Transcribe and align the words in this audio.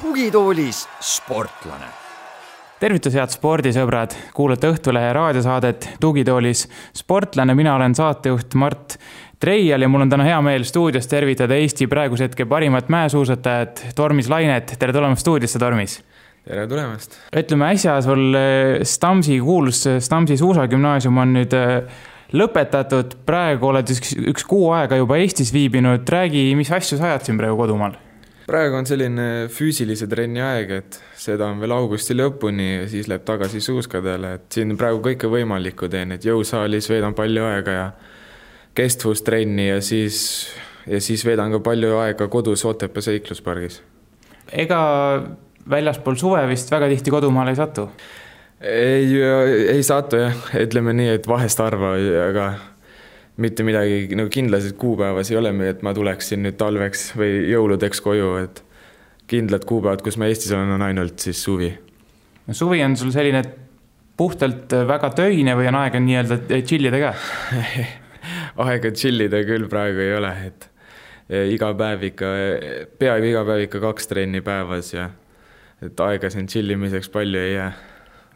tugitoolis 0.00 0.88
sportlane. 1.00 1.86
Tervitus, 2.80 3.14
head 3.16 3.32
spordisõbrad, 3.32 4.14
kuulate 4.36 4.68
Õhtulehe 4.72 5.12
raadiosaadet 5.12 5.88
Tugitoolis 6.00 6.66
sportlane, 6.96 7.54
mina 7.54 7.74
olen 7.74 7.94
saatejuht 7.94 8.54
Mart 8.54 8.98
Treial 9.40 9.82
ja 9.82 9.88
mul 9.88 10.04
on 10.04 10.12
täna 10.12 10.24
hea 10.24 10.38
meel 10.44 10.64
stuudios 10.68 11.08
tervitada 11.08 11.56
Eesti 11.56 11.88
praeguse 11.88 12.28
hetke 12.28 12.46
parimat 12.46 12.88
mäesuusatajat, 12.88 13.84
Tormis 13.96 14.28
Lainet, 14.28 14.76
tere 14.78 14.92
tulemast 14.92 15.24
stuudiosse, 15.24 15.58
Tormis! 15.58 16.00
Tere 16.50 16.66
tulemast! 16.70 17.16
ütleme 17.36 17.70
äsja 17.74 17.96
sul 18.04 18.34
eh, 18.34 18.82
Stamsi, 18.86 19.38
kuulus 19.44 19.84
Stamsi 20.02 20.38
suusagümnaasium 20.40 21.18
on 21.22 21.34
nüüd 21.38 21.54
eh, 21.56 22.06
lõpetatud, 22.34 23.20
praegu 23.26 23.70
oled 23.70 23.90
üks, 23.94 24.14
üks 24.32 24.46
kuu 24.48 24.70
aega 24.74 24.98
juba 24.98 25.18
Eestis 25.22 25.52
viibinud, 25.54 26.06
räägi, 26.10 26.48
mis 26.58 26.70
asju 26.74 26.98
sa 26.98 27.10
ajad 27.12 27.28
siin 27.28 27.40
praegu 27.40 27.58
kodumaal? 27.60 27.98
praegu 28.50 28.80
on 28.80 28.88
selline 28.88 29.26
füüsilise 29.54 30.08
trenni 30.10 30.42
aeg, 30.42 30.72
et 30.80 30.96
seda 31.14 31.46
on 31.52 31.60
veel 31.62 31.70
augusti 31.76 32.16
lõpuni 32.18 32.66
ja 32.66 32.88
siis 32.90 33.06
läheb 33.10 33.22
tagasi 33.28 33.60
suuskadele, 33.62 34.32
et 34.40 34.56
siin 34.56 34.74
praegu 34.78 34.98
kõike 35.04 35.30
võimalikku 35.30 35.86
teen, 35.92 36.16
et 36.16 36.26
jõusaalis 36.26 36.90
veedan 36.90 37.14
palju 37.14 37.44
aega 37.46 37.76
ja 37.76 37.84
kestvustrenni 38.74 39.68
ja 39.68 39.78
siis, 39.84 40.18
ja 40.90 40.98
siis 41.02 41.22
veedan 41.26 41.54
ka 41.54 41.62
palju 41.70 41.94
aega 42.02 42.26
kodus 42.32 42.66
Otepää 42.66 43.06
seikluspargis. 43.06 43.78
ega 44.50 44.80
väljaspool 45.70 46.18
suve 46.20 46.42
vist 46.50 46.70
väga 46.72 46.88
tihti 46.92 47.12
kodumaale 47.12 47.54
ei 47.54 47.60
satu? 47.60 47.88
ei, 48.60 49.14
ei 49.74 49.82
satu 49.86 50.20
jah, 50.20 50.42
ütleme 50.60 50.94
nii, 50.96 51.14
et 51.18 51.28
vahest 51.28 51.62
harva, 51.62 51.94
aga 52.26 52.50
mitte 53.40 53.64
midagi 53.64 54.16
nagu 54.18 54.28
kindlasid 54.32 54.76
kuupäevas 54.80 55.30
ei 55.32 55.38
ole, 55.40 55.52
et 55.70 55.84
ma 55.86 55.94
tuleksin 55.96 56.42
nüüd 56.44 56.58
talveks 56.60 57.10
või 57.16 57.46
jõuludeks 57.48 58.02
koju, 58.04 58.34
et 58.44 58.60
kindlad 59.30 59.64
kuupäevad, 59.68 60.02
kus 60.04 60.18
ma 60.20 60.28
Eestis 60.28 60.52
olen, 60.52 60.74
on 60.76 60.84
ainult 60.84 61.22
siis 61.22 61.40
suvi. 61.42 61.70
no 62.46 62.56
suvi 62.56 62.82
on 62.84 62.96
sul 63.00 63.12
selline 63.14 63.42
puhtalt 64.20 64.74
väga 64.88 65.12
töine 65.16 65.56
või 65.56 65.70
on 65.70 65.80
aega 65.84 66.02
nii-öelda 66.02 66.60
chill 66.66 66.90
ida 66.90 67.00
ka 67.00 67.14
aega 68.66 68.92
chill 68.92 69.24
ida 69.24 69.40
küll 69.48 69.70
praegu 69.72 70.04
ei 70.04 70.12
ole, 70.18 70.34
et 70.50 70.68
iga 71.54 71.72
päev 71.78 72.04
ikka, 72.10 72.30
peaaegu 72.98 73.30
iga 73.30 73.46
päev 73.46 73.64
ikka 73.68 73.80
kaks 73.86 74.10
trenni 74.10 74.42
päevas 74.44 74.92
ja 74.92 75.08
et 75.82 76.00
aega 76.00 76.30
siin 76.30 76.48
chill 76.50 76.76
imiseks 76.76 77.08
palju 77.12 77.38
ei 77.38 77.54
jää 77.54 77.72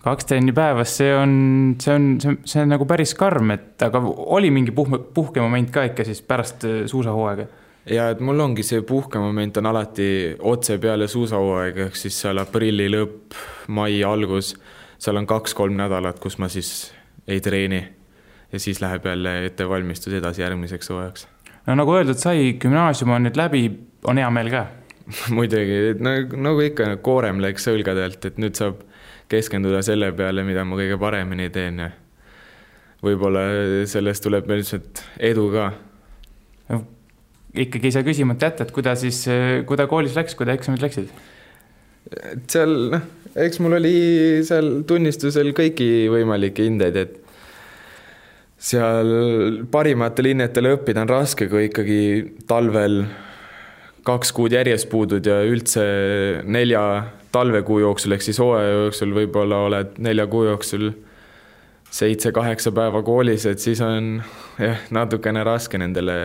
kaks 0.04 0.28
trenni 0.28 0.52
päevas, 0.52 0.96
see 0.98 1.12
on, 1.16 1.34
see 1.80 1.94
on, 1.94 2.08
see 2.20 2.30
on, 2.30 2.38
see 2.44 2.62
on 2.62 2.72
nagu 2.74 2.86
päris 2.88 3.14
karm, 3.16 3.54
et 3.54 3.82
aga 3.86 4.02
oli 4.36 4.50
mingi 4.52 4.74
puhme, 4.76 5.00
puhkemoment 5.16 5.70
ka 5.72 5.86
ikka 5.88 6.04
siis 6.04 6.20
pärast 6.22 6.66
äh, 6.68 6.82
suusahooaega? 6.90 7.46
ja 7.90 8.08
et 8.12 8.20
mul 8.24 8.40
ongi 8.40 8.64
see 8.64 8.82
puhkemoment 8.84 9.56
on 9.60 9.68
alati 9.72 10.08
otse 10.40 10.78
peale 10.80 11.08
suusahooaega, 11.08 11.88
ehk 11.88 11.98
siis 12.00 12.20
seal 12.20 12.40
aprilli 12.40 12.90
lõpp, 12.92 13.36
mai 13.76 14.02
algus, 14.04 14.54
seal 15.00 15.20
on 15.20 15.28
kaks-kolm 15.28 15.76
nädalat, 15.80 16.20
kus 16.20 16.38
ma 16.40 16.48
siis 16.52 16.92
ei 17.28 17.40
treeni. 17.44 17.82
ja 18.52 18.60
siis 18.60 18.80
läheb 18.80 19.06
jälle 19.06 19.46
ettevalmistus 19.46 20.12
edasi 20.12 20.42
järgmiseks 20.42 20.90
hooajaks. 20.90 21.28
no 21.66 21.80
nagu 21.80 21.96
öeldud 21.96 22.20
sai, 22.20 22.52
gümnaasium 22.60 23.16
on 23.16 23.28
nüüd 23.28 23.40
läbi, 23.40 23.66
on 24.04 24.20
hea 24.20 24.30
meel 24.30 24.52
ka 24.52 24.66
muidugi, 25.36 25.94
nagu, 26.02 26.38
nagu 26.40 26.64
ikka, 26.64 26.94
koorem 27.04 27.42
läks 27.44 27.68
õlgadelt, 27.72 28.24
et 28.24 28.40
nüüd 28.40 28.56
saab 28.58 28.80
keskenduda 29.32 29.82
selle 29.84 30.10
peale, 30.16 30.44
mida 30.46 30.64
ma 30.68 30.78
kõige 30.78 30.98
paremini 31.00 31.50
teen 31.52 31.80
ja 31.82 31.90
võib-olla 33.04 33.44
sellest 33.90 34.24
tuleb 34.24 34.48
meil 34.48 34.62
lihtsalt 34.62 35.02
edu 35.20 35.48
ka. 35.52 35.66
ikkagi 37.64 37.90
ei 37.90 37.94
saa 37.94 38.06
küsimata 38.06 38.48
jätta, 38.48 38.66
et 38.66 38.72
kuidas 38.74 39.04
siis, 39.04 39.20
kuidas 39.68 39.90
koolis 39.90 40.16
läks, 40.16 40.36
kuidas 40.38 40.60
eksamid 40.60 40.84
läksid? 40.84 41.12
et 42.14 42.48
seal 42.52 42.72
noh, 42.92 43.04
eks 43.40 43.60
mul 43.64 43.78
oli 43.78 43.94
seal 44.46 44.82
tunnistusel 44.88 45.52
kõiki 45.56 46.08
võimalikke 46.12 46.66
hindeid, 46.66 46.96
et 47.00 47.20
seal 48.64 49.64
parimatele 49.72 50.32
hinnetele 50.32 50.74
õppida 50.76 51.04
on 51.04 51.10
raske, 51.10 51.48
kui 51.52 51.68
ikkagi 51.68 52.00
talvel 52.48 53.02
kaks 54.04 54.32
kuud 54.36 54.52
järjest 54.52 54.88
puudud 54.92 55.26
ja 55.26 55.40
üldse 55.48 55.84
nelja 56.44 56.84
talvekuu 57.34 57.80
jooksul 57.82 58.14
ehk 58.16 58.24
siis 58.26 58.38
hooaja 58.42 58.70
jooksul 58.84 59.14
võib-olla 59.16 59.64
oled 59.68 59.98
nelja 60.04 60.26
kuu 60.30 60.44
jooksul 60.50 60.90
seitse-kaheksa 61.94 62.72
päeva 62.74 63.04
koolis, 63.06 63.46
et 63.46 63.62
siis 63.62 63.80
on 63.84 64.16
jah, 64.58 64.80
natukene 64.94 65.44
raske 65.46 65.78
nendele 65.78 66.16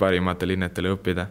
parimatele 0.00 0.56
hinnetele 0.56 0.94
õppida 0.96 1.26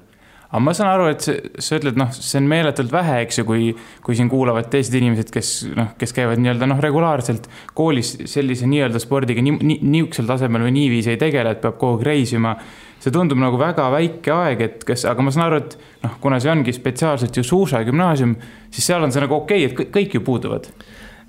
aga 0.56 0.62
ma 0.64 0.72
saan 0.76 0.92
aru, 0.94 1.08
et 1.12 1.26
sa 1.26 1.80
ütled, 1.80 1.98
noh, 2.00 2.12
see 2.16 2.40
on 2.40 2.48
meeletult 2.48 2.94
vähe, 2.94 3.18
eks 3.26 3.42
ju, 3.42 3.46
kui, 3.48 3.66
kui 4.06 4.16
siin 4.16 4.30
kuulavad 4.32 4.70
teised 4.72 4.94
inimesed, 4.96 5.32
kes 5.34 5.52
noh, 5.76 5.90
kes 6.00 6.16
käivad 6.16 6.40
nii-öelda 6.40 6.70
noh, 6.70 6.80
regulaarselt 6.84 7.50
koolis 7.76 8.14
sellise 8.32 8.70
nii-öelda 8.72 9.02
spordiga 9.04 9.44
nii, 9.44 9.58
nii, 9.60 9.80
niisugusel 9.84 10.30
tasemel 10.30 10.64
või 10.68 10.76
niiviisi 10.78 11.16
ei 11.16 11.20
tegele, 11.22 11.56
et 11.56 11.64
peab 11.64 11.76
kogu 11.82 12.00
aeg 12.00 12.08
reisima. 12.08 12.56
See 13.04 13.14
tundub 13.14 13.40
nagu 13.42 13.58
väga 13.62 13.88
väike 13.94 14.34
aeg, 14.34 14.62
et 14.66 14.86
kas, 14.88 15.06
aga 15.10 15.26
ma 15.26 15.34
saan 15.34 15.48
aru, 15.48 15.64
et 15.64 15.76
noh, 16.06 16.20
kuna 16.22 16.40
see 16.42 16.52
ongi 16.52 16.74
spetsiaalselt 16.76 17.38
ju 17.38 17.44
suusagümnaasium, 17.46 18.36
siis 18.74 18.88
seal 18.92 19.04
on 19.06 19.14
see 19.14 19.24
nagu 19.24 19.38
okei 19.42 19.68
okay,, 19.68 19.86
et 19.86 19.92
kõik 19.94 20.18
ju 20.18 20.24
puuduvad. 20.26 20.72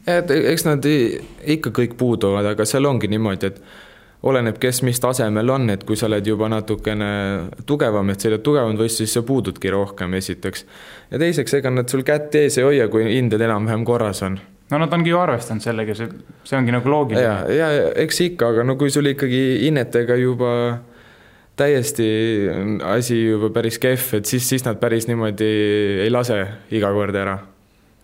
et 0.06 0.31
eks 0.31 0.65
nad 0.69 0.87
ikka 0.87 1.75
kõik 1.75 1.99
puuduvad, 1.99 2.47
aga 2.53 2.65
seal 2.69 2.87
ongi 2.87 3.10
niimoodi, 3.10 3.53
et 3.53 3.60
oleneb, 4.27 4.59
kes 4.60 4.82
mis 4.87 4.99
tasemel 5.00 5.50
on, 5.53 5.71
et 5.71 5.84
kui 5.87 5.99
sa 5.99 6.09
oled 6.09 6.27
juba 6.27 6.49
natukene 6.50 7.10
tugevam, 7.69 8.10
et 8.10 8.22
sõidad 8.22 8.43
tugevamat 8.47 8.81
võistlust, 8.81 9.04
siis 9.04 9.16
sa 9.19 9.22
puududki 9.27 9.71
rohkem, 9.72 10.16
esiteks. 10.19 10.66
ja 11.10 11.21
teiseks, 11.22 11.59
ega 11.60 11.71
nad 11.71 11.91
sul 11.93 12.04
kätt 12.06 12.34
ees 12.38 12.59
ei 12.59 12.66
hoia, 12.66 12.88
kui 12.93 13.06
hinded 13.10 13.43
enam-vähem 13.43 13.84
korras 13.84 14.22
on. 14.27 14.38
no 14.71 14.81
nad 14.83 14.93
ongi 14.93 15.12
ju 15.12 15.21
arvestanud 15.21 15.62
sellega, 15.62 15.94
see, 15.94 16.09
see 16.44 16.59
ongi 16.59 16.75
nagu 16.75 16.91
loogiline. 16.91 17.22
ja, 17.22 17.71
ja 17.71 17.91
eks 18.06 18.21
ikka, 18.31 18.54
aga 18.54 18.66
no 18.66 18.78
kui 18.81 18.91
sul 18.91 19.12
ikkagi 19.12 19.43
hinnetega 19.66 20.16
juba 20.22 20.53
täiesti 21.56 22.06
asi 22.84 23.21
juba 23.22 23.50
päris 23.55 23.81
kehv, 23.83 24.15
et 24.21 24.28
siis, 24.28 24.49
siis 24.49 24.65
nad 24.67 24.81
päris 24.81 25.09
niimoodi 25.09 25.53
ei 26.05 26.11
lase 26.12 26.43
iga 26.77 26.93
kord 26.93 27.17
ära 27.17 27.39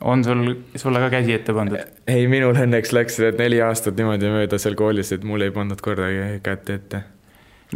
on 0.05 0.25
sul, 0.25 0.55
sulle 0.77 1.01
ka 1.03 1.11
käsi 1.13 1.35
ette 1.37 1.55
pandud? 1.55 1.81
ei, 2.09 2.27
minul 2.31 2.57
õnneks 2.57 2.93
läks 2.95 3.19
neli 3.39 3.61
aastat 3.63 3.99
niimoodi 3.99 4.31
mööda 4.33 4.59
seal 4.61 4.77
koolis, 4.79 5.13
et 5.15 5.25
mul 5.27 5.45
ei 5.47 5.55
pandud 5.55 5.81
kordagi 5.83 6.41
kätt 6.45 6.71
ette. 6.75 7.03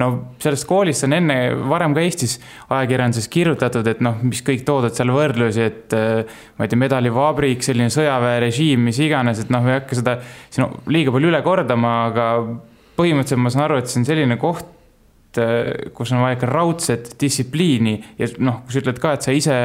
no 0.00 0.08
sellest 0.42 0.66
koolist 0.68 1.06
on 1.06 1.16
enne, 1.16 1.38
varem 1.70 1.94
ka 1.96 2.04
Eestis 2.04 2.38
ajakirjanduses 2.66 3.28
kirjutatud, 3.32 3.86
et 3.90 4.02
noh, 4.04 4.18
mis 4.26 4.42
kõik 4.46 4.64
toodud 4.66 4.96
seal 4.96 5.12
võrdlusi, 5.14 5.66
et 5.70 5.96
ma 5.96 6.66
ei 6.66 6.72
tea, 6.72 6.80
medalivabrik, 6.82 7.64
selline 7.66 7.92
sõjaväerežiim, 7.94 8.88
mis 8.90 9.00
iganes, 9.02 9.44
et 9.44 9.52
noh, 9.54 9.66
ei 9.68 9.78
hakka 9.78 10.00
seda 10.00 10.18
siin 10.50 10.72
liiga 10.92 11.14
palju 11.14 11.32
üle 11.32 11.42
kordama, 11.46 11.98
aga 12.10 12.30
põhimõtteliselt 12.96 13.44
ma 13.44 13.52
saan 13.52 13.68
aru, 13.68 13.80
et 13.80 13.92
see 13.92 14.02
on 14.02 14.08
selline 14.08 14.40
koht, 14.40 14.75
äh, 15.42 15.90
kus 15.94 16.12
on 16.12 16.24
vaja 16.24 16.38
ikka 16.38 16.50
raudset 16.50 17.14
distsipliini 17.20 17.96
ja 18.18 18.28
noh, 18.38 18.62
kui 18.64 18.76
sa 18.76 18.84
ütled 18.84 19.00
ka, 19.02 19.16
et 19.16 19.26
sa 19.26 19.34
ise 19.36 19.56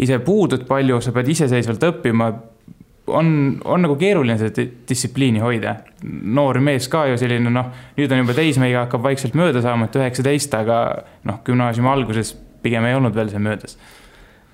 ise 0.00 0.18
puudud 0.24 0.64
palju, 0.68 1.00
sa 1.04 1.12
pead 1.12 1.28
iseseisvalt 1.34 1.84
õppima. 1.90 2.32
on, 3.10 3.30
on 3.64 3.82
nagu 3.82 3.96
keeruline 3.98 4.36
seda 4.38 4.64
distsipliini 4.88 5.40
hoida. 5.42 5.76
noor 6.22 6.60
mees 6.60 6.88
ka 6.88 7.06
ju 7.10 7.16
selline 7.18 7.50
noh, 7.50 7.72
nüüd 7.96 8.12
on 8.12 8.22
juba 8.22 8.36
teismeiga 8.36 8.84
hakkab 8.86 9.02
vaikselt 9.02 9.34
mööda 9.34 9.62
saama, 9.62 9.88
et 9.88 9.96
üheksateist, 9.96 10.54
aga 10.54 10.76
noh, 11.24 11.40
gümnaasiumi 11.44 11.90
alguses 11.90 12.36
pigem 12.62 12.84
ei 12.86 12.94
olnud 12.94 13.16
veel 13.16 13.32
see 13.32 13.42
möödas 13.42 13.76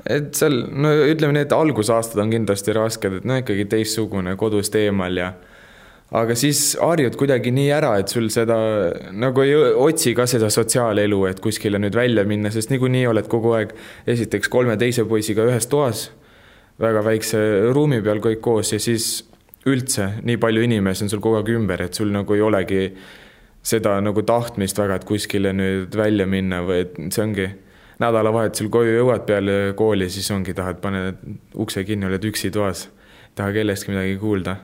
et 0.06 0.34
seal, 0.38 0.60
no 0.70 0.92
ütleme 1.10 1.34
nii, 1.34 1.46
et 1.48 1.52
algusaastad 1.52 2.20
on 2.22 2.30
kindlasti 2.30 2.74
rasked, 2.76 3.20
et 3.20 3.24
no 3.26 3.38
ikkagi 3.40 3.66
teistsugune 3.70 4.36
kodust 4.38 4.74
eemal 4.78 5.18
ja 5.18 5.32
aga 6.14 6.36
siis 6.38 6.76
harjud 6.78 7.16
kuidagi 7.18 7.50
nii 7.54 7.70
ära, 7.74 7.96
et 7.98 8.12
sul 8.12 8.28
seda 8.30 8.56
nagu 9.16 9.42
ei 9.42 9.54
otsi 9.56 10.14
ka 10.14 10.26
seda 10.30 10.50
sotsiaalelu, 10.52 11.24
et 11.30 11.40
kuskile 11.42 11.80
nüüd 11.82 11.96
välja 11.98 12.22
minna, 12.28 12.52
sest 12.54 12.70
niikuinii 12.70 13.06
oled 13.10 13.26
kogu 13.30 13.56
aeg 13.58 13.74
esiteks 14.06 14.50
kolme 14.52 14.76
teise 14.78 15.06
poisiga 15.08 15.46
ühes 15.48 15.66
toas, 15.70 16.10
väga 16.82 17.02
väikse 17.06 17.40
ruumi 17.74 18.02
peal 18.04 18.22
kõik 18.22 18.42
koos 18.44 18.70
ja 18.74 18.80
siis 18.82 19.24
üldse 19.66 20.12
nii 20.22 20.38
palju 20.38 20.62
inimesi 20.62 21.06
on 21.06 21.10
sul 21.10 21.22
kogu 21.24 21.40
aeg 21.40 21.50
ümber, 21.56 21.82
et 21.88 21.98
sul 21.98 22.12
nagu 22.14 22.36
ei 22.36 22.44
olegi 22.44 22.82
seda 23.66 23.96
nagu 23.98 24.22
tahtmist 24.22 24.78
väga, 24.78 25.00
et 25.00 25.08
kuskile 25.08 25.50
nüüd 25.56 25.96
välja 25.98 26.28
minna 26.30 26.62
või 26.62 26.84
et 26.84 26.94
see 27.10 27.24
ongi 27.24 27.48
nädalavahetusel 27.98 28.70
koju 28.70 28.94
jõuad 29.00 29.26
peale 29.26 29.58
kooli, 29.74 30.06
siis 30.12 30.28
ongi, 30.30 30.54
tahad, 30.54 30.78
paned 30.84 31.18
ukse 31.58 31.82
kinni, 31.88 32.06
oled 32.06 32.30
üksi 32.30 32.52
toas, 32.54 32.86
ei 33.32 33.38
taha 33.40 33.56
kellestki 33.56 33.90
midagi 33.90 34.18
kuulda 34.20 34.58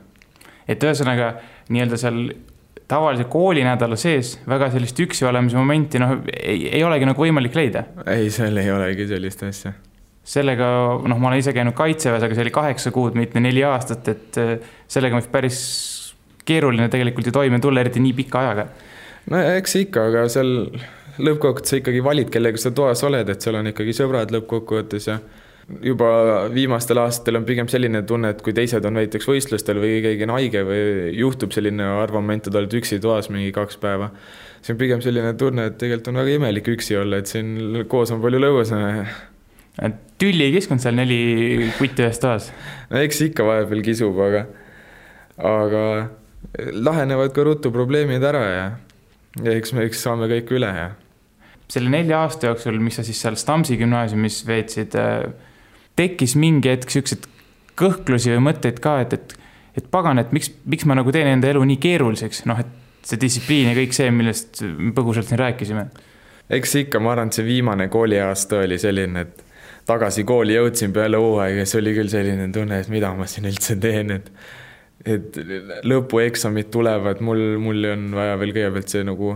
et 0.69 0.82
ühesõnaga 0.82 1.35
nii-öelda 1.73 1.99
seal 2.00 2.25
tavalise 2.93 3.25
koolinädala 3.31 3.97
sees 3.97 4.35
väga 4.49 4.69
sellist 4.73 5.00
üksi 5.00 5.26
olemise 5.29 5.56
momenti 5.56 6.00
noh, 6.03 6.19
ei, 6.32 6.67
ei 6.76 6.85
olegi 6.85 7.09
nagu 7.09 7.25
võimalik 7.25 7.56
leida. 7.56 7.87
ei, 8.06 8.31
seal 8.35 8.59
ei 8.61 8.70
olegi 8.73 9.09
sellist 9.11 9.44
asja. 9.49 9.73
sellega, 10.35 10.69
noh, 11.09 11.19
ma 11.19 11.31
olen 11.31 11.43
ise 11.43 11.55
käinud 11.56 11.76
kaitseväes, 11.79 12.23
aga 12.26 12.37
see 12.37 12.47
oli 12.47 12.55
kaheksa 12.55 12.93
kuud, 12.94 13.19
mitte 13.19 13.41
neli 13.43 13.64
aastat, 13.67 14.09
et 14.12 14.41
äh, 14.41 14.56
sellega 14.91 15.19
on 15.19 15.29
päris 15.32 15.61
keeruline 16.47 16.88
tegelikult 16.93 17.29
ju 17.31 17.35
toime 17.35 17.61
tulla, 17.62 17.82
eriti 17.82 18.03
nii 18.03 18.17
pika 18.19 18.43
ajaga. 18.43 18.67
no 19.31 19.44
eks 19.56 19.79
ikka, 19.85 20.09
aga 20.11 20.26
seal 20.32 20.53
lõppkokkuvõttes 21.23 21.75
sa 21.75 21.81
ikkagi 21.81 22.05
valid, 22.05 22.32
kellega 22.32 22.61
sa 22.61 22.75
toas 22.75 23.03
oled, 23.06 23.29
et 23.29 23.44
seal 23.44 23.59
on 23.61 23.70
ikkagi 23.73 23.94
sõbrad 23.97 24.32
lõppkokkuvõttes 24.35 25.09
ja 25.11 25.19
juba 25.82 26.09
viimastel 26.53 27.00
aastatel 27.03 27.38
on 27.41 27.47
pigem 27.49 27.69
selline 27.70 28.03
tunne, 28.06 28.32
et 28.35 28.41
kui 28.44 28.55
teised 28.56 28.85
on 28.88 28.97
näiteks 28.99 29.29
võistlustel 29.29 29.81
või 29.82 30.00
keegi 30.05 30.26
on 30.26 30.35
haige 30.37 30.62
või 30.67 31.12
juhtub 31.19 31.55
selline 31.55 31.87
harva 32.00 32.20
moment, 32.20 32.49
et 32.49 32.59
oled 32.59 32.79
üksi 32.81 32.99
toas 33.03 33.31
mingi 33.32 33.53
kaks 33.55 33.79
päeva, 33.82 34.11
see 34.62 34.75
on 34.75 34.81
pigem 34.81 35.05
selline 35.05 35.35
tunne, 35.38 35.69
et 35.70 35.79
tegelikult 35.81 36.12
on 36.12 36.23
väga 36.23 36.38
imelik 36.38 36.73
üksi 36.75 36.99
olla, 36.99 37.23
et 37.23 37.31
siin 37.31 37.85
koos 37.91 38.12
on 38.14 38.23
palju 38.25 38.43
lõbusam. 38.43 39.05
tülli 40.20 40.49
ei 40.49 40.56
kiskunud 40.56 40.82
seal 40.82 40.99
neli 40.99 41.70
kutti 41.79 42.05
ühes 42.05 42.19
toas? 42.20 42.50
no 42.91 42.99
eks 43.00 43.23
ikka 43.29 43.47
vahepeal 43.47 43.87
kisub, 43.87 44.19
aga, 44.20 44.47
aga 45.38 45.85
lahenevad 46.73 47.32
ka 47.32 47.47
ruttu 47.47 47.73
probleemid 47.73 48.25
ära 48.25 48.43
ja, 48.50 48.67
ja 49.44 49.55
eks 49.56 49.73
me, 49.73 49.87
eks 49.87 50.03
saame 50.05 50.29
kõik 50.31 50.53
üle 50.59 50.69
ja. 50.75 50.91
selle 51.70 51.93
nelja 51.93 52.25
aasta 52.26 52.50
jooksul, 52.50 52.82
mis 52.82 52.99
sa 52.99 53.06
siis 53.06 53.23
seal 53.23 53.38
Stamsi 53.41 53.79
gümnaasiumis 53.81 54.43
veetsid, 54.47 54.99
äh, 54.99 55.51
tekkis 55.98 56.36
mingi 56.40 56.72
hetk 56.72 56.92
siukseid 56.92 57.26
kõhklusi 57.78 58.32
või 58.34 58.46
mõtteid 58.50 58.80
ka, 58.84 58.98
et, 59.04 59.16
et, 59.16 59.34
et 59.78 59.90
pagan, 59.90 60.20
et 60.22 60.32
miks, 60.32 60.50
miks 60.68 60.86
ma 60.88 60.96
nagu 60.98 61.12
teen 61.14 61.30
enda 61.30 61.50
elu 61.52 61.62
nii 61.68 61.80
keeruliseks, 61.82 62.44
noh, 62.50 62.60
et 62.60 63.06
see 63.06 63.20
distsipliin 63.20 63.72
ja 63.72 63.76
kõik 63.76 63.96
see, 63.96 64.10
millest 64.14 64.62
põgusalt 64.96 65.30
siin 65.30 65.40
rääkisime. 65.40 65.86
eks 66.52 66.74
ikka, 66.84 67.00
ma 67.00 67.14
arvan, 67.14 67.32
et 67.32 67.38
see 67.38 67.46
viimane 67.46 67.88
kooliaasta 67.92 68.62
oli 68.66 68.78
selline, 68.78 69.26
et 69.26 69.44
tagasi 69.88 70.24
kooli 70.24 70.54
jõudsin 70.54 70.92
peale 70.92 71.18
hooaega 71.18 71.64
ja 71.64 71.68
see 71.68 71.80
oli 71.80 71.94
küll 71.96 72.12
selline 72.12 72.50
tunne, 72.54 72.80
et 72.80 72.92
mida 72.92 73.12
ma 73.16 73.26
siin 73.26 73.48
üldse 73.50 73.78
teen, 73.80 74.18
et 74.18 74.34
et 75.02 75.34
lõpueksamid 75.82 76.68
tulevad, 76.70 77.18
mul, 77.26 77.40
mul 77.58 77.88
on 77.90 78.04
vaja 78.14 78.36
veel 78.38 78.52
kõigepealt 78.54 78.92
see 78.92 79.02
nagu 79.02 79.32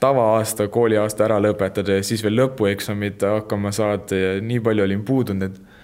tavaaasta, 0.00 0.70
kooliaasta 0.72 1.26
ära 1.26 1.36
lõpetada 1.42 1.98
ja 1.98 2.04
siis 2.06 2.24
veel 2.24 2.38
lõpueksamid 2.40 3.24
hakkama 3.28 3.72
saada 3.76 4.16
ja 4.16 4.30
nii 4.40 4.62
palju 4.64 4.86
olin 4.86 5.02
puudunud, 5.04 5.50
et 5.50 5.75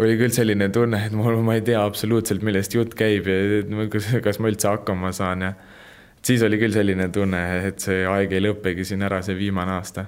oli 0.00 0.16
küll 0.20 0.32
selline 0.32 0.68
tunne, 0.72 1.02
et 1.06 1.12
mul, 1.16 1.36
ma 1.44 1.58
ei 1.58 1.64
tea 1.66 1.82
absoluutselt, 1.84 2.42
millest 2.46 2.74
jutt 2.74 2.96
käib 2.98 3.28
ja 3.28 3.86
kas, 3.92 4.08
kas 4.24 4.40
ma 4.40 4.50
üldse 4.52 4.70
hakkama 4.70 5.12
saan 5.16 5.44
ja 5.46 5.52
siis 6.24 6.42
oli 6.46 6.58
küll 6.60 6.74
selline 6.74 7.08
tunne, 7.12 7.42
et 7.68 7.82
see 7.82 8.02
aeg 8.08 8.32
ei 8.32 8.42
lõppegi 8.44 8.86
siin 8.88 9.04
ära, 9.06 9.20
see 9.26 9.36
viimane 9.38 9.76
aasta. 9.76 10.06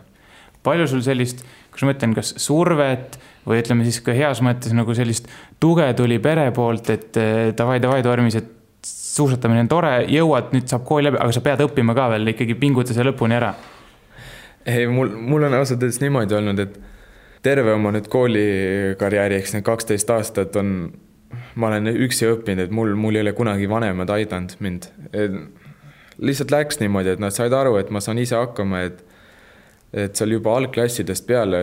palju 0.65 0.87
sul 0.89 1.03
sellist, 1.05 1.45
kuidas 1.69 1.85
ma 1.85 1.93
ütlen, 1.93 2.15
kas 2.17 2.35
survet 2.41 3.19
või 3.45 3.61
ütleme 3.61 3.85
siis 3.85 4.01
ka 4.01 4.15
heas 4.17 4.41
mõttes 4.45 4.73
nagu 4.73 4.95
sellist 4.97 5.29
tuge 5.61 5.91
tuli 5.99 6.19
pere 6.19 6.49
poolt, 6.57 6.91
et 6.91 7.21
davai, 7.59 7.81
davai 7.83 8.01
tormis, 8.03 8.39
et 8.41 8.51
suusatamine 8.85 9.65
on 9.65 9.71
tore, 9.71 9.93
jõuad, 10.11 10.51
nüüd 10.57 10.69
saab 10.71 10.85
kooli 10.89 11.09
läbi, 11.09 11.21
aga 11.21 11.35
sa 11.35 11.45
pead 11.45 11.61
õppima 11.67 11.95
ka 11.97 12.09
veel, 12.15 12.33
ikkagi 12.33 12.57
pinguta 12.59 12.97
see 12.97 13.05
lõpuni 13.05 13.37
ära. 13.37 13.53
ei, 14.65 14.87
mul, 14.89 15.13
mul 15.13 15.45
on 15.51 15.61
ausalt 15.61 15.83
öeldes 15.83 16.01
niimoodi 16.01 16.35
olnud, 16.39 16.65
et 16.65 16.94
terve 17.45 17.75
oma 17.77 17.93
nüüd 17.95 18.09
koolikarjääri, 18.13 19.39
eks 19.41 19.57
need 19.57 19.67
kaksteist 19.67 20.11
aastat 20.11 20.57
on, 20.61 20.75
ma 21.61 21.71
olen 21.71 21.93
üksi 21.93 22.29
õppinud, 22.31 22.67
et 22.67 22.75
mul, 22.75 22.95
mul 22.99 23.19
ei 23.19 23.25
ole 23.27 23.35
kunagi 23.37 23.69
vanemad 23.71 24.11
aidanud 24.17 24.57
mind. 24.65 24.89
lihtsalt 26.19 26.55
läks 26.55 26.81
niimoodi, 26.81 27.15
et 27.15 27.23
nad 27.23 27.35
said 27.35 27.53
aru, 27.53 27.77
et 27.81 27.91
ma 27.91 28.01
saan 28.01 28.23
ise 28.23 28.39
hakkama, 28.39 28.87
et 28.89 29.05
et 29.95 30.17
seal 30.19 30.33
juba 30.35 30.57
algklassidest 30.59 31.23
peale 31.27 31.59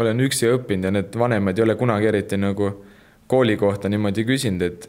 olen 0.00 0.22
üksi 0.24 0.48
õppinud 0.50 0.88
ja 0.88 0.90
need 0.90 1.14
vanemad 1.18 1.58
ei 1.58 1.62
ole 1.62 1.76
kunagi 1.78 2.08
eriti 2.10 2.38
nagu 2.40 2.70
kooli 3.30 3.54
kohta 3.56 3.88
niimoodi 3.88 4.24
küsinud, 4.26 4.64
et 4.66 4.88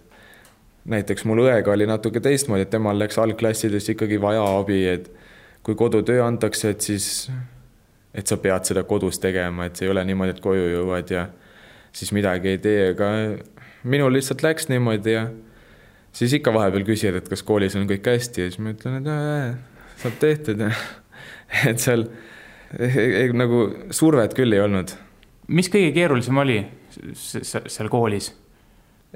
näiteks 0.90 1.28
mul 1.30 1.44
õega 1.44 1.76
oli 1.76 1.86
natuke 1.86 2.22
teistmoodi, 2.24 2.66
et 2.66 2.74
temal 2.74 2.98
läks 2.98 3.20
algklassides 3.22 3.92
ikkagi 3.94 4.18
vaja 4.22 4.42
abi, 4.58 4.80
et 4.90 5.12
kui 5.62 5.78
kodutöö 5.78 6.24
antakse, 6.26 6.74
et 6.74 6.82
siis, 6.82 7.30
et 8.14 8.28
sa 8.28 8.38
pead 8.42 8.68
seda 8.68 8.84
kodus 8.88 9.20
tegema, 9.24 9.68
et 9.68 9.80
see 9.80 9.88
ei 9.88 9.94
ole 9.94 10.04
niimoodi, 10.08 10.36
et 10.36 10.44
koju 10.44 10.68
jõuad 10.74 11.14
ja 11.14 11.28
siis 11.96 12.12
midagi 12.16 12.54
ei 12.54 12.60
tee, 12.64 12.90
aga 12.94 13.12
minul 13.84 14.14
lihtsalt 14.16 14.44
läks 14.46 14.70
niimoodi 14.72 15.16
ja 15.16 15.28
siis 16.16 16.34
ikka 16.38 16.54
vahepeal 16.54 16.86
küsivad, 16.88 17.22
et 17.22 17.32
kas 17.32 17.44
koolis 17.48 17.78
on 17.80 17.88
kõik 17.90 18.12
hästi 18.12 18.46
ja 18.46 18.52
siis 18.52 18.60
ma 18.64 18.76
ütlen, 18.76 19.00
et 19.00 19.10
äh, 19.12 19.56
saab 20.04 20.20
tehtud 20.22 20.66
ja 20.66 20.74
et 21.72 21.82
seal 21.84 22.08
nagu 23.36 23.64
survet 23.92 24.36
küll 24.36 24.56
ei 24.56 24.64
olnud. 24.64 24.94
mis 25.52 25.68
kõige 25.72 25.92
keerulisem 25.96 26.38
oli 26.38 26.62
seal 26.92 27.90
koolis? 27.92 28.32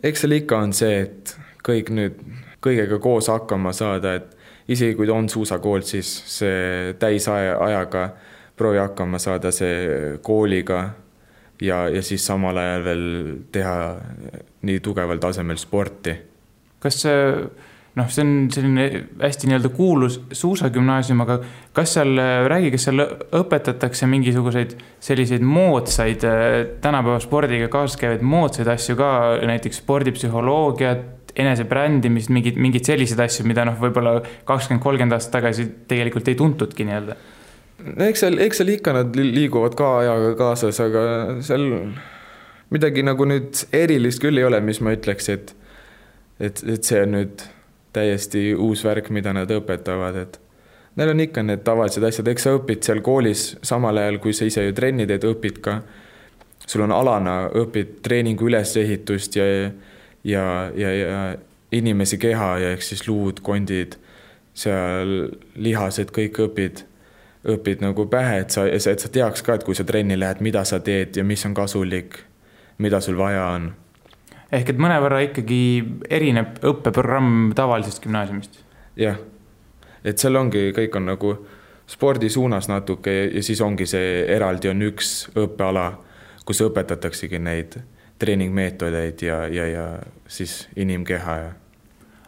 eks 0.04 0.26
seal 0.26 0.40
ikka 0.40 0.60
on 0.68 0.74
see, 0.76 1.04
et 1.06 1.36
kõik 1.66 1.92
nüüd 1.96 2.20
kõigega 2.66 3.00
koos 3.02 3.30
hakkama 3.30 3.74
saada, 3.76 4.16
et 4.18 4.32
isegi 4.72 4.96
kui 4.98 5.10
on 5.14 5.30
suusakool, 5.30 5.84
siis 5.86 6.10
see 6.40 6.96
täisajaga 7.00 8.08
proovi 8.58 8.80
hakkama 8.80 9.20
saada 9.20 9.52
see 9.52 10.18
kooliga 10.24 10.82
ja, 11.62 11.86
ja 11.90 12.02
siis 12.04 12.26
samal 12.26 12.58
ajal 12.58 12.84
veel 12.84 13.06
teha 13.52 13.78
nii 14.66 14.82
tugeval 14.84 15.22
tasemel 15.24 15.60
sporti. 15.62 16.16
kas 16.80 17.04
noh, 17.96 18.10
see 18.12 18.24
on 18.26 18.34
selline 18.52 18.86
hästi 19.22 19.50
nii-öelda 19.50 19.72
kuulus 19.76 20.20
suusagümnaasium, 20.36 21.22
aga 21.24 21.38
kas 21.76 21.96
seal, 21.98 22.20
räägi, 22.52 22.72
kas 22.76 22.88
seal 22.90 23.04
õpetatakse 23.40 24.10
mingisuguseid 24.12 24.76
selliseid 25.04 25.46
moodsaid, 25.46 26.26
tänapäeva 26.84 27.20
spordiga 27.24 27.70
kaasas 27.72 28.00
käivaid 28.02 28.26
moodsaid 28.26 28.72
asju 28.76 28.98
ka, 29.00 29.12
näiteks 29.48 29.80
spordipsühholoogiat, 29.84 31.34
enesebrändimist, 31.36 32.32
mingeid, 32.32 32.60
mingeid 32.62 32.88
selliseid 32.88 33.24
asju, 33.26 33.48
mida 33.48 33.66
noh, 33.68 33.80
võib-olla 33.80 34.20
kakskümmend, 34.48 34.84
kolmkümmend 34.84 35.18
aastat 35.18 35.40
tagasi 35.40 35.68
tegelikult 35.90 36.32
ei 36.32 36.38
tuntudki 36.40 36.88
nii-öelda? 36.88 37.18
Eks 37.80 38.24
seal, 38.26 38.40
eks 38.46 38.62
seal 38.62 38.74
ikka 38.76 38.94
nad 38.96 39.18
liiguvad 39.20 39.76
ka 39.78 39.92
ajaga 40.02 40.32
kaasas, 40.40 40.80
aga 40.84 41.04
seal 41.46 41.66
midagi 42.74 43.04
nagu 43.06 43.28
nüüd 43.30 43.66
erilist 43.76 44.24
küll 44.24 44.40
ei 44.40 44.48
ole, 44.48 44.62
mis 44.66 44.82
ma 44.84 44.96
ütleks, 44.96 45.30
et 45.34 45.56
et, 46.40 46.64
et 46.68 46.84
see 46.84 47.04
on 47.06 47.14
nüüd 47.16 47.44
täiesti 47.96 48.50
uus 48.60 48.84
värk, 48.84 49.08
mida 49.16 49.32
nad 49.36 49.52
õpetavad, 49.52 50.18
et 50.20 50.40
neil 51.00 51.14
on 51.14 51.22
ikka 51.24 51.44
need 51.46 51.64
tavalised 51.68 52.04
asjad, 52.04 52.28
eks 52.32 52.48
sa 52.48 52.56
õpid 52.58 52.84
seal 52.88 53.02
koolis 53.06 53.54
samal 53.64 54.00
ajal, 54.02 54.20
kui 54.24 54.36
sa 54.36 54.48
ise 54.48 54.66
ju 54.66 54.76
trenni 54.76 55.08
teed, 55.08 55.24
õpid 55.28 55.62
ka, 55.64 55.78
sul 56.66 56.84
on 56.88 56.96
alana, 56.96 57.46
õpid 57.56 58.00
treeningu 58.04 58.50
ülesehitust 58.50 59.38
ja, 59.40 59.46
ja, 60.28 60.46
ja, 60.76 60.92
ja 61.00 61.22
inimese 61.76 62.20
keha 62.20 62.56
ja 62.64 62.74
ehk 62.76 62.84
siis 62.84 63.06
luud, 63.08 63.40
kondid, 63.46 63.96
seal 64.56 65.16
lihased, 65.60 66.12
kõik 66.16 66.40
õpid, 66.48 66.84
õpid 67.46 67.82
nagu 67.86 68.08
pähe, 68.10 68.40
et 68.44 68.54
sa, 68.56 68.66
et 68.68 68.82
sa 68.82 69.10
teaks 69.12 69.46
ka, 69.46 69.56
et 69.56 69.64
kui 69.64 69.76
sa 69.78 69.84
trenni 69.86 70.18
lähed, 70.20 70.42
mida 70.42 70.64
sa 70.66 70.80
teed 70.80 71.18
ja 71.18 71.24
mis 71.24 71.46
on 71.46 71.54
kasulik, 71.54 72.20
mida 72.82 73.02
sul 73.02 73.18
vaja 73.18 73.50
on 73.56 73.74
ehk 74.54 74.72
et 74.74 74.82
mõnevõrra 74.82 75.22
ikkagi 75.26 75.60
erineb 76.14 76.60
õppeprogramm 76.66 77.52
tavalisest 77.58 78.04
gümnaasiumist. 78.04 78.62
jah, 79.00 79.18
et 80.04 80.22
seal 80.22 80.38
ongi, 80.40 80.70
kõik 80.76 80.96
on 80.98 81.10
nagu 81.10 81.36
spordi 81.90 82.30
suunas 82.30 82.70
natuke 82.70 83.14
ja 83.34 83.44
siis 83.44 83.62
ongi 83.62 83.86
see 83.90 84.24
eraldi 84.36 84.70
on 84.72 84.82
üks 84.88 85.28
õppeala, 85.36 85.92
kus 86.46 86.62
õpetataksegi 86.66 87.40
neid 87.42 87.78
treeningmeetodeid 88.20 89.22
ja, 89.26 89.44
ja, 89.52 89.68
ja 89.68 89.86
siis 90.28 90.66
inimkeha 90.76 91.38
ja. 91.42 91.54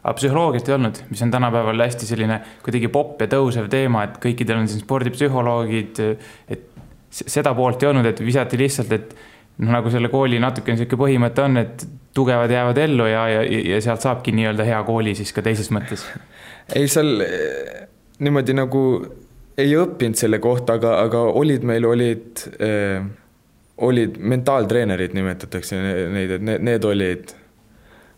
Aga 0.08 0.16
psühholoogiat 0.16 0.70
ei 0.70 0.76
olnud, 0.78 1.00
mis 1.12 1.22
on 1.26 1.32
tänapäeval 1.34 1.84
hästi 1.84 2.08
selline 2.08 2.40
kuidagi 2.64 2.88
popp 2.94 3.20
ja 3.24 3.28
tõusev 3.34 3.68
teema, 3.72 4.06
et 4.08 4.20
kõikidel 4.24 4.62
on 4.62 4.70
siin 4.72 4.80
spordipsühholoogid, 4.86 6.00
et 6.48 6.64
seda 7.12 7.52
poolt 7.58 7.84
ei 7.84 7.92
olnud, 7.92 8.08
et 8.08 8.22
visati 8.24 8.60
lihtsalt, 8.60 8.94
et 8.96 9.12
noh, 9.60 9.74
nagu 9.76 9.92
selle 9.92 10.12
kooli 10.14 10.40
natuke 10.40 10.72
niisugune 10.72 11.02
põhimõte 11.04 11.44
on, 11.44 11.60
et 11.60 11.86
tugevad 12.16 12.52
jäävad 12.52 12.80
ellu 12.86 13.10
ja, 13.12 13.28
ja, 13.36 13.44
ja 13.44 13.84
sealt 13.84 14.06
saabki 14.06 14.32
nii-öelda 14.38 14.66
hea 14.68 14.80
kooli 14.88 15.14
siis 15.18 15.36
ka 15.36 15.44
teises 15.46 15.70
mõttes. 15.76 16.08
ei, 16.78 16.88
seal 16.92 17.24
eh, 17.26 17.88
niimoodi 18.24 18.56
nagu 18.58 18.84
ei 19.60 19.74
õppinud 19.76 20.20
selle 20.20 20.40
kohta, 20.40 20.78
aga, 20.80 21.00
aga 21.04 21.24
olid 21.42 21.66
meil, 21.68 21.86
olid 21.90 22.48
äh,, 22.64 23.02
olid 23.78 24.18
mentaaltreenerid, 24.18 25.14
nimetatakse 25.14 25.78
neid, 26.14 26.32
et 26.38 26.46
need, 26.46 26.64
need 26.66 26.86
olid, 26.88 27.34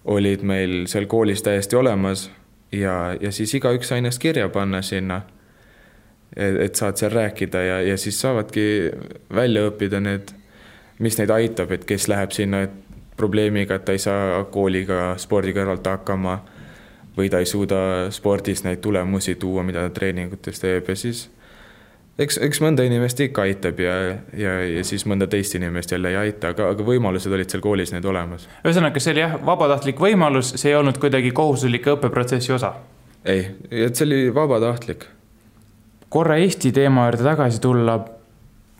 olid 0.05 0.43
meil 0.43 0.85
seal 0.87 1.05
koolis 1.05 1.43
täiesti 1.43 1.75
olemas 1.75 2.29
ja, 2.71 3.17
ja 3.21 3.31
siis 3.31 3.53
igaüks 3.55 3.87
sai 3.91 3.99
ennast 3.99 4.21
kirja 4.21 4.49
panna 4.49 4.81
sinna. 4.81 5.21
et 6.35 6.75
saad 6.75 6.97
seal 6.97 7.11
rääkida 7.11 7.61
ja, 7.61 7.81
ja 7.81 7.97
siis 7.97 8.21
saavadki 8.21 8.91
välja 9.33 9.65
õppida 9.67 9.99
need 9.99 10.29
mis 10.99 11.17
neid 11.17 11.31
aitab, 11.33 11.71
et 11.71 11.85
kes 11.87 12.07
läheb 12.11 12.31
sinna 12.35 12.65
probleemiga, 13.19 13.79
et 13.79 13.85
ta 13.87 13.95
ei 13.95 14.01
saa 14.03 14.43
kooliga 14.51 15.15
spordi 15.19 15.53
kõrvalt 15.55 15.87
hakkama 15.87 16.37
või 17.17 17.31
ta 17.31 17.41
ei 17.41 17.47
suuda 17.49 17.81
spordis 18.15 18.63
neid 18.63 18.81
tulemusi 18.83 19.35
tuua, 19.39 19.63
mida 19.63 19.87
ta 19.87 19.95
treeningutes 19.95 20.61
teeb 20.61 20.91
ja 20.91 20.95
siis 20.99 21.27
eks, 22.19 22.39
eks 22.45 22.61
mõnda 22.63 22.85
inimest 22.87 23.21
ikka 23.23 23.45
aitab 23.47 23.79
ja, 23.83 23.95
ja, 24.37 24.55
ja 24.67 24.83
siis 24.87 25.05
mõnda 25.09 25.27
teist 25.31 25.55
inimest 25.59 25.93
jälle 25.95 26.13
ei 26.13 26.19
aita, 26.25 26.53
aga, 26.53 26.71
aga 26.73 26.85
võimalused 26.85 27.33
olid 27.33 27.51
seal 27.51 27.63
koolis 27.63 27.93
need 27.95 28.05
olemas. 28.09 28.47
ühesõnaga, 28.63 29.03
see 29.03 29.15
oli 29.15 29.23
jah, 29.25 29.37
vabatahtlik 29.45 30.01
võimalus, 30.03 30.53
see 30.59 30.73
ei 30.73 30.79
olnud 30.79 30.99
kuidagi 31.01 31.31
kohustuslik 31.35 31.87
õppeprotsessi 31.95 32.53
osa? 32.55 32.73
ei, 33.25 33.47
et 33.71 33.95
see 33.95 34.07
oli 34.07 34.21
vabatahtlik. 34.35 35.07
korra 36.09 36.39
Eesti 36.43 36.73
teema 36.75 37.07
juurde 37.09 37.27
tagasi 37.31 37.61
tulla 37.63 37.99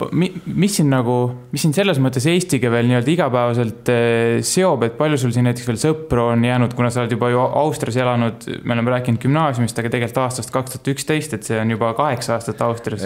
mis 0.09 0.77
sind 0.79 0.91
nagu, 0.93 1.15
mis 1.51 1.63
sind 1.65 1.75
selles 1.75 1.99
mõttes 2.01 2.23
Eestiga 2.29 2.71
veel 2.71 2.87
nii-öelda 2.87 3.11
igapäevaselt 3.11 3.91
eh, 3.91 4.39
seob, 4.45 4.85
et 4.87 4.95
palju 4.99 5.19
sul 5.19 5.33
siin 5.35 5.47
näiteks 5.49 5.67
veel 5.67 5.79
sõpru 5.81 6.29
on 6.31 6.45
jäänud, 6.45 6.73
kuna 6.77 6.91
sa 6.93 7.03
oled 7.03 7.15
juba 7.15 7.31
ju 7.33 7.41
Austrias 7.43 7.99
elanud, 7.99 8.47
me 8.63 8.77
oleme 8.77 8.93
rääkinud 8.95 9.19
gümnaasiumist, 9.23 9.81
aga 9.81 9.91
tegelikult 9.91 10.21
aastast 10.23 10.53
kaks 10.55 10.77
tuhat 10.77 10.91
üksteist, 10.93 11.35
et 11.35 11.47
see 11.47 11.59
on 11.59 11.75
juba 11.75 11.91
kaheksa 11.97 12.37
aastat 12.37 12.63
Austrias. 12.63 13.03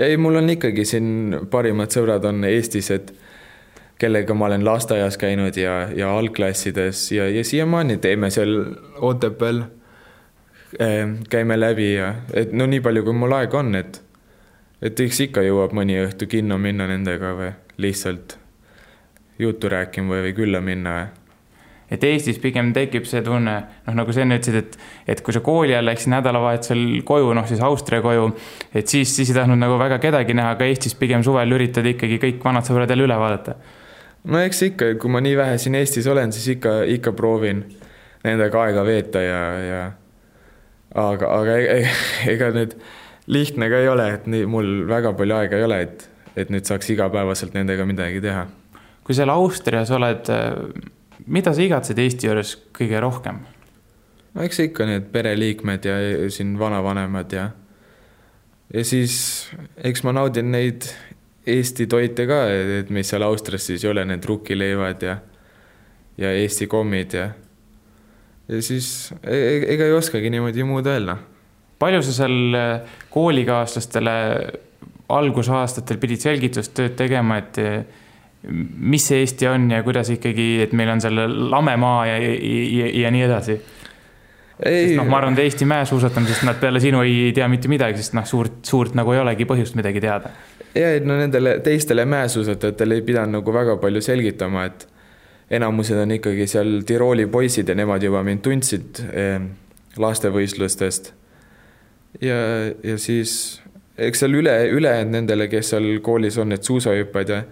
ja 0.00 0.08
ei, 0.08 0.16
mul 0.16 0.40
on 0.40 0.48
ikkagi 0.56 0.86
siin 0.88 1.36
parimad 1.52 1.92
sõbrad 1.92 2.24
on 2.30 2.46
Eestis, 2.48 2.90
et 2.96 3.12
kellega 4.00 4.34
ma 4.34 4.48
olen 4.48 4.64
lasteaias 4.64 5.20
käinud 5.20 5.56
ja, 5.60 5.82
ja 5.92 6.14
algklassides 6.16 7.10
ja, 7.12 7.28
ja 7.28 7.44
siiamaani 7.44 8.00
teeme 8.00 8.30
seal 8.32 8.54
Otepääl, 9.04 9.66
eh, 10.80 11.02
käime 11.28 11.60
läbi 11.60 11.92
ja 11.98 12.14
et 12.32 12.56
no 12.56 12.64
nii 12.70 12.80
palju, 12.80 13.04
kui 13.04 13.20
mul 13.20 13.36
aega 13.36 13.60
on, 13.60 13.74
et 13.76 14.00
et 14.82 15.00
eks 15.00 15.24
ikka 15.26 15.44
jõuab 15.44 15.74
mõni 15.76 15.98
õhtu 16.04 16.28
kinno 16.30 16.58
minna 16.58 16.86
nendega 16.90 17.34
või 17.36 17.50
lihtsalt 17.80 18.38
juttu 19.40 19.68
rääkima 19.72 20.14
või, 20.14 20.28
või 20.28 20.36
külla 20.36 20.60
minna 20.64 20.98
et 21.90 22.04
Eestis 22.06 22.38
pigem 22.38 22.70
tekib 22.74 23.06
see 23.08 23.22
tunne, 23.26 23.56
noh, 23.86 23.96
nagu 23.98 24.14
sa 24.14 24.22
enne 24.22 24.38
ütlesid, 24.38 24.58
et, 24.60 24.76
et 25.10 25.22
kui 25.26 25.34
sa 25.34 25.42
kooli 25.44 25.74
ajal 25.74 25.88
läksid 25.90 26.12
nädalavahetusel 26.14 26.84
koju, 27.06 27.32
noh 27.36 27.48
siis 27.50 27.62
Austria 27.66 28.02
koju, 28.04 28.28
et 28.70 28.86
siis, 28.86 29.10
siis 29.10 29.32
ei 29.32 29.40
tahtnud 29.40 29.58
nagu 29.60 29.78
väga 29.80 29.98
kedagi 30.02 30.36
näha, 30.38 30.54
aga 30.54 30.68
Eestis 30.70 30.94
pigem 30.98 31.24
suvel 31.26 31.56
üritad 31.56 31.86
ikkagi 31.90 32.20
kõik 32.22 32.44
vanad 32.46 32.68
sõbrad 32.68 32.90
jälle 32.90 33.08
üle 33.08 33.18
vaadata. 33.20 33.56
no 34.30 34.42
eks 34.44 34.62
ikka, 34.70 34.94
kui 35.02 35.10
ma 35.10 35.22
nii 35.24 35.36
vähe 35.40 35.58
siin 35.58 35.78
Eestis 35.80 36.06
olen, 36.10 36.32
siis 36.36 36.54
ikka, 36.56 36.80
ikka 36.98 37.14
proovin 37.18 37.64
nendega 38.24 38.64
aega 38.68 38.86
veeta 38.86 39.24
ja, 39.24 39.42
ja 39.66 39.82
aga, 40.94 41.34
aga 41.40 41.58
ega, 41.58 41.76
e-, 41.80 42.32
ega 42.36 42.54
need 42.54 42.78
lihtne 43.30 43.68
ka 43.70 43.82
ei 43.82 43.88
ole, 43.90 44.08
et 44.16 44.26
nii 44.30 44.46
mul 44.50 44.70
väga 44.90 45.12
palju 45.18 45.36
aega 45.38 45.58
ei 45.58 45.66
ole, 45.66 45.80
et, 45.86 46.06
et 46.38 46.50
nüüd 46.52 46.66
saaks 46.66 46.90
igapäevaselt 46.94 47.54
nendega 47.54 47.86
midagi 47.88 48.22
teha. 48.24 48.46
kui 49.06 49.16
seal 49.16 49.30
Austrias 49.32 49.90
oled, 49.94 50.28
mida 51.26 51.54
sa 51.54 51.62
igatsed 51.64 51.98
Eesti 51.98 52.30
juures 52.30 52.56
kõige 52.76 53.00
rohkem? 53.02 53.40
no 54.34 54.46
eks 54.46 54.62
ikka 54.66 54.86
need 54.86 55.10
pereliikmed 55.14 55.86
ja 55.86 55.96
siin 56.30 56.56
vanavanemad 56.58 57.32
ja, 57.34 57.48
ja 58.74 58.84
siis 58.86 59.16
eks 59.76 60.04
ma 60.06 60.14
naudin 60.16 60.50
neid 60.54 60.86
Eesti 61.50 61.86
toite 61.90 62.26
ka, 62.28 62.44
et 62.82 62.90
mis 62.94 63.08
seal 63.10 63.24
Austrias 63.26 63.66
siis 63.70 63.84
ei 63.84 63.90
ole, 63.90 64.04
need 64.06 64.26
rukkileivad 64.26 65.06
ja, 65.06 65.16
ja 66.20 66.32
Eesti 66.42 66.68
kommid 66.70 67.16
ja, 67.16 67.30
ja 68.50 68.62
siis 68.62 69.10
e, 69.22 69.34
e 69.34 69.60
ega 69.74 69.88
ei 69.88 69.96
oskagi 69.96 70.30
niimoodi 70.30 70.66
muud 70.66 70.86
öelda 70.90 71.18
palju 71.80 72.02
sa 72.04 72.16
seal 72.22 72.56
äh, 72.56 72.98
koolikaaslastele 73.10 74.12
algusaastatel 75.10 75.98
pidid 76.00 76.22
selgitustööd 76.22 76.94
tegema, 76.98 77.40
et 77.40 77.58
äh, 77.62 77.80
mis 78.44 79.06
see 79.10 79.20
Eesti 79.24 79.48
on 79.50 79.68
ja 79.72 79.82
kuidas 79.84 80.10
ikkagi, 80.12 80.48
et 80.64 80.72
meil 80.76 80.92
on 80.94 81.02
seal 81.02 81.18
lamemaa 81.50 82.06
ja, 82.08 82.16
ja, 82.20 82.90
ja 83.04 83.12
nii 83.12 83.26
edasi? 83.26 83.60
sest 84.60 84.98
noh, 84.98 85.06
ma 85.08 85.16
arvan, 85.22 85.36
et 85.38 85.46
Eesti 85.46 85.64
mäesuusatamisest 85.68 86.44
nad 86.44 86.58
peale 86.60 86.80
sinu 86.84 87.00
ei 87.04 87.30
tea 87.36 87.46
mitte 87.48 87.68
midagi, 87.72 88.00
sest 88.00 88.12
noh, 88.16 88.26
suurt, 88.28 88.58
suurt 88.68 88.96
nagu 88.98 89.14
ei 89.14 89.22
olegi 89.22 89.46
põhjust 89.48 89.76
midagi 89.78 90.02
teada. 90.04 90.32
ja, 90.74 90.92
et 90.96 91.06
no 91.08 91.16
nendele 91.16 91.58
teistele 91.64 92.04
mäesuusatajatele 92.08 93.00
ei 93.00 93.06
pidanud 93.06 93.40
nagu 93.40 93.54
väga 93.56 93.78
palju 93.80 94.04
selgitama, 94.04 94.66
et 94.68 94.84
enamused 95.56 95.96
on 95.98 96.12
ikkagi 96.18 96.46
seal 96.48 96.82
Tirooli 96.86 97.26
poisid 97.26 97.72
ja 97.72 97.74
nemad 97.74 98.04
juba 98.04 98.20
mind 98.26 98.44
tundsid 98.44 99.00
eh, 99.10 99.40
lastevõistlustest 100.00 101.14
ja, 102.18 102.38
ja 102.84 102.98
siis 102.98 103.60
eks 104.00 104.22
seal 104.24 104.34
üle, 104.40 104.54
ülejäänud 104.72 105.14
nendele, 105.18 105.48
kes 105.52 105.74
seal 105.74 105.90
koolis 106.04 106.38
on, 106.40 106.50
need 106.54 106.64
suusahüppajad 106.66 107.34
ja 107.34 107.42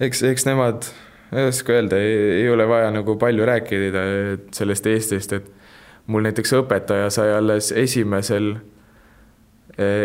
eks, 0.00 0.22
eks 0.30 0.46
nemad, 0.48 0.86
ei 1.34 1.48
oska 1.48 1.74
öelda, 1.74 1.98
ei 1.98 2.48
ole 2.50 2.68
vaja 2.68 2.92
nagu 2.94 3.16
palju 3.20 3.46
rääkida 3.48 4.04
sellest 4.54 4.86
Eestist, 4.86 5.34
et 5.36 5.50
mul 6.06 6.26
näiteks 6.26 6.54
õpetaja 6.60 7.10
sai 7.12 7.32
alles 7.34 7.72
esimesel, 7.72 8.54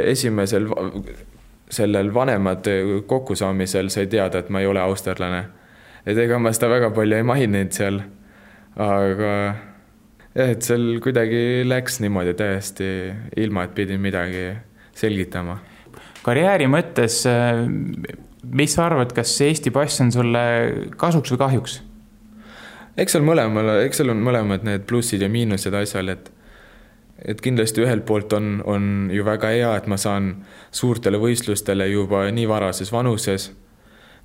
esimesel 0.10 0.70
sellel 1.70 2.14
vanemate 2.14 2.80
kokkusaamisel 3.08 3.92
sai 3.94 4.08
teada, 4.10 4.42
et 4.42 4.50
ma 4.50 4.64
ei 4.64 4.68
ole 4.70 4.82
austerlane. 4.82 5.44
et 6.06 6.18
ega 6.18 6.40
ma 6.40 6.50
seda 6.56 6.70
väga 6.72 6.90
palju 6.96 7.18
ei 7.18 7.24
maininud 7.24 7.76
seal, 7.76 8.00
aga 8.80 9.34
jah, 10.36 10.54
et 10.54 10.66
seal 10.66 11.00
kuidagi 11.04 11.66
läks 11.68 12.00
niimoodi 12.04 12.36
täiesti 12.38 12.90
ilma, 13.38 13.66
et 13.66 13.76
pidin 13.78 14.02
midagi 14.02 14.48
selgitama. 14.98 15.60
karjääri 16.24 16.68
mõttes, 16.70 17.22
mis 18.44 18.76
sa 18.76 18.88
arvad, 18.90 19.14
kas 19.16 19.36
Eesti 19.42 19.72
pass 19.72 20.02
on 20.04 20.12
sulle 20.12 20.42
kasuks 20.98 21.36
või 21.36 21.44
kahjuks? 21.46 21.80
eks 23.00 23.16
seal 23.16 23.24
mõlemal, 23.24 23.72
eks 23.86 24.02
seal 24.02 24.12
on 24.14 24.22
mõlemad 24.26 24.66
need 24.68 24.86
plussid 24.90 25.24
ja 25.24 25.30
miinused 25.32 25.74
asjal, 25.74 26.16
et 26.16 26.32
et 27.20 27.42
kindlasti 27.44 27.84
ühelt 27.84 28.06
poolt 28.08 28.32
on, 28.38 28.62
on 28.64 28.84
ju 29.12 29.26
väga 29.28 29.50
hea, 29.52 29.72
et 29.76 29.88
ma 29.92 29.98
saan 30.00 30.38
suurtele 30.72 31.20
võistlustele 31.20 31.90
juba 31.90 32.24
nii 32.32 32.48
varases 32.48 32.94
vanuses, 32.96 33.50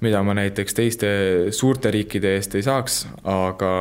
mida 0.04 0.20
ma 0.22 0.36
näiteks 0.38 0.76
teiste 0.78 1.10
suurte 1.50 1.90
riikide 1.90 2.36
eest 2.36 2.54
ei 2.54 2.62
saaks, 2.62 3.00
aga 3.24 3.72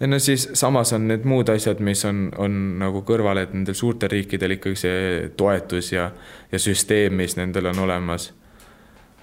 ja 0.00 0.06
no 0.06 0.18
siis 0.18 0.48
samas 0.54 0.92
on 0.92 1.08
need 1.08 1.26
muud 1.28 1.48
asjad, 1.48 1.80
mis 1.84 2.04
on, 2.06 2.28
on 2.38 2.54
nagu 2.82 3.02
kõrval, 3.06 3.42
et 3.42 3.54
nendel 3.54 3.76
suurtel 3.78 4.12
riikidel 4.12 4.56
ikkagi 4.58 4.78
see 4.78 5.28
toetus 5.36 5.92
ja, 5.92 6.10
ja 6.52 6.62
süsteem, 6.62 7.18
mis 7.18 7.36
nendel 7.38 7.72
on 7.72 7.84
olemas. 7.86 8.32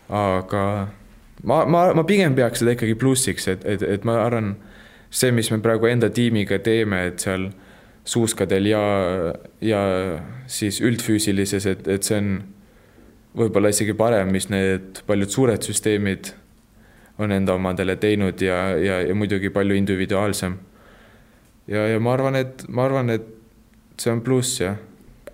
aga 0.10 0.64
ma, 1.44 1.66
ma, 1.66 1.86
ma 1.94 2.04
pigem 2.04 2.36
peaks 2.36 2.62
seda 2.62 2.76
ikkagi 2.76 2.96
plussiks, 3.00 3.48
et, 3.48 3.66
et, 3.66 3.82
et 3.82 4.08
ma 4.08 4.20
arvan, 4.26 4.56
see, 5.10 5.32
mis 5.32 5.52
me 5.52 5.62
praegu 5.64 5.88
enda 5.90 6.10
tiimiga 6.14 6.60
teeme, 6.60 7.06
et 7.10 7.24
seal 7.24 7.50
suuskadel 8.06 8.68
ja, 8.70 8.82
ja 9.66 9.82
siis 10.52 10.82
üldfüüsilises, 10.84 11.66
et, 11.66 11.88
et 11.88 12.06
see 12.06 12.20
on 12.20 12.36
võib-olla 13.36 13.72
isegi 13.74 13.96
parem, 13.98 14.30
mis 14.32 14.50
need 14.52 15.02
paljud 15.08 15.32
suured 15.32 15.66
süsteemid 15.66 16.36
on 17.20 17.32
enda 17.32 17.54
omadele 17.54 17.96
teinud 17.96 18.42
ja, 18.42 18.58
ja, 18.78 19.02
ja 19.02 19.16
muidugi 19.16 19.50
palju 19.50 19.76
individuaalsem. 19.76 20.58
ja, 21.68 21.88
ja 21.88 22.00
ma 22.00 22.14
arvan, 22.14 22.36
et 22.36 22.66
ma 22.68 22.86
arvan, 22.86 23.10
et 23.10 23.28
see 24.00 24.12
on 24.12 24.22
pluss, 24.22 24.60
jah. 24.62 24.76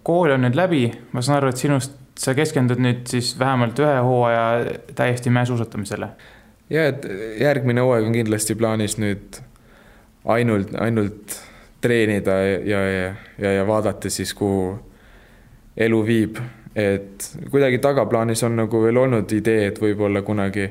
kool 0.03 0.31
on 0.35 0.45
nüüd 0.45 0.57
läbi, 0.57 0.85
ma 1.11 1.23
saan 1.25 1.41
aru, 1.41 1.51
et 1.53 1.61
sinust, 1.61 1.97
sa 2.19 2.35
keskendud 2.38 2.81
nüüd 2.81 3.05
siis 3.09 3.33
vähemalt 3.39 3.79
ühe 3.81 3.97
hooaja 4.05 4.45
täiesti 4.95 5.33
mäesuusatamisele. 5.33 6.09
ja, 6.69 6.88
et 6.88 7.07
järgmine 7.39 7.81
hooaeg 7.81 8.11
on 8.11 8.19
kindlasti 8.19 8.55
plaanis 8.55 8.97
nüüd 9.01 9.41
ainult, 10.25 10.75
ainult 10.79 11.38
treenida 11.81 12.38
ja, 12.45 12.81
ja, 12.85 13.13
ja, 13.41 13.51
ja 13.51 13.67
vaadata 13.67 14.09
siis, 14.09 14.33
kuhu 14.38 14.75
elu 15.77 16.05
viib, 16.05 16.38
et 16.75 17.25
kuidagi 17.50 17.79
tagaplaanis 17.81 18.43
on 18.43 18.59
nagu 18.59 18.83
veel 18.83 18.97
olnud 19.01 19.31
idee, 19.33 19.71
et 19.71 19.81
võib-olla 19.81 20.21
kunagi 20.21 20.67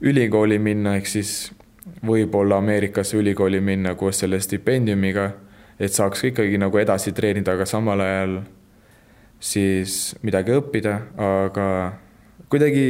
ülikooli 0.00 0.58
minna, 0.58 0.96
ehk 0.96 1.08
siis 1.08 1.52
võib-olla 2.06 2.58
Ameerikasse 2.60 3.16
ülikooli 3.16 3.60
minna 3.60 3.94
koos 3.94 4.20
selle 4.22 4.40
stipendiumiga, 4.42 5.30
et 5.80 5.92
saaks 5.92 6.24
ikkagi 6.30 6.58
nagu 6.58 6.78
edasi 6.78 7.12
treenida, 7.16 7.54
aga 7.56 7.66
samal 7.68 8.00
ajal 8.04 8.40
siis 9.40 10.16
midagi 10.24 10.54
õppida, 10.56 10.96
aga 11.20 11.68
kuidagi 12.48 12.84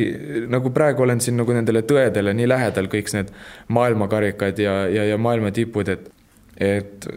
nagu 0.53 0.71
praegu 0.75 1.03
olen 1.03 1.21
siin 1.21 1.39
nagu 1.41 1.55
nendele 1.55 1.83
tõedele 1.89 2.35
nii 2.37 2.49
lähedal, 2.49 2.91
kõik 2.93 3.13
need 3.17 3.33
maailmakarikad 3.73 4.61
ja, 4.63 4.77
ja, 4.93 5.07
ja 5.13 5.19
maailma 5.19 5.53
tipud, 5.55 5.89
et, 5.93 6.11
et 6.61 7.09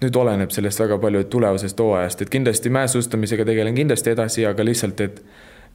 nüüd 0.00 0.16
oleneb 0.18 0.54
sellest 0.54 0.80
väga 0.82 0.98
palju 1.02 1.24
tulevasest 1.30 1.80
hooajast, 1.82 2.22
et 2.22 2.32
kindlasti 2.32 2.72
mäesuustamisega 2.74 3.46
tegelen 3.46 3.76
kindlasti 3.76 4.12
edasi, 4.14 4.46
aga 4.48 4.66
lihtsalt, 4.66 5.02
et 5.04 5.20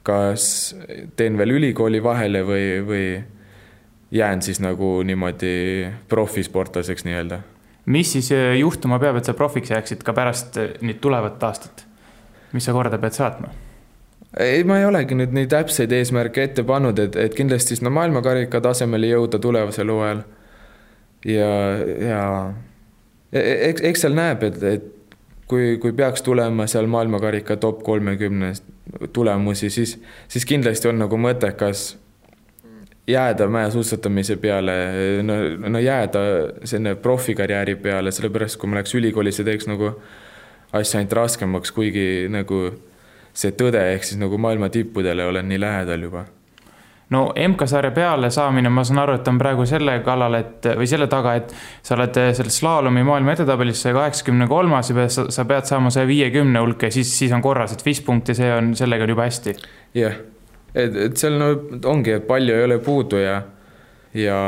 kas 0.02 0.74
teen 1.16 1.38
veel 1.38 1.56
ülikooli 1.58 2.02
vahele 2.02 2.42
või, 2.46 2.66
või 2.86 3.06
jään 4.12 4.42
siis 4.42 4.60
nagu 4.60 5.02
niimoodi 5.06 5.86
profisportlaseks 6.08 7.04
nii-öelda. 7.04 7.40
mis 7.86 8.12
siis 8.12 8.32
äh, 8.32 8.56
juhtuma 8.58 8.98
peab, 8.98 9.16
et 9.16 9.24
sa 9.24 9.34
profiks 9.34 9.70
jääksid 9.70 10.02
ka 10.02 10.12
pärast 10.12 10.56
äh, 10.56 10.74
nüüd 10.80 11.00
tulevat 11.00 11.42
aastat? 11.42 11.86
mis 12.52 12.64
sa 12.64 12.72
korda 12.72 12.98
pead 12.98 13.16
saatma? 13.16 13.52
ei, 14.38 14.64
ma 14.64 14.78
ei 14.78 14.86
olegi 14.86 15.16
nüüd 15.18 15.32
nii 15.36 15.46
täpseid 15.46 15.92
eesmärke 15.92 16.44
ette 16.48 16.64
pannud, 16.64 16.98
et, 16.98 17.16
et 17.16 17.34
kindlasti 17.34 17.76
sinna 17.76 17.92
maailmakarika 17.94 18.60
tasemele 18.64 19.12
jõuda 19.12 19.38
tulevasel 19.38 19.92
hooajal. 19.92 20.22
ja, 21.28 21.52
ja 22.08 22.24
e-, 23.32 23.70
eks, 23.70 23.84
eks 23.92 24.06
seal 24.06 24.18
näeb, 24.18 24.42
et, 24.50 24.62
et 24.62 24.90
kui, 25.48 25.78
kui 25.78 25.92
peaks 25.92 26.22
tulema 26.22 26.66
seal 26.70 26.86
maailmakarika 26.90 27.56
top 27.56 27.82
kolmekümne 27.82 28.52
tulemusi, 29.12 29.70
siis, 29.70 29.96
siis 30.28 30.46
kindlasti 30.48 30.88
on 30.88 31.02
nagu 31.02 31.18
mõttekas 31.18 31.96
jääda 33.08 33.48
mäesuusatamise 33.50 34.36
peale, 34.36 34.74
no, 35.26 35.38
no 35.68 35.78
jääda 35.82 36.20
selline 36.64 36.94
profikarjääri 36.94 37.74
peale, 37.82 38.12
sellepärast 38.14 38.60
kui 38.60 38.70
ma 38.70 38.78
läheks 38.78 38.94
ülikoolis 38.98 39.42
ja 39.42 39.46
teeks 39.48 39.66
nagu 39.70 39.94
asja 40.72 41.00
ainult 41.00 41.16
raskemaks, 41.18 41.72
kuigi 41.74 42.28
nagu 42.32 42.68
see 43.34 43.52
tõde 43.58 43.82
ehk 43.94 44.06
siis 44.06 44.20
nagu 44.20 44.38
maailma 44.38 44.68
tippudele 44.72 45.26
olen 45.26 45.48
nii 45.48 45.60
lähedal 45.60 46.08
juba 46.08 46.26
no 47.12 47.22
MK-sarja 47.36 47.92
peale 47.94 48.30
saamine, 48.32 48.70
ma 48.72 48.84
saan 48.86 49.02
aru, 49.04 49.16
et 49.18 49.30
on 49.30 49.38
praegu 49.40 49.66
selle 49.68 49.98
kallal, 50.06 50.36
et 50.38 50.68
või 50.78 50.88
selle 50.90 51.08
taga, 51.12 51.36
et 51.38 51.54
sa 51.84 51.96
oled 51.96 52.20
selles 52.38 52.58
slaalomi 52.62 53.04
maailma 53.06 53.36
edetabelis 53.36 53.84
saja 53.84 53.98
kaheksakümne 53.98 54.48
kolmas 54.50 54.92
ja 54.92 55.08
sa 55.12 55.46
pead 55.48 55.68
saama 55.68 55.92
saja 55.94 56.08
viiekümne 56.08 56.62
hulka 56.62 56.90
ja 56.90 56.98
siis, 56.98 57.12
siis 57.18 57.32
on 57.36 57.44
korras, 57.44 57.74
et 57.76 57.84
viis 57.86 58.02
punkti, 58.04 58.36
see 58.38 58.52
on, 58.54 58.72
sellega 58.78 59.08
on 59.08 59.16
juba 59.16 59.26
hästi. 59.28 59.56
jah 59.94 60.14
yeah., 60.14 60.22
et, 60.74 60.96
et 61.08 61.18
seal 61.20 61.36
no 61.40 61.50
ongi, 61.90 62.16
et 62.16 62.24
palju 62.28 62.54
ei 62.56 62.64
ole 62.64 62.78
puudu 62.84 63.20
ja 63.20 63.42
ja, 64.14 64.38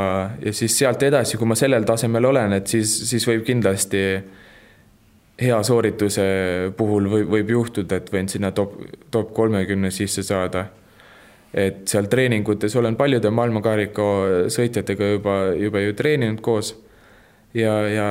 ja 0.41 0.53
siis 0.53 0.77
sealt 0.77 1.03
edasi, 1.03 1.37
kui 1.37 1.49
ma 1.49 1.57
sellel 1.57 1.85
tasemel 1.85 2.25
olen, 2.31 2.53
et 2.59 2.67
siis, 2.69 2.91
siis 3.09 3.25
võib 3.27 3.45
kindlasti 3.45 4.01
hea 5.41 5.57
soorituse 5.67 6.25
puhul 6.77 7.09
võib, 7.11 7.29
võib 7.33 7.53
juhtuda, 7.57 7.99
et 7.99 8.11
võin 8.13 8.29
sinna 8.31 8.51
top, 8.55 8.77
top 9.11 9.33
kolmekümne 9.35 9.91
sisse 9.91 10.23
saada 10.23 10.67
et 11.55 11.85
seal 11.87 12.09
treeningutes 12.11 12.75
olen 12.75 12.97
paljude 12.99 13.31
maailmakarika 13.31 14.05
sõitjatega 14.51 15.11
juba, 15.13 15.35
juba 15.55 15.83
ju 15.85 15.93
treeninud 15.95 16.41
koos. 16.43 16.73
ja, 17.53 17.73
ja 17.89 18.07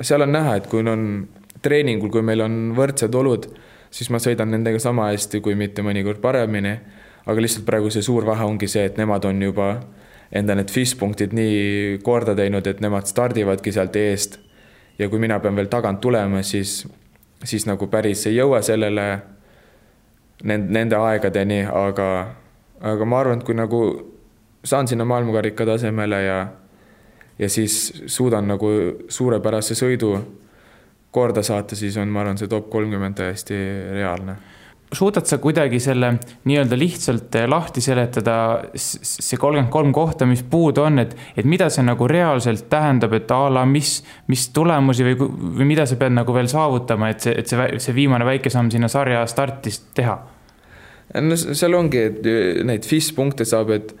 seal 0.00 0.22
on 0.22 0.32
näha, 0.32 0.56
et 0.56 0.68
kui 0.70 0.86
on 0.86 1.26
treeningul, 1.62 2.12
kui 2.12 2.22
meil 2.22 2.44
on 2.44 2.70
võrdsed 2.76 3.14
olud, 3.18 3.48
siis 3.90 4.10
ma 4.14 4.20
sõidan 4.22 4.52
nendega 4.54 4.78
sama 4.78 5.08
hästi, 5.10 5.40
kui 5.42 5.58
mitte 5.58 5.82
mõnikord 5.82 6.20
paremini. 6.22 6.78
aga 7.26 7.40
lihtsalt 7.40 7.64
praegu 7.66 7.90
see 7.90 8.02
suur 8.02 8.26
vahe 8.26 8.44
ongi 8.44 8.68
see, 8.68 8.84
et 8.84 8.98
nemad 9.00 9.24
on 9.24 9.42
juba 9.42 9.68
enda 10.32 10.54
need 10.54 10.70
FIS 10.70 10.94
punktid 10.94 11.32
nii 11.32 11.98
korda 12.02 12.34
teinud, 12.34 12.66
et 12.66 12.80
nemad 12.80 13.06
stardivadki 13.06 13.72
sealt 13.72 13.96
eest. 13.96 14.38
ja 14.98 15.08
kui 15.08 15.18
mina 15.18 15.40
pean 15.40 15.56
veel 15.56 15.66
tagant 15.66 16.00
tulema, 16.00 16.42
siis, 16.42 16.86
siis 17.42 17.66
nagu 17.66 17.86
päris 17.90 18.26
ei 18.26 18.36
jõua 18.36 18.62
sellele, 18.62 19.18
nende, 20.44 20.70
nende 20.70 20.96
aegadeni, 20.96 21.64
aga 21.66 22.06
aga 22.84 23.08
ma 23.08 23.20
arvan, 23.22 23.40
et 23.40 23.46
kui 23.46 23.56
nagu 23.56 23.80
saan 24.64 24.88
sinna 24.88 25.04
maailmakarika 25.08 25.66
tasemele 25.66 26.22
ja, 26.22 26.38
ja 27.38 27.48
siis 27.48 27.92
suudan 28.06 28.48
nagu 28.48 28.70
suurepärase 29.08 29.76
sõidu 29.78 30.16
korda 31.14 31.44
saata, 31.46 31.76
siis 31.78 31.96
on, 32.00 32.10
ma 32.10 32.24
arvan, 32.24 32.40
see 32.40 32.50
top 32.50 32.68
kolmkümmend 32.72 33.20
täiesti 33.20 33.56
reaalne. 33.94 34.36
Suudad 34.94 35.26
sa 35.26 35.40
kuidagi 35.42 35.80
selle 35.82 36.12
nii-öelda 36.46 36.76
lihtsalt 36.78 37.36
lahti 37.50 37.82
seletada, 37.82 38.34
see 38.78 39.38
kolmkümmend 39.40 39.72
kolm 39.72 39.94
kohta, 39.94 40.26
mis 40.28 40.44
puudu 40.46 40.84
on, 40.84 41.00
et, 41.02 41.16
et 41.34 41.48
mida 41.48 41.66
see 41.72 41.82
nagu 41.86 42.06
reaalselt 42.10 42.68
tähendab, 42.70 43.16
et 43.16 43.32
a 43.34 43.40
la 43.50 43.64
mis, 43.66 43.96
mis 44.30 44.46
tulemusi 44.54 45.06
või, 45.08 45.16
või 45.58 45.70
mida 45.72 45.86
sa 45.88 45.98
pead 45.98 46.14
nagu 46.14 46.36
veel 46.36 46.50
saavutama, 46.52 47.10
et 47.10 47.26
see, 47.26 47.34
et 47.42 47.50
see, 47.50 47.66
see 47.82 47.96
viimane 47.96 48.28
väike 48.28 48.52
samm 48.54 48.70
sinna 48.70 48.90
sarja 48.92 49.24
startis 49.30 49.80
teha 49.96 50.18
no 51.22 51.36
seal 51.38 51.76
ongi, 51.78 52.02
et 52.10 52.28
neid 52.66 52.86
FIS 52.88 53.12
punkte 53.16 53.46
saab, 53.48 53.70
et 53.74 53.94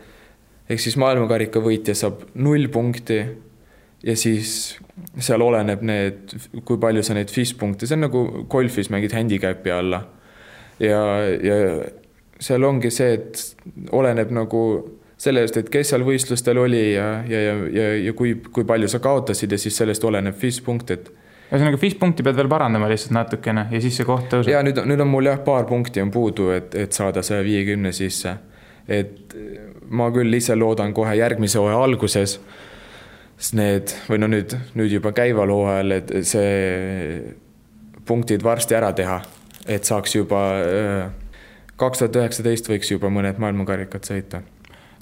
ehk 0.70 0.80
siis 0.80 0.96
maailmakarika 1.00 1.62
võitja 1.62 1.94
saab 1.98 2.24
null 2.40 2.70
punkti 2.72 3.20
ja 4.04 4.16
siis 4.18 4.74
seal 5.22 5.42
oleneb 5.44 5.84
need, 5.86 6.34
kui 6.64 6.80
palju 6.80 7.04
sa 7.04 7.16
neid 7.16 7.32
FIS 7.32 7.54
punkte, 7.60 7.88
see 7.88 7.98
on 7.98 8.06
nagu 8.06 8.24
golfis 8.50 8.90
mängid 8.92 9.14
handicap'i 9.16 9.72
alla. 9.74 10.04
ja, 10.82 11.00
ja 11.44 11.56
seal 12.42 12.64
ongi 12.66 12.90
see, 12.90 13.14
et 13.14 13.92
oleneb 13.94 14.32
nagu 14.34 14.62
sellest, 15.24 15.56
et 15.60 15.70
kes 15.72 15.92
seal 15.92 16.04
võistlustel 16.04 16.58
oli 16.60 16.82
ja, 16.94 17.08
ja, 17.28 17.40
ja, 17.40 17.54
ja, 17.72 17.90
ja 18.08 18.14
kui, 18.16 18.34
kui 18.52 18.66
palju 18.68 18.90
sa 18.90 19.00
kaotasid 19.02 19.54
ja 19.54 19.60
siis 19.60 19.76
sellest 19.78 20.04
oleneb 20.04 20.36
FIS 20.38 20.60
punkt, 20.66 20.90
et 20.90 21.12
ühesõnaga 21.50 21.80
viis 21.80 21.94
punkti 22.00 22.24
pead 22.26 22.36
veel 22.38 22.48
parandama 22.50 22.88
lihtsalt 22.90 23.14
natukene 23.14 23.66
ja 23.70 23.80
siis 23.82 23.98
see 24.00 24.08
koht 24.08 24.28
tõuseb. 24.32 24.50
ja 24.52 24.62
nüüd, 24.64 24.80
nüüd 24.88 25.04
on 25.04 25.10
mul 25.10 25.30
jah, 25.30 25.40
paar 25.44 25.68
punkti 25.68 26.02
on 26.02 26.12
puudu, 26.14 26.50
et, 26.56 26.74
et 26.74 26.96
saada 26.96 27.22
saja 27.22 27.44
viiekümne 27.44 27.92
sisse. 27.92 28.36
et 28.88 29.36
ma 29.88 30.10
küll 30.12 30.34
ise 30.36 30.56
loodan 30.56 30.92
kohe 30.96 31.14
järgmise 31.16 31.58
hooaja 31.60 31.80
alguses, 31.86 32.38
sest 33.36 33.56
need 33.58 33.94
või 34.08 34.20
no 34.22 34.28
nüüd, 34.32 34.56
nüüd 34.78 34.92
juba 34.98 35.12
käival 35.16 35.52
hooajal, 35.52 35.98
et 35.98 36.14
see 36.28 37.34
punktid 38.06 38.44
varsti 38.44 38.76
ära 38.76 38.92
teha, 38.96 39.20
et 39.66 39.88
saaks 39.88 40.16
juba 40.16 40.42
äh, 40.60 41.06
kaks 41.80 42.02
tuhat 42.02 42.18
üheksateist 42.20 42.68
võiks 42.70 42.92
juba 42.92 43.10
mõned 43.12 43.40
maailmakarikad 43.42 44.06
sõita. 44.06 44.42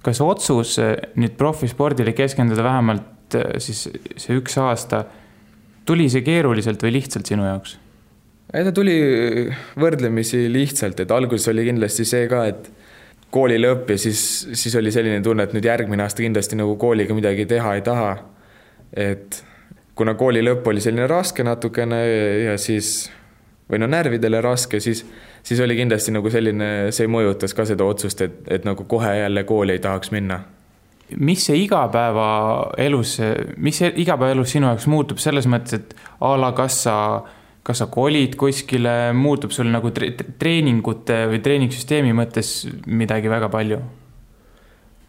kas 0.02 0.20
otsus 0.20 0.78
äh, 0.82 0.94
nüüd 1.16 1.36
profispordile 1.38 2.14
keskenduda 2.16 2.64
vähemalt 2.64 3.36
äh, 3.38 3.58
siis 3.58 3.88
see 4.16 4.38
üks 4.38 4.58
aasta 4.58 5.04
tuli 5.88 6.08
see 6.12 6.24
keeruliselt 6.26 6.82
või 6.84 6.96
lihtsalt 6.98 7.28
sinu 7.28 7.46
jaoks? 7.46 7.78
ei, 8.52 8.64
ta 8.64 8.72
tuli 8.74 8.96
võrdlemisi 9.80 10.44
lihtsalt, 10.52 11.00
et 11.00 11.14
alguses 11.14 11.48
oli 11.52 11.64
kindlasti 11.70 12.06
see 12.08 12.26
ka, 12.30 12.44
et 12.50 12.68
kooli 13.32 13.56
lõpp 13.60 13.94
ja 13.94 14.00
siis, 14.00 14.20
siis 14.52 14.76
oli 14.76 14.92
selline 14.92 15.22
tunne, 15.24 15.46
et 15.46 15.56
nüüd 15.56 15.64
järgmine 15.64 16.04
aasta 16.04 16.24
kindlasti 16.24 16.58
nagu 16.60 16.76
kooliga 16.80 17.16
midagi 17.16 17.46
teha 17.48 17.78
ei 17.78 17.84
taha. 17.86 18.12
et 18.92 19.42
kuna 19.96 20.14
kooli 20.20 20.42
lõpp 20.44 20.66
oli 20.68 20.80
selline 20.84 21.06
raske 21.08 21.44
natukene 21.44 22.00
ja 22.44 22.56
siis 22.60 23.10
või 23.70 23.80
no 23.80 23.88
närvidele 23.88 24.40
raske, 24.44 24.80
siis, 24.84 25.00
siis 25.42 25.60
oli 25.64 25.78
kindlasti 25.78 26.12
nagu 26.12 26.30
selline, 26.30 26.92
see 26.92 27.08
mõjutas 27.08 27.56
ka 27.56 27.64
seda 27.64 27.86
otsust, 27.88 28.20
et, 28.20 28.34
et 28.52 28.66
nagu 28.68 28.84
kohe 28.84 29.14
jälle 29.16 29.44
kooli 29.48 29.78
ei 29.78 29.80
tahaks 29.80 30.12
minna 30.12 30.42
mis 31.20 31.44
see 31.46 31.62
igapäevaelus, 31.64 33.16
mis 33.62 33.80
see 33.82 33.92
igapäevaelus 34.04 34.54
sinu 34.56 34.70
jaoks 34.70 34.88
muutub 34.90 35.22
selles 35.22 35.48
mõttes, 35.50 35.80
et 35.80 35.96
a 36.20 36.34
la 36.40 36.52
kas 36.56 36.82
sa, 36.86 36.96
kas 37.66 37.82
sa 37.82 37.88
kolid 37.92 38.36
kuskile, 38.40 39.12
muutub 39.16 39.54
sul 39.54 39.70
nagu 39.72 39.92
tre 39.94 40.12
treeningute 40.16 41.24
või 41.32 41.42
treeningsüsteemi 41.44 42.14
mõttes 42.16 42.54
midagi 42.86 43.32
väga 43.32 43.50
palju? 43.52 43.82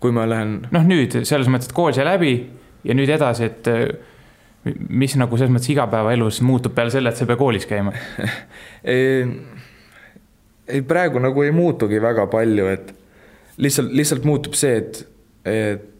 kui 0.03 0.11
ma 0.11 0.25
lähen. 0.27 0.65
noh, 0.75 0.83
nüüd 0.83 1.21
selles 1.23 1.47
mõttes, 1.47 1.69
et 1.69 1.77
kool 1.77 1.93
sai 1.95 2.03
läbi 2.03 2.33
ja 2.83 2.95
nüüd 2.97 3.07
edasi, 3.13 3.47
et 3.47 3.69
mis 4.89 5.15
nagu 5.19 5.37
selles 5.39 5.53
mõttes 5.53 5.71
igapäevaelus 5.71 6.41
muutub 6.43 6.75
peale 6.75 6.91
selle, 6.91 7.11
et 7.11 7.19
sa 7.19 7.23
ei 7.23 7.29
pea 7.31 7.39
koolis 7.39 7.67
käima 7.67 7.93
ei, 8.93 9.23
ei 10.67 10.83
praegu 10.87 11.23
nagu 11.23 11.43
ei 11.43 11.51
muutugi 11.55 12.01
väga 12.03 12.27
palju, 12.31 12.67
et 12.71 12.93
lihtsalt, 13.57 13.91
lihtsalt 13.95 14.27
muutub 14.27 14.55
see, 14.57 14.77
et, 14.79 15.01
et 15.45 15.92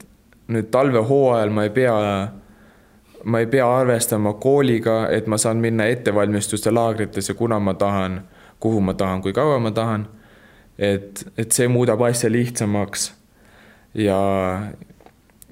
nüüd 0.53 0.69
talvehooajal 0.71 1.51
ma 1.53 1.65
ei 1.67 1.73
pea, 1.73 1.97
ma 3.23 3.39
ei 3.39 3.47
pea 3.51 3.67
arvestama 3.79 4.35
kooliga, 4.41 5.07
et 5.11 5.27
ma 5.27 5.37
saan 5.37 5.61
minna 5.63 5.87
ettevalmistuste 5.91 6.71
laagritesse, 6.71 7.33
kuna 7.33 7.59
ma 7.59 7.73
tahan, 7.73 8.21
kuhu 8.59 8.81
ma 8.81 8.93
tahan, 8.93 9.21
kui 9.21 9.33
kaua 9.33 9.59
ma 9.59 9.71
tahan. 9.71 10.07
et, 10.77 11.25
et 11.37 11.51
see 11.51 11.67
muudab 11.67 12.01
asja 12.01 12.31
lihtsamaks. 12.31 13.13
ja, 13.93 14.19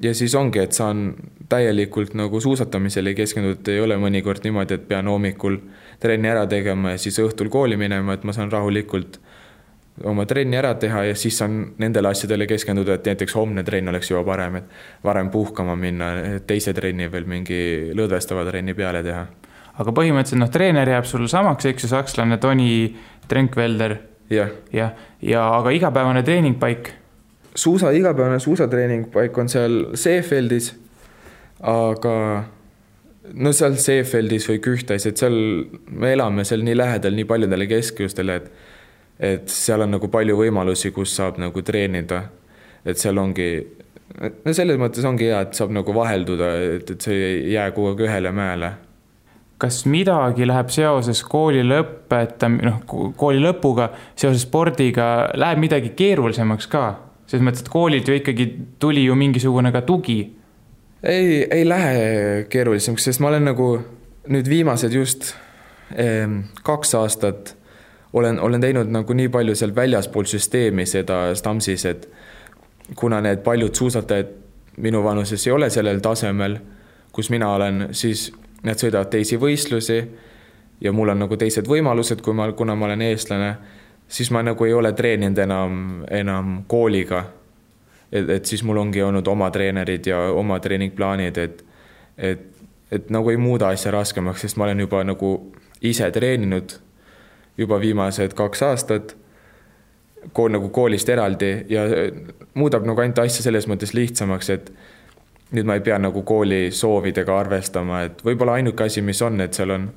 ja 0.01 0.13
siis 0.15 0.35
ongi, 0.35 0.59
et 0.59 0.73
saan 0.73 1.13
täielikult 1.49 2.13
nagu 2.15 2.39
suusatamisele 2.41 3.13
keskenduda, 3.13 3.71
ei 3.71 3.83
ole 3.83 3.97
mõnikord 3.99 4.43
niimoodi, 4.43 4.79
et 4.79 4.87
pean 4.87 5.07
hommikul 5.11 5.59
trenni 5.99 6.31
ära 6.31 6.47
tegema 6.47 6.95
ja 6.95 7.01
siis 7.01 7.19
õhtul 7.19 7.51
kooli 7.51 7.77
minema, 7.77 8.15
et 8.15 8.23
ma 8.23 8.33
saan 8.33 8.51
rahulikult 8.51 9.19
oma 10.03 10.25
trenni 10.25 10.57
ära 10.57 10.73
teha 10.79 11.03
ja 11.09 11.15
siis 11.19 11.37
saan 11.41 11.57
nendele 11.81 12.11
asjadele 12.11 12.47
keskenduda, 12.49 12.97
et 12.97 13.09
näiteks 13.11 13.35
homne 13.35 13.63
trenn 13.67 13.91
oleks 13.91 14.11
juba 14.11 14.23
parem, 14.31 14.61
et 14.61 15.03
varem 15.03 15.29
puhkama 15.33 15.75
minna, 15.79 16.11
teise 16.47 16.73
trenni 16.73 17.09
veel 17.11 17.27
mingi 17.29 17.59
lõdvestava 17.97 18.45
trenni 18.47 18.75
peale 18.77 19.03
teha. 19.05 19.25
aga 19.81 19.93
põhimõtteliselt 19.97 20.41
noh, 20.41 20.51
treener 20.51 20.89
jääb 20.95 21.05
sul 21.09 21.27
samaks, 21.31 21.67
eks 21.69 21.85
ju, 21.85 21.91
sakslane 21.91 22.37
Toni 22.37 22.95
Trenkvelder. 23.27 23.97
jah. 24.29 24.49
jah, 24.73 24.95
ja 25.21 25.45
aga 25.59 25.75
igapäevane 25.75 26.23
treeningpaik? 26.23 26.93
suusa, 27.55 27.91
igapäevane 27.91 28.39
suusatreeningpaik 28.39 29.37
on 29.37 29.49
seal 29.51 29.77
Seefeldis, 29.93 30.71
aga 31.67 32.15
no 33.33 33.53
seal 33.55 33.75
Seefeldis 33.75 34.47
või 34.49 34.61
Kühtais, 34.63 35.05
et 35.07 35.19
seal 35.19 35.35
me 35.91 36.13
elame 36.15 36.45
seal 36.47 36.63
nii 36.65 36.77
lähedal 36.77 37.15
nii 37.17 37.27
paljudele 37.27 37.67
keskustele, 37.69 38.39
et 38.39 38.70
et 39.21 39.49
seal 39.53 39.85
on 39.85 39.93
nagu 39.95 40.09
palju 40.11 40.37
võimalusi, 40.39 40.89
kus 40.95 41.13
saab 41.19 41.37
nagu 41.41 41.61
treenida. 41.61 42.23
et 42.85 42.97
seal 42.97 43.17
ongi, 43.21 43.49
no 44.17 44.53
selles 44.57 44.79
mõttes 44.81 45.05
ongi 45.05 45.27
hea, 45.29 45.43
et 45.45 45.53
saab 45.53 45.73
nagu 45.75 45.93
vahelduda, 45.93 46.47
et, 46.77 46.89
et 46.95 47.05
see 47.05 47.19
ei 47.27 47.51
jää 47.53 47.67
kogu 47.75 47.91
aeg 47.91 48.01
ühele 48.07 48.31
mäele. 48.33 48.71
kas 49.61 49.83
midagi 49.85 50.47
läheb 50.49 50.73
seoses 50.73 51.21
kooli 51.29 51.61
lõpetam-, 51.61 52.57
noh, 52.65 52.81
kooli 52.89 53.43
lõpuga, 53.43 53.91
seoses 54.17 54.47
spordiga, 54.47 55.29
läheb 55.37 55.61
midagi 55.61 55.93
keerulisemaks 55.97 56.67
ka? 56.71 56.85
selles 57.29 57.45
mõttes, 57.45 57.63
et 57.63 57.71
koolilt 57.71 58.09
ju 58.09 58.17
ikkagi 58.17 58.49
tuli 58.81 59.05
ju 59.05 59.15
mingisugune 59.15 59.71
ka 59.71 59.85
tugi. 59.85 60.19
ei, 61.03 61.45
ei 61.45 61.67
lähe 61.67 62.45
keerulisemaks, 62.49 63.05
sest 63.05 63.21
ma 63.21 63.29
olen 63.29 63.51
nagu 63.53 63.71
nüüd 64.33 64.49
viimased 64.49 64.93
just 64.93 65.35
kaks 66.63 66.93
aastat 66.95 67.55
olen, 68.13 68.39
olen 68.39 68.61
teinud 68.61 68.91
nagu 68.91 69.13
nii 69.13 69.29
palju 69.29 69.55
seal 69.55 69.75
väljaspool 69.75 70.27
süsteemi 70.27 70.85
seda 70.85 71.35
Stamsis, 71.35 71.85
et 71.85 72.07
kuna 72.95 73.21
need 73.21 73.43
paljud 73.43 73.75
suusatajad 73.75 74.37
minu 74.77 75.03
vanuses 75.03 75.47
ei 75.47 75.53
ole 75.53 75.69
sellel 75.69 75.99
tasemel, 75.99 76.57
kus 77.11 77.29
mina 77.29 77.53
olen, 77.55 77.87
siis 77.91 78.31
nad 78.63 78.79
sõidavad 78.79 79.09
teisi 79.11 79.39
võistlusi 79.39 79.99
ja 80.81 80.91
mul 80.91 81.11
on 81.13 81.23
nagu 81.25 81.37
teised 81.37 81.67
võimalused, 81.67 82.21
kui 82.23 82.33
ma, 82.33 82.51
kuna 82.57 82.75
ma 82.75 82.87
olen 82.89 83.01
eestlane, 83.05 83.51
siis 84.07 84.31
ma 84.31 84.43
nagu 84.43 84.65
ei 84.65 84.73
ole 84.73 84.93
treeninud 84.93 85.37
enam, 85.37 85.81
enam 86.09 86.63
kooliga. 86.67 87.25
et, 88.11 88.29
et 88.29 88.45
siis 88.45 88.63
mul 88.63 88.77
ongi 88.77 89.01
olnud 89.01 89.27
oma 89.27 89.51
treenerid 89.51 90.07
ja 90.07 90.19
oma 90.35 90.59
treeningplaanid, 90.59 91.37
et, 91.37 91.65
et, 92.17 92.47
et 92.91 93.09
nagu 93.09 93.29
ei 93.29 93.37
muuda 93.37 93.67
asja 93.67 93.91
raskemaks, 93.91 94.41
sest 94.41 94.57
ma 94.57 94.63
olen 94.63 94.79
juba 94.79 95.03
nagu 95.03 95.53
ise 95.81 96.11
treeninud 96.11 96.79
juba 97.57 97.79
viimased 97.79 98.33
kaks 98.37 98.63
aastat 98.63 99.15
kool 100.33 100.51
nagu 100.53 100.69
koolist 100.69 101.09
eraldi 101.09 101.51
ja 101.69 101.83
muudab 102.53 102.85
nagu 102.85 103.01
ainult 103.01 103.19
asja 103.23 103.43
selles 103.43 103.67
mõttes 103.69 103.95
lihtsamaks, 103.97 104.49
et 104.53 104.71
nüüd 105.51 105.67
ma 105.67 105.77
ei 105.77 105.85
pea 105.85 105.97
nagu 105.99 106.23
kooli 106.27 106.69
soovidega 106.75 107.39
arvestama, 107.39 108.03
et 108.07 108.21
võib-olla 108.25 108.59
ainuke 108.59 108.85
asi, 108.85 109.01
mis 109.01 109.21
on, 109.25 109.41
et 109.41 109.57
seal 109.57 109.73
on, 109.75 109.87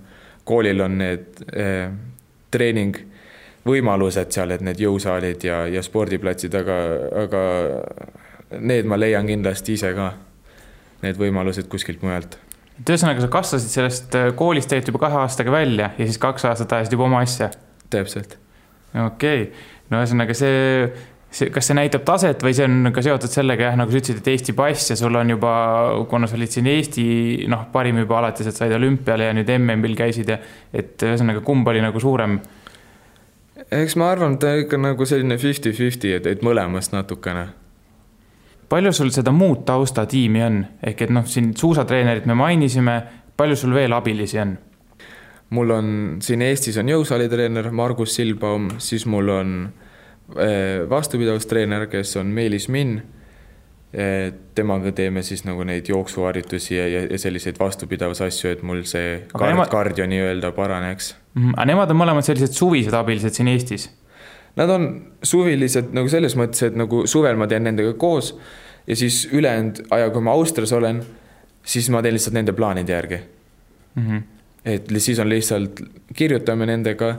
koolil 0.48 0.80
on 0.84 0.96
need 0.98 1.42
eh, 1.52 1.90
treeningvõimalused 2.54 4.32
seal, 4.34 4.56
et 4.56 4.64
need 4.64 4.80
jõusaalid 4.82 5.46
ja, 5.46 5.64
ja 5.70 5.82
spordiplatsid, 5.84 6.56
aga, 6.58 6.78
aga 7.24 7.44
need 8.60 8.88
ma 8.88 8.98
leian 8.98 9.28
kindlasti 9.28 9.76
ise 9.78 9.92
ka, 9.96 10.12
need 11.04 11.20
võimalused 11.20 11.68
kuskilt 11.70 12.02
mujalt 12.02 12.38
et 12.80 12.90
ühesõnaga, 12.94 13.22
sa 13.22 13.30
kasvasid 13.32 13.72
sellest 13.72 14.18
eh, 14.18 14.30
koolist 14.38 14.70
tegelikult 14.70 14.94
juba 14.94 15.06
kahe 15.06 15.22
aastaga 15.24 15.54
välja 15.54 15.92
ja 15.98 16.06
siis 16.08 16.20
kaks 16.22 16.48
aastat 16.50 16.78
ajasid 16.78 16.96
juba 16.96 17.08
oma 17.08 17.22
asja? 17.24 17.50
täpselt. 17.90 18.38
okei 18.94 19.42
okay., 19.48 19.50
no 19.90 20.02
ühesõnaga 20.02 20.36
see 20.38 20.88
see, 21.34 21.50
kas 21.54 21.68
see 21.68 21.76
näitab 21.76 22.04
taset 22.06 22.42
või 22.44 22.54
see 22.56 22.66
on 22.68 22.90
ka 22.94 23.02
seotud 23.04 23.32
sellega 23.32 23.68
jah, 23.68 23.78
nagu 23.78 23.92
sa 23.92 24.00
ütlesid, 24.00 24.20
et 24.22 24.30
Eesti 24.34 24.54
pass 24.56 24.92
ja 24.92 24.96
sul 24.98 25.14
on 25.18 25.34
juba, 25.34 25.54
kuna 26.10 26.28
sa 26.30 26.38
olid 26.38 26.52
siin 26.54 26.68
Eesti 26.70 27.06
noh, 27.50 27.66
parim 27.74 27.98
juba 28.02 28.20
alates, 28.20 28.48
et 28.48 28.58
said 28.58 28.74
olümpiale 28.76 29.30
ja 29.30 29.36
nüüd 29.36 29.50
MM-il 29.56 29.96
käisid 29.98 30.30
ja 30.30 30.38
et 30.72 31.02
ühesõnaga, 31.02 31.42
kumb 31.46 31.68
oli 31.70 31.82
nagu 31.84 32.02
suurem? 32.02 32.38
eks 33.64 33.98
ma 33.98 34.10
arvan, 34.12 34.36
et 34.36 34.42
ta 34.42 34.54
ikka 34.60 34.78
nagu 34.80 35.06
selline 35.08 35.38
fifty-fifty, 35.40 36.14
et, 36.18 36.26
et 36.30 36.42
mõlemast 36.44 36.94
natukene. 36.94 37.48
Palju 38.68 38.92
sul 38.92 39.10
seda 39.14 39.32
muud 39.32 39.64
taustatiimi 39.66 40.42
on, 40.44 40.64
ehk 40.82 41.02
et 41.02 41.10
noh, 41.10 41.26
siin 41.26 41.52
suusatreenerit 41.56 42.26
me 42.26 42.34
mainisime, 42.34 43.02
palju 43.36 43.56
sul 43.56 43.74
veel 43.74 43.92
abilisi 43.92 44.38
on? 44.38 44.58
mul 45.54 45.70
on 45.70 45.88
siin 46.24 46.42
Eestis 46.42 46.76
on 46.80 46.88
jõusaalitreener 46.88 47.68
Margus 47.70 48.14
Silbaum, 48.16 48.70
siis 48.82 49.04
mul 49.06 49.28
on 49.28 49.50
Eh, 50.24 50.90
vastupidavustreener, 50.90 51.86
kes 51.86 52.16
on 52.16 52.26
Meelis 52.26 52.68
Minn. 52.68 53.02
Eh, 53.94 54.32
temaga 54.54 54.90
teeme 54.92 55.22
siis 55.22 55.44
nagu 55.44 55.62
neid 55.68 55.86
jooksuharjutusi 55.86 56.74
ja, 56.74 56.86
ja 57.04 57.18
selliseid 57.20 57.60
vastupidavusasju, 57.60 58.50
et 58.50 58.62
mul 58.66 58.80
see 58.88 59.20
kard, 59.30 59.52
nemad... 59.52 59.68
kardio 59.70 60.06
nii-öelda 60.10 60.50
paraneks 60.56 61.12
mm. 61.14 61.42
-hmm. 61.42 61.52
aga 61.54 61.66
nemad 61.70 61.92
on 61.94 62.00
mõlemad 62.00 62.26
sellised 62.26 62.56
suvised 62.58 62.96
abilised 62.98 63.38
siin 63.38 63.52
Eestis? 63.52 63.86
Nad 64.56 64.70
on 64.70 64.88
suvilised 65.22 65.90
nagu 65.96 66.08
selles 66.08 66.36
mõttes, 66.38 66.62
et 66.62 66.76
nagu 66.78 67.06
suvel 67.10 67.36
ma 67.36 67.48
teen 67.50 67.64
nendega 67.66 67.96
koos 67.98 68.34
ja 68.86 68.96
siis 68.96 69.24
ülejäänud 69.32 69.86
aja, 69.90 70.10
kui 70.14 70.22
ma 70.22 70.34
Austrias 70.36 70.72
olen, 70.72 71.00
siis 71.64 71.88
ma 71.90 72.02
teen 72.02 72.14
lihtsalt 72.14 72.36
nende 72.36 72.52
plaanide 72.52 72.92
järgi 72.92 73.18
mm. 73.94 74.02
-hmm. 74.06 74.22
et 74.64 74.92
siis 74.98 75.18
on 75.18 75.28
lihtsalt, 75.28 75.80
kirjutame 76.14 76.66
nendega 76.66 77.16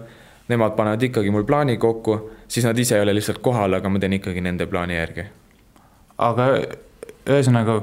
nemad 0.47 0.75
panevad 0.77 1.03
ikkagi 1.03 1.31
mul 1.31 1.43
plaani 1.43 1.77
kokku, 1.77 2.31
siis 2.47 2.65
nad 2.65 2.77
ise 2.77 2.95
ei 2.95 3.01
ole 3.01 3.15
lihtsalt 3.15 3.41
kohal, 3.41 3.73
aga 3.73 3.89
ma 3.89 3.99
teen 3.99 4.13
ikkagi 4.13 4.41
nende 4.41 4.65
plaani 4.65 4.95
järgi. 4.95 5.25
aga 6.17 6.47
ühesõnaga, 7.25 7.81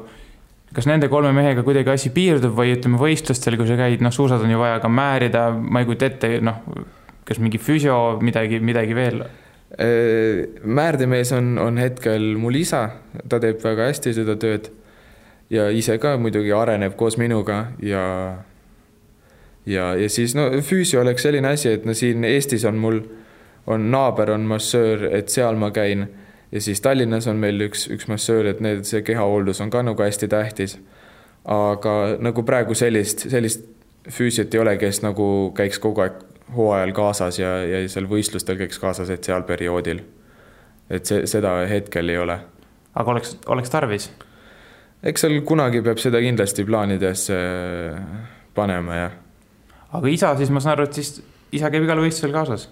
kas 0.75 0.87
nende 0.87 1.09
kolme 1.09 1.33
mehega 1.33 1.63
kuidagi 1.67 1.91
asi 1.91 2.11
piirdub 2.11 2.55
või 2.57 2.77
ütleme, 2.77 3.01
võistlustel, 3.01 3.57
kui 3.57 3.67
sa 3.69 3.77
käid, 3.77 4.01
noh, 4.01 4.15
suusad 4.15 4.41
on 4.41 4.51
ju 4.51 4.59
vaja 4.59 4.79
ka 4.81 4.89
määrida, 4.89 5.51
ma 5.53 5.83
ei 5.83 5.89
kujuta 5.89 6.07
ette, 6.07 6.39
noh, 6.41 6.63
kas 7.25 7.43
mingi 7.43 7.59
füsio, 7.59 8.19
midagi, 8.23 8.61
midagi 8.61 8.95
veel? 8.95 9.25
Äh, 9.81 10.49
määrdemees 10.65 11.33
on, 11.33 11.59
on 11.59 11.79
hetkel 11.79 12.35
mul 12.37 12.59
isa, 12.61 12.91
ta 13.29 13.39
teeb 13.41 13.63
väga 13.65 13.87
hästi 13.89 14.13
seda 14.13 14.35
tööd 14.37 14.67
ja 15.53 15.71
ise 15.73 15.97
ka 16.01 16.19
muidugi 16.21 16.53
areneb 16.53 16.93
koos 17.01 17.17
minuga 17.17 17.71
ja 17.81 18.03
ja, 19.65 19.95
ja 19.97 20.09
siis 20.13 20.35
no 20.37 20.51
füsio 20.61 21.01
oleks 21.01 21.25
selline 21.25 21.55
asi, 21.55 21.71
et 21.73 21.87
no 21.89 21.95
siin 21.97 22.25
Eestis 22.25 22.67
on 22.69 22.77
mul, 22.83 23.01
on 23.67 23.89
naaber 23.95 24.35
on 24.35 24.45
massöör, 24.51 25.07
et 25.09 25.33
seal 25.33 25.57
ma 25.57 25.71
käin 25.73 26.05
ja 26.53 26.61
siis 26.61 26.85
Tallinnas 26.85 27.31
on 27.33 27.41
meil 27.41 27.65
üks, 27.71 27.87
üks 27.89 28.11
massöör, 28.13 28.51
et 28.53 28.61
need, 28.61 28.85
see 28.85 29.01
kehahooldus 29.07 29.63
on 29.65 29.73
ka 29.73 29.81
nagu 29.87 30.05
hästi 30.05 30.29
tähtis. 30.29 30.77
aga 31.45 32.19
nagu 32.21 32.45
praegu 32.47 32.75
sellist, 32.75 33.25
sellist 33.31 33.65
füüsiat 34.11 34.55
ei 34.55 34.61
ole, 34.61 34.77
kes 34.77 35.01
nagu 35.03 35.53
käiks 35.57 35.81
kogu 35.81 36.05
aeg 36.05 36.21
hooajal 36.57 36.93
kaasas 36.97 37.39
ja, 37.39 37.55
ja 37.67 37.83
seal 37.89 38.09
võistlustel 38.11 38.59
käiks 38.61 38.79
kaasas, 38.83 39.11
et 39.11 39.25
seal 39.25 39.47
perioodil. 39.49 40.03
et 40.91 41.07
see, 41.07 41.27
seda 41.27 41.57
hetkel 41.69 42.09
ei 42.09 42.19
ole. 42.19 42.39
aga 42.95 43.11
oleks, 43.17 43.37
oleks 43.47 43.71
tarvis? 43.71 44.11
eks 45.03 45.27
seal 45.27 45.41
kunagi 45.47 45.83
peab 45.83 45.99
seda 45.99 46.21
kindlasti 46.23 46.65
plaanidesse 46.69 47.43
panema, 48.55 48.97
jah 48.97 49.21
aga 49.93 50.13
isa 50.13 50.33
siis, 50.39 50.53
ma 50.53 50.63
saan 50.63 50.77
aru, 50.77 50.89
et 50.89 51.01
siis 51.01 51.19
isa 51.55 51.71
käib 51.73 51.87
igal 51.87 52.01
võistlusel 52.03 52.33
kaasas? 52.35 52.69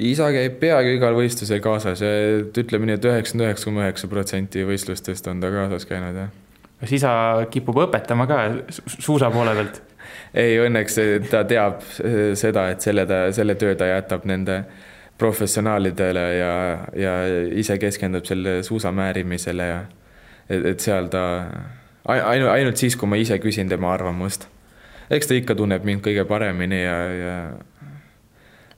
isa 0.00 0.30
käib 0.32 0.56
peaaegu 0.62 0.94
igal 0.96 1.16
võistlusel 1.18 1.60
kaasas 1.64 2.02
et 2.06 2.60
ütleme 2.62 2.88
nii 2.88 2.96
et, 2.96 3.04
et 3.04 3.10
üheksakümmend 3.10 3.48
üheksa 3.48 3.68
koma 3.68 3.84
üheksa 3.84 4.10
protsenti 4.12 4.64
võistlustest 4.68 5.28
on 5.32 5.42
ta 5.42 5.50
kaasas 5.52 5.86
käinud, 5.88 6.16
jah. 6.16 6.32
kas 6.80 6.96
isa 6.96 7.12
kipub 7.52 7.82
õpetama 7.86 8.28
ka 8.30 8.40
suusa 8.70 9.32
poole 9.34 9.56
pealt? 9.58 9.82
Ei, 10.34 10.58
õnneks 10.62 10.98
ta 11.30 11.44
teab 11.48 11.82
seda, 12.38 12.68
et 12.72 12.84
selle 12.84 13.06
ta, 13.08 13.26
selle 13.34 13.56
töö 13.60 13.74
ta 13.78 13.88
jätab 13.90 14.26
nende 14.28 14.62
professionaalidele 15.20 16.24
ja, 16.38 16.54
ja 16.96 17.14
ise 17.60 17.76
keskendub 17.78 18.24
selle 18.28 18.62
suusa 18.64 18.92
määrimisele 18.92 19.66
ja 19.68 19.82
et, 20.48 20.64
et 20.72 20.80
seal 20.80 21.10
ta 21.12 21.24
ainult, 22.08 22.50
ainult 22.54 22.80
siis, 22.80 22.96
kui 22.96 23.10
ma 23.10 23.20
ise 23.20 23.38
küsin 23.42 23.68
tema 23.68 23.92
arvamust. 23.92 24.48
Eks 25.10 25.28
ta 25.28 25.36
ikka 25.36 25.56
tunneb 25.58 25.84
mind 25.84 26.04
kõige 26.06 26.24
paremini 26.28 26.82
ja, 26.82 26.98
ja 27.14 27.36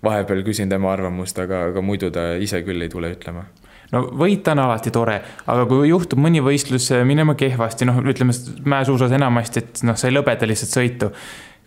vahepeal 0.02 0.42
küsin 0.46 0.72
tema 0.72 0.92
arvamust, 0.92 1.38
aga, 1.38 1.68
aga 1.70 1.84
muidu 1.84 2.10
ta 2.10 2.32
ise 2.42 2.64
küll 2.66 2.82
ei 2.82 2.90
tule 2.92 3.12
ütlema 3.14 3.46
no 3.92 4.04
võit 4.22 4.48
on 4.52 4.62
alati 4.64 4.92
tore, 4.94 5.18
aga 5.46 5.66
kui 5.70 5.90
juhtub 5.90 6.22
mõni 6.22 6.42
võistlus 6.44 6.90
minema 7.08 7.34
kehvasti, 7.38 7.88
noh, 7.88 8.00
ütleme 8.12 8.34
mäesuusas 8.64 9.12
enamasti, 9.16 9.62
et 9.62 9.82
noh, 9.88 9.98
sa 9.98 10.08
ei 10.08 10.16
lõpeta 10.16 10.48
lihtsalt 10.48 10.78
sõitu. 10.78 11.12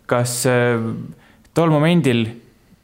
kas 0.06 0.44
äh, 0.50 0.78
tol 1.54 1.70
momendil 1.72 2.26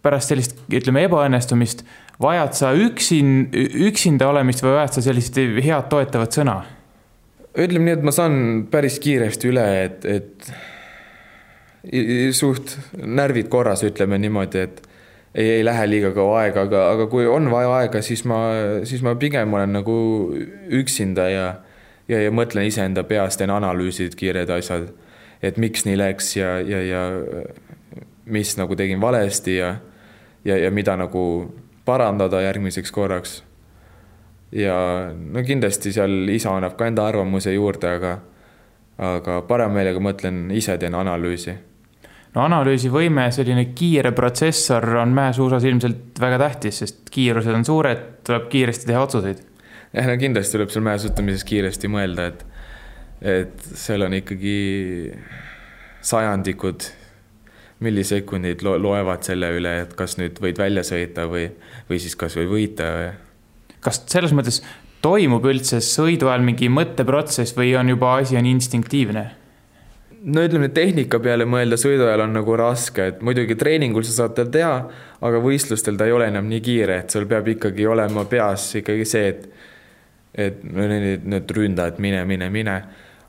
pärast 0.02 0.32
sellist, 0.32 0.56
ütleme, 0.72 1.04
ebaõnnestumist 1.06 1.84
vajad 2.22 2.56
sa 2.58 2.72
üksin, 2.74 3.50
üksinda 3.88 4.28
olemist 4.30 4.62
või 4.64 4.76
vajad 4.76 4.98
sa 4.98 5.04
sellist 5.08 5.38
head 5.38 5.90
toetavat 5.90 6.38
sõna? 6.38 6.62
ütleme 7.52 7.84
nii, 7.84 7.98
et 7.98 8.04
ma 8.06 8.12
saan 8.16 8.34
päris 8.72 8.96
kiiresti 9.02 9.50
üle, 9.50 9.66
et, 9.84 10.04
et 10.08 10.52
suht 12.32 12.78
närvid 12.96 13.50
korras, 13.52 13.82
ütleme 13.84 14.16
niimoodi, 14.22 14.62
et 14.62 14.80
ei, 15.34 15.50
ei 15.50 15.64
lähe 15.64 15.86
liiga 15.90 16.12
kaua 16.12 16.40
aega, 16.42 16.66
aga, 16.66 16.82
aga 16.92 17.06
kui 17.10 17.26
on 17.26 17.50
vaja 17.50 17.72
aega, 17.78 18.02
siis 18.04 18.24
ma, 18.28 18.40
siis 18.88 19.02
ma 19.04 19.14
pigem 19.18 19.54
olen 19.54 19.72
nagu 19.78 19.94
üksinda 20.80 21.28
ja, 21.30 21.46
ja, 22.08 22.22
ja 22.26 22.32
mõtlen 22.34 22.68
iseenda 22.68 23.04
peas, 23.08 23.38
teen 23.40 23.52
analüüsid, 23.52 24.16
kiired 24.18 24.52
asjad, 24.52 24.90
et 25.42 25.60
miks 25.60 25.86
nii 25.88 25.96
läks 25.98 26.34
ja, 26.36 26.58
ja, 26.60 26.82
ja 26.84 27.04
mis 28.32 28.56
nagu 28.60 28.76
tegin 28.78 29.00
valesti 29.00 29.56
ja, 29.56 29.76
ja, 30.44 30.58
ja 30.58 30.70
mida 30.70 30.96
nagu 31.00 31.24
parandada 31.84 32.42
järgmiseks 32.44 32.92
korraks. 32.92 33.42
ja 34.52 34.76
no 35.16 35.42
kindlasti 35.42 35.92
seal 35.92 36.28
isa 36.28 36.52
annab 36.52 36.76
ka 36.76 36.86
enda 36.86 37.06
arvamuse 37.08 37.54
juurde, 37.54 37.88
aga, 37.88 38.18
aga 38.98 39.42
parem 39.48 39.72
meelega 39.72 40.00
mõtlen 40.00 40.50
ise, 40.52 40.76
teen 40.78 40.94
analüüsi 40.94 41.56
no 42.36 42.46
analüüsivõime, 42.46 43.26
selline 43.34 43.66
kiire 43.76 44.12
protsessor 44.16 44.86
on 45.02 45.12
mäesuusas 45.16 45.64
ilmselt 45.68 46.20
väga 46.20 46.40
tähtis, 46.46 46.80
sest 46.82 47.12
kiirused 47.12 47.54
on 47.54 47.66
suured, 47.68 48.04
tuleb 48.26 48.48
kiiresti 48.52 48.88
teha 48.88 49.04
otsuseid. 49.04 49.44
jah, 49.92 50.08
no 50.08 50.16
kindlasti 50.20 50.56
tuleb 50.56 50.72
seal 50.72 50.86
mäesuusatamises 50.88 51.44
kiiresti 51.48 51.92
mõelda, 51.92 52.30
et, 52.32 52.44
et 53.34 53.66
seal 53.76 54.06
on 54.06 54.16
ikkagi 54.16 54.56
sajandikud, 56.02 56.88
millisekundid 57.82 58.62
lo 58.62 58.76
loevad 58.78 59.26
selle 59.26 59.50
üle, 59.58 59.74
et 59.82 59.92
kas 59.98 60.16
nüüd 60.18 60.38
võid 60.42 60.58
välja 60.58 60.84
sõita 60.86 61.26
või, 61.30 61.48
või 61.88 61.98
siis 62.02 62.14
kas 62.16 62.38
või 62.38 62.48
võita. 62.50 62.88
kas 63.82 64.04
selles 64.06 64.32
mõttes 64.32 64.62
toimub 65.02 65.44
üldse 65.50 65.82
sõidu 65.82 66.30
ajal 66.30 66.46
mingi 66.46 66.70
mõtteprotsess 66.70 67.56
või 67.58 67.74
on 67.76 67.90
juba 67.92 68.16
asi 68.22 68.38
on 68.38 68.46
instinktiivne? 68.46 69.41
No 70.22 70.44
ütleme, 70.46 70.68
tehnika 70.74 71.18
peale 71.22 71.46
mõelda 71.48 71.78
sõidu 71.80 72.06
ajal 72.06 72.26
on 72.26 72.36
nagu 72.36 72.56
raske, 72.58 73.08
et 73.12 73.22
muidugi 73.24 73.56
treeningul 73.58 74.04
sa 74.06 74.22
saad 74.22 74.36
tal 74.36 74.50
teha, 74.54 74.74
aga 75.24 75.40
võistlustel 75.42 75.98
ta 75.98 76.06
ei 76.08 76.14
ole 76.14 76.28
enam 76.30 76.48
nii 76.50 76.62
kiire, 76.64 77.02
et 77.02 77.14
sul 77.14 77.26
peab 77.30 77.48
ikkagi 77.54 77.86
olema 77.90 78.24
peas 78.30 78.70
ikkagi 78.80 79.06
see, 79.08 79.28
et 79.34 79.48
et 80.32 80.62
need, 80.64 81.26
need 81.28 81.50
ründajad, 81.52 81.98
mine, 82.00 82.22
mine, 82.24 82.46
mine. 82.50 82.76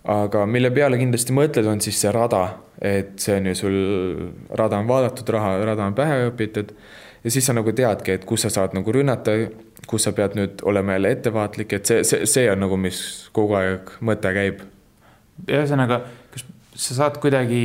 aga 0.07 0.45
mille 0.47 0.69
peale 0.71 0.95
kindlasti 0.99 1.35
mõtled, 1.35 1.67
on 1.67 1.81
siis 1.83 1.97
see 1.99 2.11
rada, 2.11 2.43
et 2.79 3.13
see 3.19 3.37
on 3.39 3.49
ju 3.49 3.55
sul, 3.55 3.75
rada 4.55 4.79
on 4.79 4.87
vaadatud, 4.87 5.29
raha, 5.35 5.57
rada 5.67 5.87
on 5.87 5.95
pähe 5.95 6.29
õpitud 6.29 6.71
ja 7.23 7.31
siis 7.31 7.47
sa 7.47 7.55
nagu 7.55 7.71
teadki, 7.75 8.17
et 8.17 8.25
kus 8.27 8.43
sa 8.43 8.51
saad 8.51 8.75
nagu 8.75 8.95
rünnata, 8.95 9.35
kus 9.87 10.07
sa 10.07 10.11
pead 10.15 10.35
nüüd 10.39 10.63
olema 10.67 10.97
jälle 10.97 11.11
ettevaatlik, 11.17 11.75
et 11.75 11.87
see, 11.91 12.03
see, 12.07 12.27
see 12.27 12.49
on 12.51 12.63
nagu, 12.63 12.79
mis 12.79 12.99
kogu 13.35 13.55
aeg 13.59 13.95
mõte 14.03 14.31
käib. 14.35 14.63
ühesõnaga, 15.47 16.01
sa 16.75 16.97
saad 16.97 17.19
kuidagi 17.21 17.63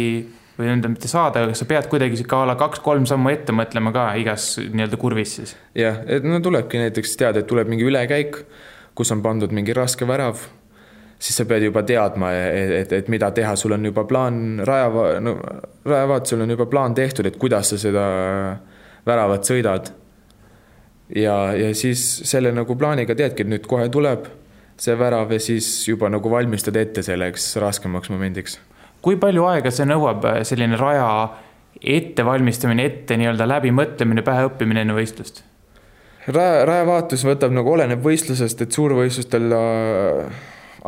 või 0.59 0.73
nõnda 0.73 0.91
mitte 0.91 1.09
saada, 1.11 1.45
aga 1.47 1.55
sa 1.55 1.67
pead 1.71 1.87
kuidagi 1.91 2.19
sihuke 2.19 2.35
a 2.35 2.47
la 2.51 2.57
kaks-kolm 2.59 3.07
sammu 3.09 3.31
ette 3.31 3.55
mõtlema 3.55 3.93
ka 3.95 4.09
igas 4.19 4.57
nii-öelda 4.59 4.99
kurvis 5.01 5.35
siis? 5.39 5.55
jah, 5.79 6.01
et 6.11 6.27
no 6.27 6.41
tulebki 6.43 6.81
näiteks 6.83 7.15
teada, 7.21 7.43
et 7.43 7.51
tuleb 7.51 7.71
mingi 7.71 7.87
ülekäik, 7.87 8.41
kus 8.99 9.15
on 9.15 9.23
pandud 9.23 9.55
mingi 9.55 9.77
raske 9.77 10.09
värav, 10.09 10.43
siis 11.19 11.39
sa 11.39 11.47
pead 11.47 11.69
juba 11.69 11.85
teadma, 11.87 12.33
et, 12.35 12.75
et, 12.81 12.97
et 12.99 13.13
mida 13.13 13.31
teha, 13.35 13.55
sul 13.59 13.77
on 13.77 13.87
juba 13.87 14.03
plaan 14.11 14.65
rajava, 14.67 15.07
no 15.23 15.37
rajavaatusel 15.87 16.43
on 16.43 16.57
juba 16.57 16.67
plaan 16.71 16.99
tehtud, 16.99 17.31
et 17.31 17.39
kuidas 17.39 17.71
sa 17.73 17.79
seda 17.79 18.05
väravat 19.07 19.47
sõidad. 19.47 19.93
ja, 21.15 21.37
ja 21.55 21.71
siis 21.75 22.03
selle 22.27 22.51
nagu 22.53 22.77
plaaniga 22.77 23.15
teadki, 23.15 23.47
et 23.47 23.55
nüüd 23.55 23.71
kohe 23.71 23.87
tuleb 23.89 24.27
see 24.79 24.95
värav 24.99 25.31
ja 25.35 25.39
siis 25.43 25.71
juba 25.89 26.11
nagu 26.11 26.31
valmistad 26.31 26.77
ette 26.79 27.03
selleks 27.03 27.55
raskemaks 27.63 28.11
momendiks 28.11 28.59
kui 29.09 29.17
palju 29.17 29.47
aega 29.49 29.73
see 29.73 29.89
nõuab, 29.89 30.27
äh, 30.29 30.43
selline 30.45 30.77
raja 30.77 31.09
ettevalmistamine, 31.79 32.85
ette 32.85 33.17
nii-öelda 33.17 33.47
läbimõtlemine, 33.49 34.25
päheõppimine 34.27 34.85
enne 34.85 34.97
võistlust? 34.97 35.45
raja, 36.29 36.65
rajavaatus 36.69 37.25
võtab 37.25 37.55
nagu, 37.57 37.73
oleneb 37.73 38.03
võistlusest, 38.05 38.61
et 38.61 38.77
suurvõistlustel 38.77 39.55
äh, 39.57 40.43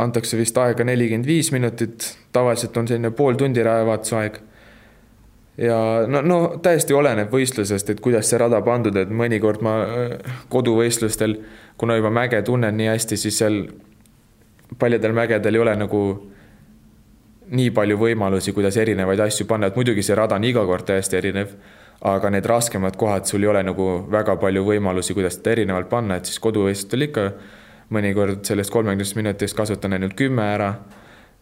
antakse 0.05 0.37
vist 0.37 0.59
aega 0.61 0.85
nelikümmend 0.85 1.29
viis 1.29 1.49
minutit, 1.55 2.11
tavaliselt 2.33 2.77
on 2.77 2.91
selline 2.91 3.13
pool 3.17 3.39
tundi 3.41 3.65
rajavaatuse 3.65 4.17
aeg. 4.19 4.37
ja 5.65 5.79
no, 6.09 6.21
no 6.21 6.41
täiesti 6.61 6.97
oleneb 6.97 7.33
võistlusest, 7.33 7.95
et 7.95 8.03
kuidas 8.05 8.29
see 8.29 8.43
rada 8.43 8.61
pandud, 8.67 8.97
et 9.01 9.09
mõnikord 9.09 9.65
ma 9.65 9.79
äh, 9.87 10.35
koduvõistlustel, 10.53 11.39
kuna 11.81 11.97
juba 11.97 12.13
mäge 12.13 12.43
tunnen 12.45 12.77
nii 12.77 12.93
hästi, 12.93 13.17
siis 13.17 13.41
seal 13.41 13.63
paljudel 14.79 15.17
mägedel 15.17 15.57
ei 15.57 15.65
ole 15.65 15.79
nagu 15.87 16.03
nii 17.51 17.71
palju 17.75 17.99
võimalusi, 17.99 18.55
kuidas 18.55 18.77
erinevaid 18.79 19.21
asju 19.27 19.47
panna, 19.51 19.71
et 19.71 19.79
muidugi 19.79 20.05
see 20.07 20.17
rada 20.19 20.39
on 20.39 20.47
iga 20.47 20.63
kord 20.67 20.87
täiesti 20.87 21.19
erinev, 21.19 21.55
aga 22.07 22.31
need 22.33 22.47
raskemad 22.47 22.97
kohad, 22.97 23.27
sul 23.29 23.43
ei 23.45 23.51
ole 23.51 23.63
nagu 23.67 23.89
väga 24.11 24.37
palju 24.41 24.63
võimalusi, 24.65 25.17
kuidas 25.17 25.37
seda 25.39 25.57
erinevalt 25.57 25.91
panna, 25.91 26.21
et 26.21 26.31
siis 26.31 26.41
koduvõistlustel 26.43 27.09
ikka 27.09 27.27
mõnikord 27.95 28.45
sellest 28.47 28.71
kolmekümnest 28.73 29.19
minutist 29.19 29.57
kasutan 29.59 29.97
ainult 29.97 30.15
kümme 30.19 30.47
ära 30.55 30.71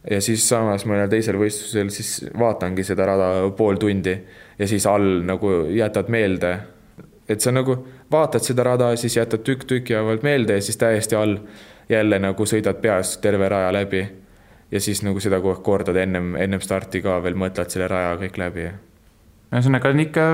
ja 0.09 0.21
siis 0.25 0.47
samas 0.49 0.87
mõnel 0.89 1.11
teisel 1.13 1.37
võistlusel 1.39 1.91
siis 1.93 2.13
vaatangi 2.39 2.85
seda 2.87 3.07
rada 3.09 3.29
pool 3.57 3.77
tundi 3.81 4.15
ja 4.59 4.69
siis 4.69 4.87
all 4.89 5.21
nagu 5.29 5.53
jätad 5.75 6.09
meelde, 6.13 6.55
et 7.29 7.45
sa 7.45 7.53
nagu 7.53 7.77
vaatad 8.11 8.45
seda 8.45 8.65
rada, 8.65 8.95
siis 8.97 9.19
jätad 9.19 9.45
tükk 9.45 9.67
tüki 9.69 9.99
haaval 9.99 10.23
meelde 10.25 10.57
ja 10.57 10.65
siis 10.65 10.81
täiesti 10.81 11.19
all 11.19 11.37
jälle 11.89 12.19
nagu 12.23 12.49
sõidad 12.49 12.81
peas 12.81 13.17
terve 13.21 13.49
raja 13.49 13.73
läbi 13.75 14.07
ja 14.71 14.81
siis 14.81 15.03
nagu 15.07 15.21
seda 15.23 15.41
kogu 15.41 15.55
aeg 15.55 15.65
kordad 15.65 15.97
ennem, 16.01 16.35
ennem 16.41 16.63
starti 16.65 17.03
ka 17.05 17.19
veel 17.25 17.39
mõtled 17.39 17.73
selle 17.73 17.89
raja 17.91 18.15
kõik 18.21 18.39
läbi. 18.41 18.69
ühesõnaga 19.49 19.93
on 19.95 20.03
ikka 20.05 20.25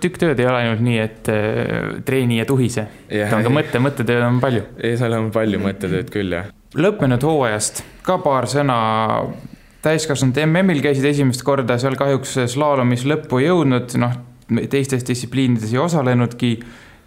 tükk 0.00 0.20
tööd, 0.22 0.40
ei 0.40 0.48
ole 0.48 0.62
ainult 0.62 0.84
nii, 0.84 0.98
et 1.02 1.30
äh, 1.32 1.88
treeni 2.06 2.40
ja 2.40 2.48
tuhise. 2.48 2.86
on 3.28 3.44
ka 3.44 3.52
mõtte, 3.52 3.82
mõttetööd 3.84 4.26
on 4.26 4.40
palju. 4.40 4.64
ei, 4.80 4.96
seal 5.00 5.16
on 5.18 5.30
palju 5.34 5.60
mõttetööd 5.62 6.12
küll, 6.12 6.36
jah. 6.38 6.52
lõppenud 6.74 7.24
hooajast 7.28 7.84
ka 8.06 8.18
paar 8.24 8.48
sõna. 8.50 8.78
täiskasvanute 9.82 10.46
MM-il 10.46 10.80
käisid 10.82 11.04
esimest 11.04 11.42
korda 11.44 11.78
seal 11.78 11.98
kahjuks 11.98 12.38
slaalomis 12.54 13.04
lõppu 13.04 13.42
ei 13.42 13.50
jõudnud, 13.50 13.98
noh, 13.98 14.16
teistes 14.70 15.04
distsipliinides 15.04 15.72
ei 15.72 15.82
osalenudki 15.82 16.56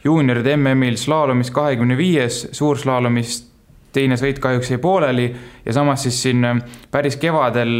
juunioride 0.06 0.54
MM-il 0.58 0.98
slaalomis 1.02 1.50
kahekümne 1.56 1.98
viies, 1.98 2.43
suurslaalomist 2.54 3.55
teine 3.95 4.17
sõit 4.19 4.39
kahjuks 4.43 4.71
jäi 4.73 4.79
pooleli 4.81 5.27
ja 5.65 5.75
samas 5.75 6.03
siis 6.05 6.17
siin 6.25 6.43
äh, 6.47 6.60
päris 6.91 7.17
kevadel, 7.21 7.71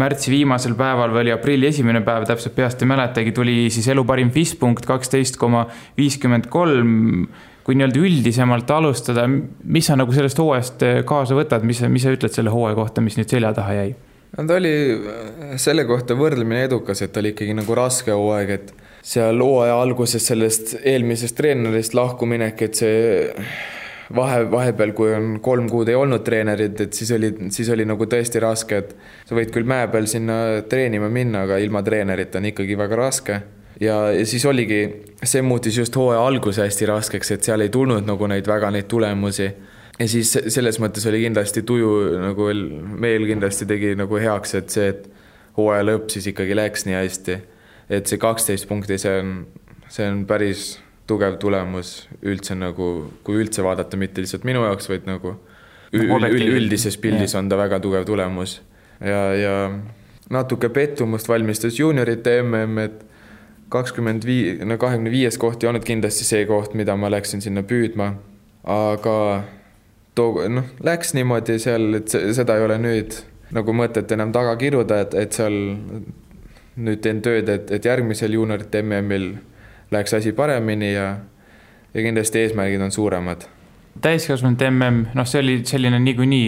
märtsi 0.00 0.32
viimasel 0.32 0.76
päeval 0.78 1.14
või 1.14 1.24
oli 1.26 1.34
aprilli 1.34 1.70
esimene 1.70 2.02
päev, 2.06 2.26
täpselt 2.28 2.56
peast 2.56 2.82
ei 2.82 2.90
mäletagi, 2.90 3.34
tuli 3.36 3.56
siis 3.72 3.88
elu 3.92 4.04
parim 4.08 4.32
FIS 4.34 4.54
punkt 4.60 4.86
kaksteist 4.88 5.40
koma 5.40 5.66
viiskümmend 5.98 6.50
kolm. 6.52 7.26
kui 7.62 7.76
nii-öelda 7.78 8.00
üldisemalt 8.02 8.70
alustada, 8.74 9.22
mis 9.30 9.86
sa 9.86 9.94
nagu 9.94 10.10
sellest 10.10 10.40
hooajast 10.42 10.82
äh, 10.82 10.96
kaasa 11.06 11.36
võtad, 11.38 11.62
mis, 11.62 11.78
mis 11.86 12.02
sa 12.02 12.10
ütled 12.10 12.34
selle 12.34 12.50
hooaja 12.50 12.74
kohta, 12.74 13.04
mis 13.04 13.14
nüüd 13.18 13.30
selja 13.30 13.52
taha 13.54 13.76
jäi? 13.76 13.92
no 14.36 14.46
ta 14.48 14.56
oli 14.58 14.72
äh, 14.96 15.52
selle 15.62 15.84
kohta 15.86 16.16
võrdlemine 16.18 16.64
edukas, 16.66 17.04
et 17.04 17.12
ta 17.14 17.22
oli 17.22 17.34
ikkagi 17.36 17.54
nagu 17.54 17.76
raske 17.78 18.14
hooaeg, 18.16 18.50
et 18.56 18.72
seal 19.02 19.42
hooaja 19.42 19.76
alguses 19.82 20.26
sellest 20.26 20.76
eelmisest 20.82 21.36
treenerist 21.38 21.94
lahkuminek, 21.98 22.66
et 22.66 22.82
see 22.82 22.98
vahe, 24.14 24.44
vahepeal, 24.50 24.92
kui 24.96 25.12
on 25.14 25.34
kolm 25.44 25.68
kuud 25.70 25.90
ei 25.90 25.96
olnud 25.98 26.24
treenerit, 26.26 26.80
et 26.80 26.96
siis 26.96 27.12
oli, 27.16 27.32
siis 27.54 27.70
oli 27.72 27.86
nagu 27.88 28.06
tõesti 28.10 28.42
raske, 28.42 28.82
et 28.82 28.94
sa 29.28 29.36
võid 29.38 29.52
küll 29.54 29.68
mäe 29.68 29.88
peal 29.92 30.08
sinna 30.10 30.36
treenima 30.68 31.10
minna, 31.12 31.44
aga 31.46 31.58
ilma 31.62 31.82
treenerita 31.86 32.40
on 32.40 32.50
ikkagi 32.52 32.78
väga 32.78 32.98
raske. 32.98 33.40
ja, 33.80 33.96
ja 34.12 34.26
siis 34.26 34.44
oligi, 34.46 34.82
see 35.22 35.42
muutis 35.42 35.78
just 35.78 35.96
hooaja 35.96 36.26
alguse 36.26 36.64
hästi 36.64 36.88
raskeks, 36.90 37.30
et 37.36 37.48
seal 37.48 37.60
ei 37.60 37.72
tulnud 37.72 38.06
nagu 38.06 38.26
neid 38.30 38.46
väga 38.46 38.70
neid 38.70 38.90
tulemusi. 38.90 39.50
ja 39.98 40.08
siis 40.08 40.36
selles 40.48 40.80
mõttes 40.80 41.06
oli 41.08 41.22
kindlasti 41.24 41.62
tuju 41.62 42.18
nagu 42.20 42.52
meil 43.06 43.26
kindlasti 43.26 43.66
tegi 43.66 43.96
nagu 43.96 44.16
heaks, 44.16 44.54
et 44.54 44.70
see, 44.70 44.88
et 44.88 45.10
hooaja 45.56 45.84
lõpp 45.84 46.08
siis 46.10 46.26
ikkagi 46.32 46.56
läks 46.56 46.86
nii 46.88 46.96
hästi. 47.00 47.42
et 47.90 48.06
see 48.06 48.18
kaksteist 48.18 48.68
punkti, 48.68 48.98
see 48.98 49.18
on, 49.20 49.36
see 49.88 50.08
on 50.08 50.24
päris 50.26 50.78
tugev 51.12 51.38
tulemus 51.42 51.94
üldse 52.24 52.56
nagu, 52.58 52.90
kui 53.26 53.40
üldse 53.44 53.64
vaadata, 53.64 54.00
mitte 54.00 54.24
lihtsalt 54.24 54.48
minu 54.48 54.64
jaoks, 54.66 54.88
vaid 54.90 55.08
nagu 55.08 55.36
üldises 55.92 56.96
pildis 57.00 57.36
on 57.36 57.50
ta 57.52 57.58
väga 57.60 57.80
tugev 57.84 58.06
tulemus. 58.08 58.60
ja, 59.00 59.22
ja 59.36 59.56
natuke 60.32 60.68
pettumust 60.72 61.28
valmistas 61.28 61.78
juuniorite 61.78 62.38
mm, 62.42 62.78
et 62.78 63.00
kakskümmend 63.72 64.24
viis, 64.28 64.60
no 64.64 64.76
kahekümne 64.80 65.10
viies 65.12 65.38
koht 65.40 65.62
ei 65.62 65.70
olnud 65.70 65.84
kindlasti 65.84 66.26
see 66.28 66.44
koht, 66.48 66.76
mida 66.78 66.96
ma 66.96 67.10
läksin 67.12 67.42
sinna 67.44 67.64
püüdma. 67.66 68.12
aga 68.64 69.16
too, 70.14 70.48
noh, 70.48 70.68
läks 70.84 71.14
niimoodi 71.16 71.58
seal, 71.62 71.88
et 71.98 72.12
seda 72.12 72.56
ei 72.58 72.66
ole 72.66 72.78
nüüd 72.80 73.16
nagu 73.52 73.74
mõtet 73.76 74.12
enam 74.14 74.32
taga 74.32 74.54
kiruda, 74.60 75.02
et, 75.04 75.16
et 75.18 75.36
seal 75.36 75.56
nüüd 76.82 77.00
teen 77.04 77.20
tööd, 77.24 77.48
et, 77.52 77.72
et 77.74 77.84
järgmisel 77.84 78.38
juuniorite 78.38 78.80
MM-il 78.84 79.34
läheks 79.92 80.14
asi 80.14 80.32
paremini 80.32 80.92
ja, 80.94 81.16
ja 81.94 82.04
kindlasti 82.04 82.44
eesmärgid 82.44 82.80
on 82.80 82.92
suuremad. 82.92 83.46
täiskasvanute 84.00 84.70
mm, 84.70 85.04
noh, 85.14 85.28
see 85.28 85.40
oli 85.42 85.58
selline 85.68 85.98
niikuinii, 86.00 86.46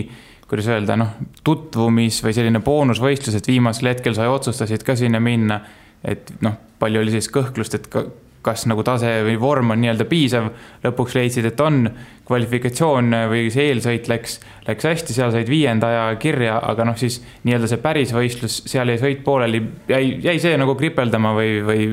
kuidas 0.49 0.69
öelda, 0.73 0.97
noh, 0.97 1.17
tutvumis 1.45 2.23
või 2.25 2.37
selline 2.37 2.61
boonusvõistlus, 2.65 3.37
et 3.39 3.49
viimasel 3.49 3.93
hetkel 3.93 4.17
sa 4.17 4.31
otsustasid 4.33 4.85
ka 4.85 4.97
sinna 4.97 5.21
minna. 5.21 5.61
et 6.05 6.33
noh, 6.45 6.57
palju 6.79 7.01
oli 7.01 7.15
siis 7.15 7.31
kõhklust, 7.33 7.75
et 7.79 7.87
kas 8.45 8.67
nagu 8.71 8.85
tase 8.87 9.11
või 9.27 9.37
vorm 9.41 9.73
on 9.75 9.81
nii-öelda 9.83 10.07
piisav. 10.09 10.51
lõpuks 10.85 11.17
leidsid, 11.17 11.49
et 11.49 11.61
on, 11.65 11.89
kvalifikatsioon 12.29 13.17
või 13.31 13.49
see 13.53 13.71
eelsõit 13.73 14.09
läks, 14.09 14.39
läks 14.69 14.89
hästi, 14.89 15.17
seal 15.17 15.33
said 15.35 15.49
viienda 15.49 15.91
aja 15.91 16.19
kirja, 16.21 16.59
aga 16.63 16.87
noh, 16.89 16.99
siis 17.01 17.21
nii-öelda 17.45 17.71
see 17.71 17.83
päris 17.83 18.15
võistlus, 18.17 18.61
seal 18.71 18.93
jäi 18.93 19.01
sõit 19.01 19.25
pooleli, 19.25 19.63
jäi, 19.89 20.19
jäi 20.25 20.39
see 20.43 20.57
nagu 20.61 20.77
kripeldama 20.79 21.35
või, 21.37 21.59
või, 21.65 21.89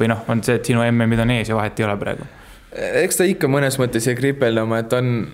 või 0.00 0.10
noh, 0.12 0.24
on 0.32 0.44
see, 0.46 0.58
et 0.60 0.72
sinu 0.72 0.84
MM-id 0.88 1.24
on 1.24 1.36
ees 1.36 1.52
ja 1.52 1.58
vahet 1.58 1.80
ei 1.80 1.88
ole 1.88 1.96
praegu? 2.00 2.28
eks 2.70 3.18
ta 3.18 3.26
ikka 3.26 3.48
mõnes 3.50 3.80
mõttes 3.82 4.04
jäi 4.06 4.14
kripeldama, 4.14 4.78
et 4.84 4.92
on 4.94 5.24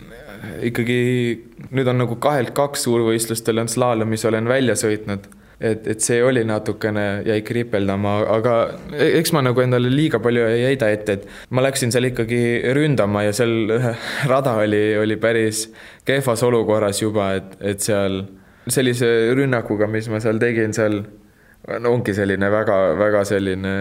ikkagi, 0.64 1.00
nüüd 1.70 1.88
on 1.90 2.00
nagu 2.00 2.16
kahelt 2.22 2.55
kaks 2.57 2.87
suurvõistlustel 2.87 3.61
on 3.61 3.68
slaalomis 3.70 4.24
olen 4.29 4.48
välja 4.48 4.76
sõitnud 4.79 5.26
et, 5.60 5.86
et 5.86 6.00
see 6.04 6.18
oli 6.24 6.42
natukene, 6.44 7.04
jäi 7.26 7.40
kripeldama, 7.46 8.16
aga 8.36 8.54
eks 9.00 9.32
ma 9.36 9.42
nagu 9.46 9.62
endale 9.64 9.90
liiga 9.92 10.20
palju 10.22 10.46
ei 10.50 10.64
heida 10.68 10.90
ette, 10.92 11.18
et 11.18 11.52
ma 11.56 11.64
läksin 11.64 11.94
seal 11.94 12.10
ikkagi 12.10 12.40
ründama 12.76 13.24
ja 13.26 13.34
seal 13.36 13.72
rada 14.32 14.56
oli, 14.62 14.82
oli 15.00 15.18
päris 15.20 15.66
kehvas 16.06 16.44
olukorras 16.46 17.02
juba, 17.02 17.32
et, 17.40 17.56
et 17.60 17.84
seal 17.84 18.24
sellise 18.68 19.08
rünnakuga, 19.38 19.88
mis 19.90 20.10
ma 20.12 20.20
seal 20.22 20.40
tegin, 20.42 20.74
seal 20.76 21.00
no 21.66 21.94
ongi 21.94 22.14
selline 22.14 22.50
väga, 22.52 22.80
väga 22.98 23.24
selline 23.28 23.76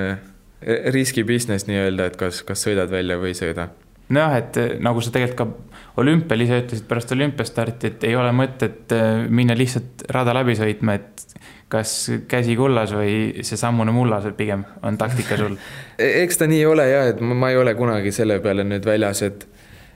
riski 0.94 1.26
business 1.28 1.68
nii-öelda, 1.70 2.12
et 2.12 2.16
kas, 2.20 2.42
kas 2.48 2.64
sõidad 2.66 2.90
välja 2.94 3.20
või 3.22 3.34
ei 3.34 3.38
sõida 3.38 3.70
nojah, 4.14 4.38
et 4.38 4.60
nagu 4.84 5.02
sa 5.02 5.14
tegelikult 5.14 5.40
ka 5.40 6.02
olümpial 6.02 6.44
ise 6.44 6.60
ütlesid 6.64 6.88
pärast 6.90 7.14
olümpiastarti, 7.16 7.94
et 7.94 8.04
ei 8.10 8.16
ole 8.20 8.32
mõtet 8.36 8.94
äh, 8.94 9.26
minna 9.30 9.56
lihtsalt 9.58 10.06
rada 10.14 10.36
läbi 10.36 10.58
sõitma, 10.60 10.98
et 11.00 11.26
kas 11.72 11.96
käsi 12.30 12.56
kullas 12.60 12.94
või 12.94 13.44
see 13.48 13.58
sammune 13.58 13.94
mullas 13.96 14.28
pigem 14.38 14.66
on 14.86 15.00
taktika 15.02 15.40
sul? 15.40 15.58
E-, 16.02 16.24
eks 16.24 16.42
ta 16.42 16.50
nii 16.52 16.66
ole 16.68 16.90
ja, 16.90 17.06
et 17.12 17.22
ma 17.24 17.50
ei 17.52 17.58
ole 17.58 17.74
kunagi 17.78 18.14
selle 18.16 18.40
peale 18.44 18.68
nüüd 18.68 18.86
väljas, 18.86 19.24
et 19.26 19.48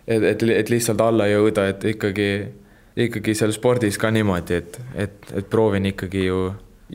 et, 0.09 0.23
et, 0.23 0.43
et 0.43 0.69
lihtsalt 0.69 1.01
alla 1.05 1.27
jõuda, 1.29 1.67
et 1.69 1.85
ikkagi, 1.93 2.29
ikkagi 3.05 3.35
seal 3.37 3.53
spordis 3.53 3.99
ka 4.01 4.09
niimoodi, 4.13 4.57
et, 4.57 4.79
et, 5.05 5.31
et 5.37 5.49
proovin 5.49 5.85
ikkagi 5.91 6.25
ju 6.25 6.47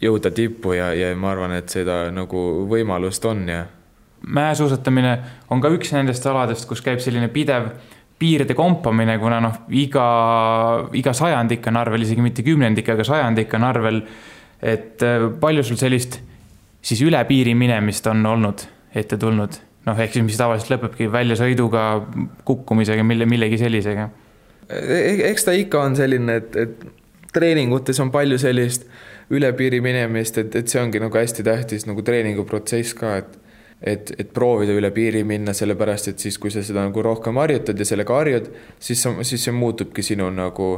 jõuda 0.03 0.33
tippu 0.35 0.74
ja, 0.74 0.90
ja 0.98 1.12
ma 1.16 1.31
arvan, 1.31 1.55
et 1.55 1.70
seda 1.70 2.09
nagu 2.14 2.42
võimalust 2.70 3.24
on 3.31 3.46
ja. 3.48 3.64
Mäesuusatamine 4.26 5.18
on 5.52 5.60
ka 5.60 5.70
üks 5.74 5.92
nendest 5.92 6.26
aladest, 6.26 6.68
kus 6.68 6.80
käib 6.84 7.02
selline 7.04 7.28
pidev 7.32 7.72
piiride 8.18 8.54
kompamine, 8.54 9.18
kuna 9.18 9.40
noh, 9.42 9.56
iga, 9.74 10.04
iga 10.96 11.12
sajandik 11.16 11.66
on 11.68 11.76
arvel, 11.76 12.06
isegi 12.06 12.22
mitte 12.24 12.44
kümnendik, 12.46 12.88
aga 12.94 13.04
sajandik 13.04 13.52
on 13.58 13.66
arvel 13.66 14.00
et 14.64 15.02
äh, 15.02 15.28
palju 15.40 15.64
sul 15.66 15.78
sellist 15.80 16.18
siis 16.84 17.02
üle 17.04 17.20
piiri 17.28 17.54
minemist 17.58 18.06
on 18.10 18.24
olnud 18.26 18.66
ette 18.96 19.18
tulnud? 19.20 19.60
noh, 19.84 19.98
ehk 20.00 20.14
siis 20.16 20.24
mis 20.24 20.38
tavaliselt 20.40 20.70
lõpebki 20.72 21.10
väljasõiduga, 21.12 21.80
kukkumisega, 22.48 23.04
mille, 23.04 23.26
millegi 23.28 23.58
sellisega 23.60 24.08
e? 24.70 24.78
e 24.80 25.16
eks 25.28 25.44
ta 25.44 25.52
ikka 25.52 25.82
on 25.84 25.98
selline, 25.98 26.38
et, 26.40 26.56
et 26.56 26.87
treeningutes 27.34 28.00
on 28.00 28.12
palju 28.14 28.38
sellist 28.40 28.88
üle 29.34 29.50
piiri 29.56 29.82
minemist, 29.84 30.38
et, 30.40 30.56
et 30.56 30.72
see 30.72 30.80
ongi 30.80 31.02
nagu 31.02 31.20
hästi 31.20 31.44
tähtis 31.44 31.84
nagu 31.88 32.04
treeninguprotsess 32.04 32.96
ka, 32.96 33.18
et 33.20 33.37
et, 33.84 34.14
et 34.18 34.32
proovida 34.32 34.72
üle 34.72 34.90
piiri 34.94 35.24
minna, 35.28 35.52
sellepärast 35.52 36.08
et 36.14 36.24
siis, 36.24 36.38
kui 36.40 36.52
sa 36.52 36.62
seda 36.64 36.86
nagu 36.86 37.02
rohkem 37.04 37.36
harjutad 37.42 37.78
ja 37.78 37.86
sellega 37.88 38.16
harjud, 38.16 38.50
siis 38.80 39.02
sa, 39.04 39.12
siis 39.22 39.44
see 39.44 39.54
muutubki 39.54 40.04
sinu 40.06 40.30
nagu 40.32 40.70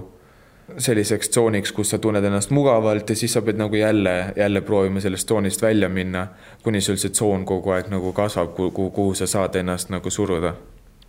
selliseks 0.78 1.28
tsooniks, 1.30 1.72
kus 1.72 1.92
sa 1.94 1.98
tunned 2.02 2.24
ennast 2.24 2.50
mugavalt 2.50 3.10
ja 3.10 3.16
siis 3.16 3.36
sa 3.36 3.42
pead 3.46 3.60
nagu 3.60 3.78
jälle, 3.78 4.32
jälle 4.36 4.60
proovima 4.60 5.00
sellest 5.00 5.26
tsoonist 5.26 5.62
välja 5.62 5.88
minna, 5.88 6.26
kuni 6.62 6.80
sul 6.80 6.98
see 6.98 7.14
tsoon 7.14 7.44
kogu 7.46 7.70
aeg 7.76 7.90
nagu 7.92 8.12
kasvab, 8.12 8.54
kuhu, 8.56 8.90
kuhu 8.90 9.14
sa 9.14 9.30
saad 9.30 9.54
ennast 9.54 9.94
nagu 9.94 10.10
suruda. 10.10 10.54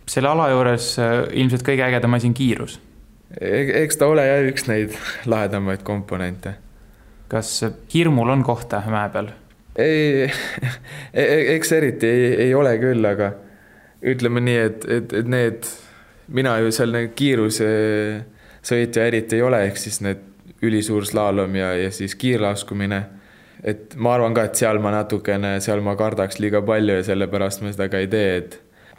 selle 0.08 0.28
ala 0.28 0.48
juures 0.50 0.98
äh, 0.98 1.16
ilmselt 1.32 1.66
kõige 1.66 1.84
ägedam 1.84 2.14
asi 2.14 2.30
on 2.30 2.34
kiirus 2.34 2.78
e. 3.40 3.82
eks 3.82 3.98
ta 3.98 4.06
ole 4.06 4.24
jah 4.26 4.46
üks 4.52 4.68
neid 4.70 4.94
lahedamaid 5.32 5.82
komponente. 5.82 6.54
kas 7.28 7.64
hirmul 7.94 8.28
on 8.28 8.46
kohta 8.46 8.82
mäe 8.86 9.10
peal? 9.10 9.34
Ei 9.78 10.24
e, 11.12 11.22
e, 11.22 11.54
eks 11.56 11.72
eriti 11.72 12.06
ei, 12.06 12.32
ei 12.48 12.54
ole 12.54 12.74
küll, 12.82 13.04
aga 13.04 13.32
ütleme 14.02 14.42
nii, 14.44 14.58
et, 14.70 14.88
et, 14.98 15.14
et 15.20 15.30
need, 15.30 15.68
mina 16.34 16.56
ju 16.62 16.72
seal 16.74 16.94
need 16.94 17.14
kiiruse 17.18 17.68
sõitja 18.68 19.06
eriti 19.08 19.38
ei 19.38 19.46
ole, 19.46 19.62
ehk 19.68 19.80
siis 19.80 20.00
need 20.04 20.24
ülisuur 20.62 21.06
slaalom 21.06 21.54
ja, 21.58 21.72
ja 21.78 21.90
siis 21.94 22.14
kiirlaskumine. 22.18 23.02
et 23.64 23.94
ma 23.96 24.14
arvan 24.14 24.34
ka, 24.34 24.44
et 24.46 24.58
seal 24.58 24.78
ma 24.82 24.92
natukene, 24.94 25.58
seal 25.62 25.82
ma 25.82 25.96
kardaks 25.98 26.38
liiga 26.38 26.62
palju 26.62 27.00
ja 27.00 27.04
sellepärast 27.06 27.62
ma 27.62 27.72
seda 27.74 27.88
ka 27.90 28.02
ei 28.02 28.10
tee, 28.10 28.36
et 28.36 28.58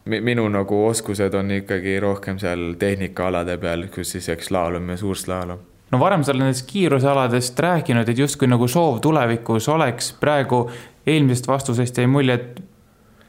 minu 0.10 0.48
nagu 0.50 0.86
oskused 0.88 1.34
on 1.36 1.52
ikkagi 1.60 2.00
rohkem 2.00 2.40
seal 2.40 2.74
tehnikaalade 2.80 3.58
peal, 3.60 3.88
kus 3.94 4.16
siis 4.16 4.30
eks 4.32 4.52
slaalom 4.52 4.90
ja 4.90 4.98
suurslaalom 4.98 5.68
no 5.92 6.00
varem 6.02 6.24
sa 6.24 6.34
oled 6.34 6.46
nendest 6.46 6.68
kiirusealadest 6.70 7.60
rääkinud, 7.60 8.10
et 8.10 8.18
justkui 8.18 8.50
nagu 8.50 8.68
soov 8.68 9.00
tulevikus 9.04 9.70
oleks, 9.72 10.14
praegu 10.20 10.66
eelmisest 11.08 11.48
vastusest 11.48 11.98
jäi 11.98 12.08
mulje, 12.08 12.38
et 12.40 12.62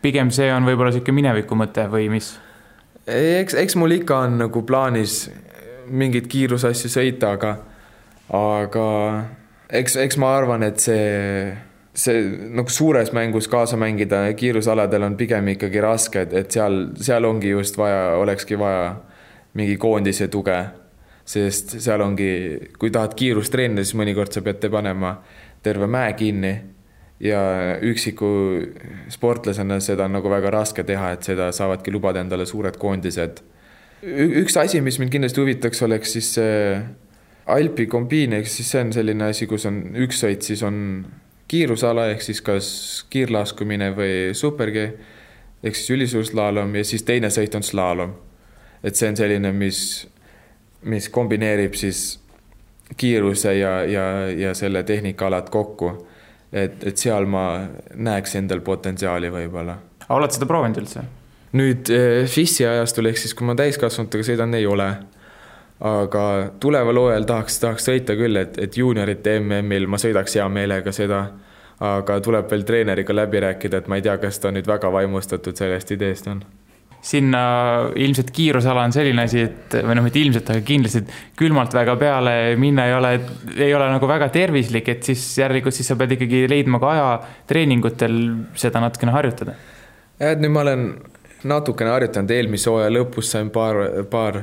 pigem 0.02 0.30
see 0.34 0.50
on 0.52 0.66
võib-olla 0.68 0.92
niisugune 0.92 1.20
mineviku 1.20 1.58
mõte 1.58 1.86
või 1.92 2.08
mis? 2.12 2.34
eks, 3.10 3.56
eks 3.58 3.76
mul 3.80 3.96
ikka 4.00 4.24
on 4.26 4.38
nagu 4.44 4.62
plaanis 4.66 5.24
mingeid 5.90 6.28
kiirusasju 6.30 6.90
sõita, 6.92 7.34
aga, 7.34 7.56
aga 8.36 8.86
eks, 9.80 9.96
eks 10.04 10.18
ma 10.20 10.34
arvan, 10.36 10.64
et 10.66 10.82
see, 10.82 11.50
see 11.96 12.22
nagu 12.54 12.70
suures 12.70 13.12
mängus 13.16 13.48
kaasa 13.50 13.78
mängida 13.80 14.22
kiirusaladel 14.38 15.08
on 15.08 15.16
pigem 15.18 15.48
ikkagi 15.56 15.82
raske, 15.82 16.26
et, 16.26 16.36
et 16.44 16.58
seal, 16.58 16.82
seal 17.00 17.26
ongi 17.26 17.54
just 17.54 17.78
vaja, 17.80 18.14
olekski 18.20 18.58
vaja 18.60 18.92
mingi 19.58 19.76
koondise 19.80 20.28
tuge. 20.30 20.60
Sest 21.30 21.76
seal 21.78 22.02
ongi, 22.02 22.32
kui 22.78 22.90
tahad 22.90 23.14
kiirust 23.18 23.52
treenida, 23.54 23.84
siis 23.84 23.98
mõnikord 23.98 24.34
sa 24.34 24.42
pead 24.42 24.66
panema 24.72 25.14
terve 25.62 25.86
mäe 25.90 26.12
kinni 26.18 26.54
ja 27.20 27.40
üksiku 27.84 28.30
sportlasena 29.12 29.78
seda 29.84 30.08
on 30.08 30.16
nagu 30.18 30.32
väga 30.32 30.50
raske 30.54 30.82
teha, 30.88 31.12
et 31.14 31.28
seda 31.28 31.50
saavadki 31.54 31.92
lubada 31.92 32.24
endale 32.24 32.48
suured 32.48 32.80
koondised 32.80 33.42
üks 34.02 34.56
asi, 34.56 34.80
mis 34.80 34.98
mind 35.00 35.12
kindlasti 35.12 35.42
huvitaks, 35.42 35.82
oleks 35.84 36.16
siis 36.16 36.34
see 36.38 36.58
Alpi 37.50 37.86
kombiin, 37.90 38.36
ehk 38.36 38.46
siis 38.46 38.68
see 38.70 38.82
on 38.84 38.92
selline 38.94 39.26
asi, 39.32 39.48
kus 39.50 39.64
on 39.66 39.80
üks 40.04 40.20
sõit, 40.22 40.44
siis 40.46 40.60
on 40.62 40.76
kiirusala 41.50 42.06
ehk 42.12 42.22
siis 42.22 42.40
kas 42.46 42.68
kiirlaskumine 43.10 43.90
või 43.96 44.12
supergi 44.38 44.84
ehk 45.64 45.76
siis 45.76 45.90
ülisuurslaalom 45.96 46.76
ja 46.78 46.84
siis 46.86 47.02
teine 47.08 47.32
sõit 47.32 47.56
on 47.58 47.66
slaalom. 47.66 48.14
et 48.82 48.96
see 48.96 49.10
on 49.10 49.16
selline, 49.16 49.52
mis, 49.52 50.06
mis 50.82 51.08
kombineerib 51.08 51.74
siis 51.74 52.20
kiiruse 52.96 53.54
ja, 53.58 53.84
ja, 53.84 54.04
ja 54.30 54.54
selle 54.54 54.82
tehnikaalad 54.82 55.50
kokku. 55.50 56.06
et, 56.52 56.82
et 56.84 56.96
seal 56.98 57.26
ma 57.30 57.60
näeks 57.94 58.34
endal 58.36 58.60
potentsiaali 58.60 59.30
võib-olla. 59.30 59.76
oled 60.08 60.34
seda 60.34 60.46
proovinud 60.46 60.82
üldse? 60.82 61.04
nüüd 61.52 61.90
eh, 61.94 62.26
FIS-i 62.26 62.66
ajastul 62.66 63.10
ehk 63.10 63.18
siis, 63.18 63.34
kui 63.34 63.46
ma 63.46 63.54
täiskasvanutega 63.58 64.26
sõidan, 64.26 64.54
ei 64.54 64.66
ole. 64.66 64.88
aga 65.80 66.24
tuleval 66.60 66.98
hooajal 67.00 67.24
tahaks, 67.24 67.60
tahaks 67.60 67.86
sõita 67.88 68.16
küll, 68.16 68.36
et, 68.36 68.58
et 68.58 68.76
juuniorite 68.76 69.38
MM-il 69.40 69.86
ma 69.88 69.98
sõidaks 69.98 70.36
hea 70.36 70.48
meelega 70.48 70.92
seda. 70.92 71.28
aga 71.80 72.20
tuleb 72.20 72.50
veel 72.50 72.64
treeneriga 72.68 73.14
läbi 73.14 73.40
rääkida, 73.40 73.78
et 73.78 73.86
ma 73.88 73.96
ei 73.96 74.02
tea, 74.02 74.18
kas 74.18 74.38
ta 74.38 74.50
nüüd 74.52 74.66
väga 74.68 74.92
vaimustatud 74.92 75.56
sellest 75.56 75.90
ideest 75.96 76.26
on 76.28 76.42
sinna 77.02 77.42
ilmselt 77.96 78.30
kiirusala 78.34 78.82
on 78.84 78.92
selline 78.92 79.24
asi, 79.24 79.44
et 79.48 79.76
või 79.80 79.96
noh, 79.96 80.04
mitte 80.04 80.20
ilmselt, 80.20 80.50
aga 80.52 80.64
kindlasti, 80.66 81.00
külmalt 81.38 81.74
väga 81.74 81.94
peale 82.00 82.34
minna 82.60 82.86
ei 82.88 82.94
ole, 82.96 83.12
ei 83.56 83.72
ole 83.74 83.88
nagu 83.94 84.08
väga 84.08 84.28
tervislik, 84.34 84.90
et 84.92 85.08
siis 85.08 85.22
järelikult 85.40 85.76
siis 85.76 85.88
sa 85.88 85.96
pead 86.00 86.18
ikkagi 86.18 86.44
leidma 86.50 86.80
ka 86.82 86.92
aja 86.92 87.08
treeningutel 87.48 88.18
seda 88.60 88.82
natukene 88.84 89.16
harjutada. 89.16 89.56
jah, 90.20 90.34
et 90.34 90.44
nüüd 90.44 90.52
ma 90.52 90.64
olen 90.66 90.86
natukene 91.48 91.94
harjutanud, 91.94 92.36
eelmise 92.36 92.70
hooaja 92.70 92.92
lõpus 92.92 93.32
sain 93.32 93.48
paar, 93.50 93.80
paar 94.12 94.42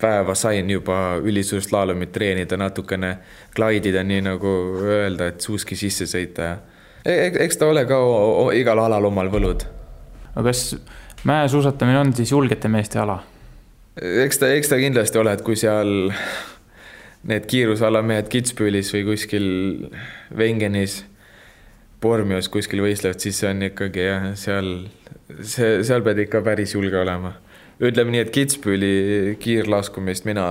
päeva 0.00 0.34
sain 0.34 0.70
juba 0.70 1.20
ülisuurslaalomit 1.22 2.12
treenida, 2.12 2.58
natukene 2.58 3.16
klaidida, 3.54 4.02
nii 4.02 4.24
nagu 4.26 4.56
öelda, 4.82 5.30
et 5.30 5.46
suuski 5.46 5.78
sisse 5.78 6.10
sõita 6.10 6.50
ja 6.50 6.58
e-, 7.06 7.30
eks 7.46 7.60
ta 7.60 7.70
ole 7.70 7.86
ka 7.88 8.00
igal 8.58 8.82
alal 8.82 9.10
omal 9.12 9.30
võlud. 9.30 9.64
aga 10.34 10.50
kas 10.50 10.74
mäesuusatamine 11.24 11.98
on 11.98 12.12
siis 12.16 12.32
julgete 12.32 12.68
meeste 12.68 12.98
ala? 12.98 13.22
eks 14.00 14.38
ta, 14.38 14.50
eks 14.50 14.68
ta 14.68 14.78
kindlasti 14.80 15.18
ole, 15.20 15.32
et 15.36 15.42
kui 15.46 15.56
seal 15.56 16.10
need 17.30 17.46
kiirusalamehed 17.48 18.28
Kitzbühelis 18.32 18.90
või 18.94 19.04
kuskil 19.12 19.46
Wengenis, 20.36 21.04
Bormios 22.02 22.50
kuskil 22.52 22.82
võistlevad, 22.84 23.22
siis 23.22 23.38
see 23.40 23.48
on 23.48 23.62
ikkagi 23.70 24.04
jah, 24.04 24.26
seal 24.36 24.74
see, 25.40 25.78
seal 25.86 26.04
pead 26.04 26.20
ikka 26.26 26.42
päris 26.44 26.74
julge 26.74 26.98
olema. 27.00 27.32
ütleme 27.80 28.12
nii, 28.14 28.24
et 28.26 28.32
Kitzbüheli 28.34 29.36
kiirlaskumist 29.40 30.26
mina 30.28 30.46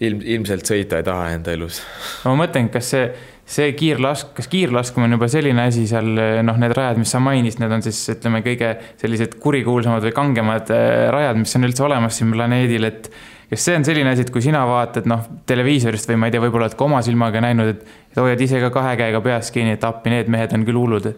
ilm, 0.00 0.22
ilmselt 0.22 0.68
sõita 0.68 1.00
ei 1.00 1.06
taha 1.08 1.30
enda 1.34 1.56
elus. 1.56 1.82
ma 2.24 2.36
mõtlen, 2.44 2.70
kas 2.72 2.92
see, 2.94 3.10
see 3.50 3.72
kiirlask, 3.74 4.30
kas 4.36 4.46
kiirlaskumine 4.50 5.10
on 5.10 5.18
juba 5.18 5.28
selline 5.30 5.64
asi 5.66 5.86
seal, 5.90 6.08
noh, 6.46 6.58
need 6.60 6.74
rajad, 6.76 7.00
mis 7.02 7.10
sa 7.10 7.20
mainisid, 7.22 7.62
need 7.62 7.74
on 7.74 7.82
siis 7.84 7.98
ütleme, 8.14 8.44
kõige 8.46 8.76
sellised 9.00 9.36
kurikuulsamad 9.42 10.06
või 10.06 10.14
kangemad 10.14 10.70
äh, 10.74 11.08
rajad, 11.14 11.40
mis 11.40 11.56
on 11.58 11.66
üldse 11.66 11.84
olemas 11.86 12.20
siin 12.20 12.30
planeedil, 12.34 12.86
et 12.86 13.10
kas 13.50 13.66
see 13.66 13.78
on 13.80 13.86
selline 13.86 14.12
asi, 14.12 14.26
et 14.26 14.30
kui 14.30 14.44
sina 14.44 14.62
vaatad 14.70 15.08
noh, 15.10 15.26
televiisorist 15.50 16.10
või 16.12 16.20
ma 16.22 16.30
ei 16.30 16.36
tea, 16.36 16.44
võib-olla 16.44 16.68
oled 16.68 16.78
ka 16.78 16.86
oma 16.86 17.02
silmaga 17.06 17.42
näinud, 17.42 17.72
et, 17.74 17.82
hoiad 18.20 18.46
ise 18.46 18.62
ka 18.62 18.70
kahe 18.74 18.94
käega 19.00 19.22
peas 19.24 19.50
kinni, 19.54 19.74
et 19.74 19.86
appi, 19.86 20.14
need 20.14 20.30
mehed 20.30 20.54
on 20.54 20.66
küll 20.68 20.78
hullud, 20.78 21.10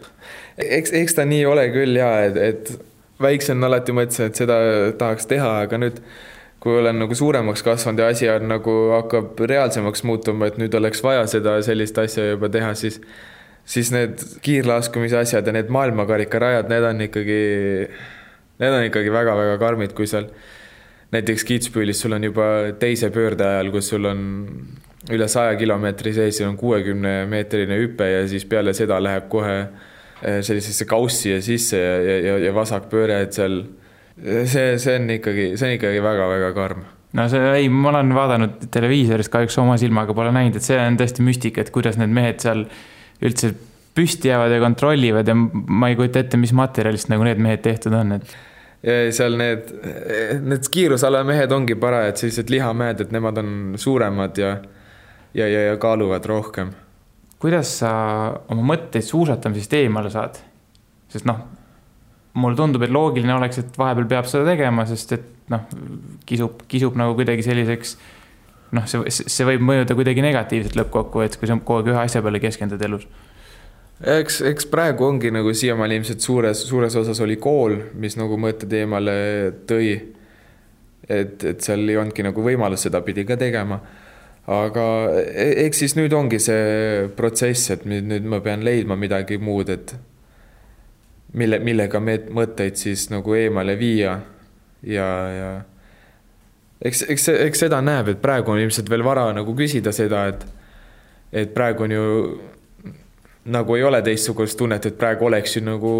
eks, 0.56 0.96
eks 1.02 1.20
ta 1.20 1.28
nii 1.28 1.44
ole 1.48 1.68
küll 1.74 2.00
ja 2.00 2.14
et, 2.30 2.40
et 2.40 2.72
väiksena 3.22 3.68
alati 3.68 3.92
mõtlesin, 3.96 4.32
et 4.32 4.40
seda 4.40 4.56
tahaks 4.98 5.28
teha, 5.28 5.52
aga 5.66 5.84
nüüd 5.84 6.00
kui 6.62 6.78
olen 6.78 7.00
nagu 7.02 7.14
suuremaks 7.18 7.64
kasvanud 7.66 7.98
ja 7.98 8.08
asi 8.12 8.28
on 8.30 8.46
nagu 8.52 8.72
hakkab 8.92 9.40
reaalsemaks 9.50 10.04
muutuma, 10.06 10.46
et 10.46 10.60
nüüd 10.62 10.74
oleks 10.78 11.02
vaja 11.02 11.24
seda 11.30 11.56
sellist 11.66 11.98
asja 11.98 12.28
juba 12.32 12.50
teha, 12.54 12.74
siis 12.78 13.00
siis 13.64 13.92
need 13.94 14.22
kiirlaskumise 14.42 15.18
asjad 15.22 15.46
ja 15.46 15.54
need 15.54 15.70
maailmakarikarajad, 15.74 16.70
need 16.70 16.86
on 16.86 17.04
ikkagi, 17.06 17.42
need 18.62 18.76
on 18.78 18.86
ikkagi 18.88 19.12
väga-väga 19.14 19.58
karmid, 19.62 19.94
kui 19.96 20.08
seal 20.10 20.28
näiteks 21.12 21.44
Kitzbühelis 21.46 22.00
sul 22.02 22.16
on 22.16 22.24
juba 22.30 22.46
teise 22.80 23.10
pöörde 23.14 23.46
ajal, 23.46 23.70
kus 23.74 23.90
sul 23.92 24.08
on 24.08 24.24
üle 25.12 25.28
saja 25.30 25.54
kilomeetri 25.58 26.14
sees, 26.14 26.38
seal 26.38 26.52
on 26.52 26.58
kuuekümne 26.60 27.22
meetrine 27.30 27.78
hüpe 27.80 28.06
ja 28.06 28.24
siis 28.30 28.46
peale 28.48 28.74
seda 28.74 29.00
läheb 29.02 29.28
kohe 29.32 29.56
eh, 29.60 30.40
sellisesse 30.46 30.86
kaussi 30.90 31.34
ja 31.34 31.42
sisse 31.42 31.78
ja, 31.78 32.18
ja, 32.30 32.36
ja 32.46 32.54
vasakpööre, 32.54 33.22
et 33.26 33.34
seal 33.36 33.64
see, 34.20 34.78
see 34.78 34.98
on 34.98 35.10
ikkagi, 35.18 35.52
see 35.56 35.68
on 35.68 35.78
ikkagi 35.78 36.02
väga-väga 36.04 36.52
karm 36.56 36.84
no 37.16 37.26
see, 37.32 37.42
ei, 37.58 37.68
ma 37.72 37.90
olen 37.92 38.14
vaadanud 38.16 38.68
televiisorist, 38.72 39.32
kahjuks 39.32 39.58
oma 39.62 39.76
silmaga 39.80 40.14
pole 40.16 40.32
näinud, 40.34 40.56
et 40.58 40.66
see 40.66 40.78
on 40.80 40.96
tõesti 41.00 41.24
müstika, 41.26 41.64
et 41.64 41.72
kuidas 41.74 41.98
need 42.00 42.12
mehed 42.14 42.40
seal 42.44 42.64
üldse 43.22 43.52
püsti 43.96 44.30
jäävad 44.30 44.54
ja 44.54 44.60
kontrollivad 44.62 45.28
ja 45.28 45.36
ma 45.36 45.90
ei 45.90 45.98
kujuta 45.98 46.22
ette, 46.22 46.40
mis 46.40 46.54
materjalist 46.56 47.10
nagu 47.12 47.26
need 47.28 47.42
mehed 47.44 47.64
tehtud 47.64 47.94
on, 47.96 48.16
et. 48.16 48.36
ja 48.86 49.00
seal 49.14 49.36
need, 49.40 49.68
need 50.42 50.70
kiirusala 50.72 51.22
mehed 51.28 51.52
ongi 51.52 51.76
parajad 51.80 52.22
sellised 52.22 52.52
lihamehed, 52.52 53.04
et 53.04 53.12
nemad 53.14 53.42
on 53.42 53.50
suuremad 53.80 54.40
ja, 54.40 54.54
ja, 55.36 55.48
ja, 55.48 55.66
ja 55.70 55.76
kaaluvad 55.82 56.28
rohkem. 56.28 56.72
kuidas 57.42 57.76
sa 57.82 57.92
oma 58.54 58.64
mõtteid 58.74 59.04
suusatamisest 59.04 59.80
eemale 59.82 60.12
saad? 60.14 60.40
sest 61.12 61.28
noh, 61.28 61.44
mulle 62.34 62.56
tundub, 62.56 62.82
et 62.86 62.92
loogiline 62.92 63.34
oleks, 63.34 63.60
et 63.60 63.78
vahepeal 63.78 64.08
peab 64.08 64.28
seda 64.30 64.46
tegema, 64.48 64.86
sest 64.88 65.16
et 65.18 65.26
noh, 65.52 65.66
kisub, 66.28 66.62
kisub 66.70 66.96
nagu 66.96 67.16
kuidagi 67.18 67.44
selliseks 67.44 67.96
noh, 68.76 68.86
see, 68.88 69.10
see 69.10 69.48
võib 69.48 69.66
mõjuda 69.68 69.96
kuidagi 69.98 70.24
negatiivselt 70.24 70.78
lõppkokkuvõttes, 70.80 71.40
kui 71.40 71.50
sa 71.50 71.58
kogu 71.60 71.82
aeg 71.82 71.92
ühe 71.92 72.00
asja 72.06 72.24
peale 72.24 72.40
keskendud 72.40 72.88
elus 72.88 73.04
eks, 74.02 74.40
eks 74.50 74.66
praegu 74.70 75.06
ongi 75.06 75.30
nagu 75.34 75.52
siiamaani 75.54 76.00
ilmselt 76.00 76.24
suures, 76.24 76.64
suures 76.68 76.96
osas 76.98 77.20
oli 77.22 77.38
kool, 77.42 77.76
mis 77.98 78.16
nagu 78.18 78.38
mõtted 78.40 78.72
eemale 78.80 79.14
tõi. 79.68 79.92
et, 81.08 81.44
et 81.44 81.60
seal 81.60 81.82
ei 81.88 81.98
olnudki 81.98 82.22
nagu 82.22 82.42
võimalust 82.42 82.88
sedapidi 82.88 83.24
ka 83.26 83.36
tegema. 83.36 83.80
aga 84.46 84.84
e-, 85.18 85.66
eks 85.66 85.84
siis 85.84 85.96
nüüd 85.98 86.12
ongi 86.12 86.38
see 86.42 87.08
protsess, 87.16 87.70
et 87.70 87.84
nüüd, 87.86 88.08
nüüd 88.10 88.26
ma 88.26 88.40
pean 88.40 88.64
leidma 88.64 88.96
midagi 88.96 89.38
muud, 89.38 89.68
et 89.68 89.94
mille, 91.32 91.58
millega 91.58 92.00
mõtteid 92.00 92.76
siis 92.80 93.08
nagu 93.10 93.34
eemale 93.34 93.76
viia 93.78 94.18
ja, 94.82 95.08
ja 95.36 95.50
eks, 96.84 97.04
eks, 97.08 97.28
eks 97.48 97.64
seda 97.66 97.80
näeb, 97.84 98.12
et 98.12 98.22
praegu 98.22 98.52
on 98.52 98.62
ilmselt 98.62 98.90
veel 98.90 99.04
vara 99.06 99.28
nagu 99.36 99.54
küsida 99.58 99.92
seda, 99.94 100.26
et 100.32 100.46
et 101.32 101.54
praegu 101.54 101.86
on 101.86 101.92
ju 101.94 102.08
nagu 103.44 103.76
ei 103.76 103.82
ole 103.82 104.02
teistsugust 104.02 104.58
tunnet, 104.58 104.86
et 104.86 104.98
praegu 104.98 105.26
oleks 105.26 105.56
ju 105.56 105.62
nagu 105.64 105.92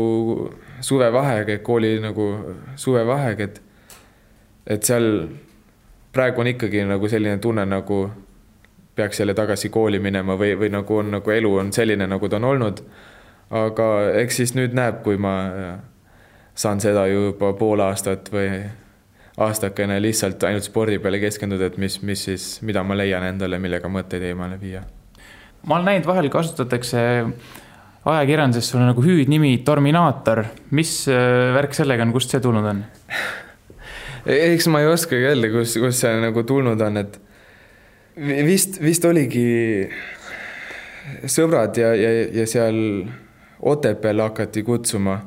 suvevaheaeg, 0.81 1.63
kooli 1.63 1.97
nagu 2.03 2.27
suvevaheaeg, 2.77 3.41
et 3.41 3.63
et 4.67 4.85
seal 4.87 5.09
praegu 6.13 6.41
on 6.41 6.53
ikkagi 6.53 6.85
nagu 6.87 7.09
selline 7.09 7.39
tunne, 7.43 7.65
nagu 7.67 8.05
peaks 8.95 9.21
jälle 9.21 9.35
tagasi 9.35 9.69
kooli 9.73 9.99
minema 9.99 10.37
või, 10.37 10.53
või 10.59 10.69
nagu 10.71 10.97
on 11.01 11.11
nagu 11.17 11.31
elu 11.31 11.55
on 11.57 11.73
selline, 11.73 12.07
nagu 12.07 12.29
ta 12.29 12.37
on 12.37 12.45
olnud. 12.45 12.83
Aga 13.53 13.89
eks 14.23 14.41
siis 14.41 14.55
nüüd 14.57 14.77
näeb, 14.77 15.03
kui 15.05 15.19
ma 15.21 15.35
saan 16.55 16.81
seda 16.81 17.07
juba 17.09 17.53
pool 17.57 17.81
aastat 17.85 18.31
või 18.33 18.49
aastakene 19.41 19.97
lihtsalt 20.03 20.43
ainult 20.45 20.67
spordi 20.67 20.99
peale 21.01 21.21
keskenduda, 21.23 21.71
et 21.71 21.79
mis, 21.81 21.99
mis 22.05 22.25
siis, 22.29 22.47
mida 22.67 22.83
ma 22.85 22.97
leian 22.99 23.25
endale, 23.25 23.61
millega 23.63 23.89
mõtteid 23.89 24.25
eemale 24.29 24.59
viia. 24.61 24.83
Ma 25.67 25.79
olen 25.79 25.89
näinud, 25.89 26.09
vahel 26.09 26.29
kasutatakse 26.33 27.03
ajakirjanduses 28.03 28.73
sul 28.73 28.83
on 28.83 28.91
nagu 28.91 29.05
hüüdnimi 29.05 29.55
Torminaator, 29.65 30.45
mis 30.75 30.97
äh, 31.11 31.53
värk 31.55 31.77
sellega 31.77 32.05
on, 32.05 32.13
kust 32.15 32.35
see 32.35 32.43
tulnud 32.43 32.67
on? 32.67 32.83
eks 34.27 34.69
ma 34.73 34.83
ei 34.83 34.91
oskagi 34.91 35.31
öelda, 35.31 35.53
kus, 35.55 35.77
kus 35.81 36.03
see 36.03 36.13
nagu 36.23 36.45
tulnud 36.49 36.83
on, 36.83 37.01
et 37.05 37.21
vist, 38.47 38.81
vist 38.83 39.07
oligi 39.09 39.47
sõbrad 41.31 41.79
ja, 41.79 41.95
ja, 41.97 42.11
ja 42.43 42.47
seal 42.51 42.77
Otepääl 43.63 44.21
hakati 44.21 44.63
kutsuma. 44.63 45.21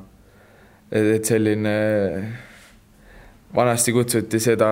et 0.91 1.25
selline, 1.25 1.71
vanasti 3.55 3.91
kutsuti 3.91 4.39
seda, 4.39 4.67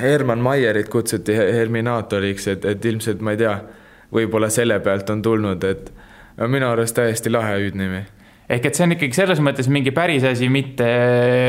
Herman 0.00 0.38
Maierit 0.38 0.88
kutsuti 0.88 1.36
Herminaatoriks, 1.36 2.48
et, 2.48 2.64
et 2.64 2.84
ilmselt 2.84 3.20
ma 3.24 3.32
ei 3.32 3.40
tea 3.40 3.54
võib-olla 4.14 4.50
selle 4.52 4.78
pealt 4.84 5.10
on 5.10 5.22
tulnud, 5.22 5.64
et 5.64 5.90
minu 6.50 6.68
arust 6.68 6.96
täiesti 6.98 7.32
lahe 7.32 7.56
hüüdnimi. 7.62 8.02
ehk 8.48 8.66
et 8.66 8.74
see 8.74 8.84
on 8.84 8.92
ikkagi 8.96 9.16
selles 9.16 9.40
mõttes 9.40 9.70
mingi 9.72 9.90
päris 9.94 10.24
asi, 10.28 10.48
mitte 10.48 10.86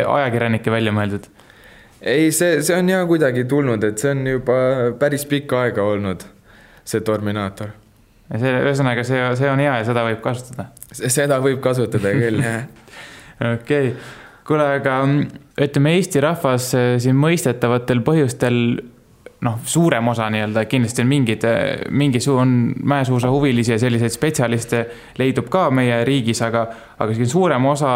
ajakirjanike 0.07 0.71
välja 0.71 0.93
mõeldud? 0.95 1.27
ei, 2.01 2.31
see, 2.31 2.61
see 2.61 2.77
on 2.77 2.89
ja 2.89 3.05
kuidagi 3.05 3.45
tulnud, 3.49 3.83
et 3.83 4.01
see 4.01 4.13
on 4.15 4.27
juba 4.27 4.59
päris 4.99 5.25
pikka 5.29 5.65
aega 5.65 5.83
olnud, 5.83 6.25
see 6.85 7.01
Torminaator. 7.01 7.73
Ja 8.31 8.41
see, 8.41 8.53
ühesõnaga, 8.63 9.05
see, 9.07 9.21
see 9.39 9.51
on 9.51 9.63
hea 9.63 9.77
ja 9.81 9.87
seda 9.87 10.05
võib 10.07 10.21
kasutada? 10.23 10.69
seda 10.95 11.39
võib 11.43 11.61
kasutada 11.63 12.13
küll, 12.15 12.41
jah. 12.47 12.65
okei 13.39 13.55
okay., 13.61 13.93
kuule, 14.45 14.67
aga 14.79 14.99
ütleme, 15.61 15.95
Eesti 15.99 16.21
rahvas 16.23 16.73
eh, 16.77 16.91
siin 17.01 17.17
mõistetavatel 17.17 18.03
põhjustel 18.05 18.59
noh, 19.45 19.59
suurem 19.67 20.07
osa 20.07 20.27
nii-öelda, 20.33 20.65
kindlasti 20.69 21.03
on 21.03 21.09
mingid, 21.09 21.43
mingi 21.93 22.21
suu 22.23 22.37
on 22.41 22.55
mäesuusa 22.83 23.29
huvilisi 23.31 23.75
ja 23.75 23.79
selliseid 23.81 24.13
spetsialiste 24.13 24.81
leidub 25.19 25.49
ka 25.53 25.67
meie 25.75 26.01
riigis, 26.07 26.41
aga, 26.45 26.65
aga 26.97 27.11
selline 27.11 27.31
suurem 27.31 27.69
osa 27.69 27.91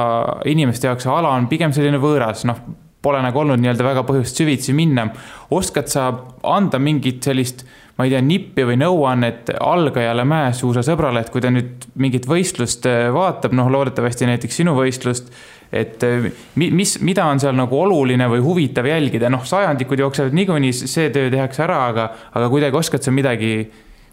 inimeste 0.50 0.90
jaoks 0.90 1.08
see 1.08 1.14
ala 1.14 1.34
on 1.38 1.50
pigem 1.52 1.74
selline 1.76 2.02
võõras, 2.02 2.46
noh, 2.50 2.62
pole 3.02 3.22
nagu 3.24 3.40
olnud 3.40 3.62
nii-öelda 3.62 3.86
väga 3.86 4.04
põhjust 4.08 4.42
süvitsi 4.42 4.76
minna. 4.76 5.08
oskad 5.56 5.88
sa 5.88 6.10
anda 6.44 6.80
mingit 6.80 7.24
sellist, 7.24 7.66
ma 8.00 8.08
ei 8.08 8.14
tea, 8.14 8.24
nippi 8.24 8.64
või 8.64 8.80
nõuannet 8.80 9.52
algajale 9.60 10.24
mäesuusasõbrale, 10.24 11.26
et 11.26 11.32
kui 11.34 11.44
ta 11.44 11.52
nüüd 11.52 11.90
mingit 12.00 12.28
võistlust 12.30 12.88
vaatab, 13.12 13.52
noh, 13.60 13.68
loodetavasti 13.76 14.30
näiteks 14.30 14.62
sinu 14.62 14.78
võistlust 14.78 15.34
et 15.72 16.04
äh, 16.04 16.30
mis, 16.56 16.96
mida 17.06 17.26
on 17.30 17.42
seal 17.42 17.58
nagu 17.58 17.78
oluline 17.78 18.26
või 18.32 18.42
huvitav 18.44 18.88
jälgida, 18.90 19.30
noh, 19.30 19.44
sajandikud 19.46 20.02
jooksevad 20.02 20.38
niikuinii, 20.38 20.74
see 20.74 21.10
töö 21.14 21.30
tehakse 21.34 21.64
ära, 21.66 21.82
aga, 21.92 22.08
aga 22.34 22.48
kuidagi 22.50 22.80
oskad 22.80 23.06
sa 23.06 23.14
midagi, 23.14 23.54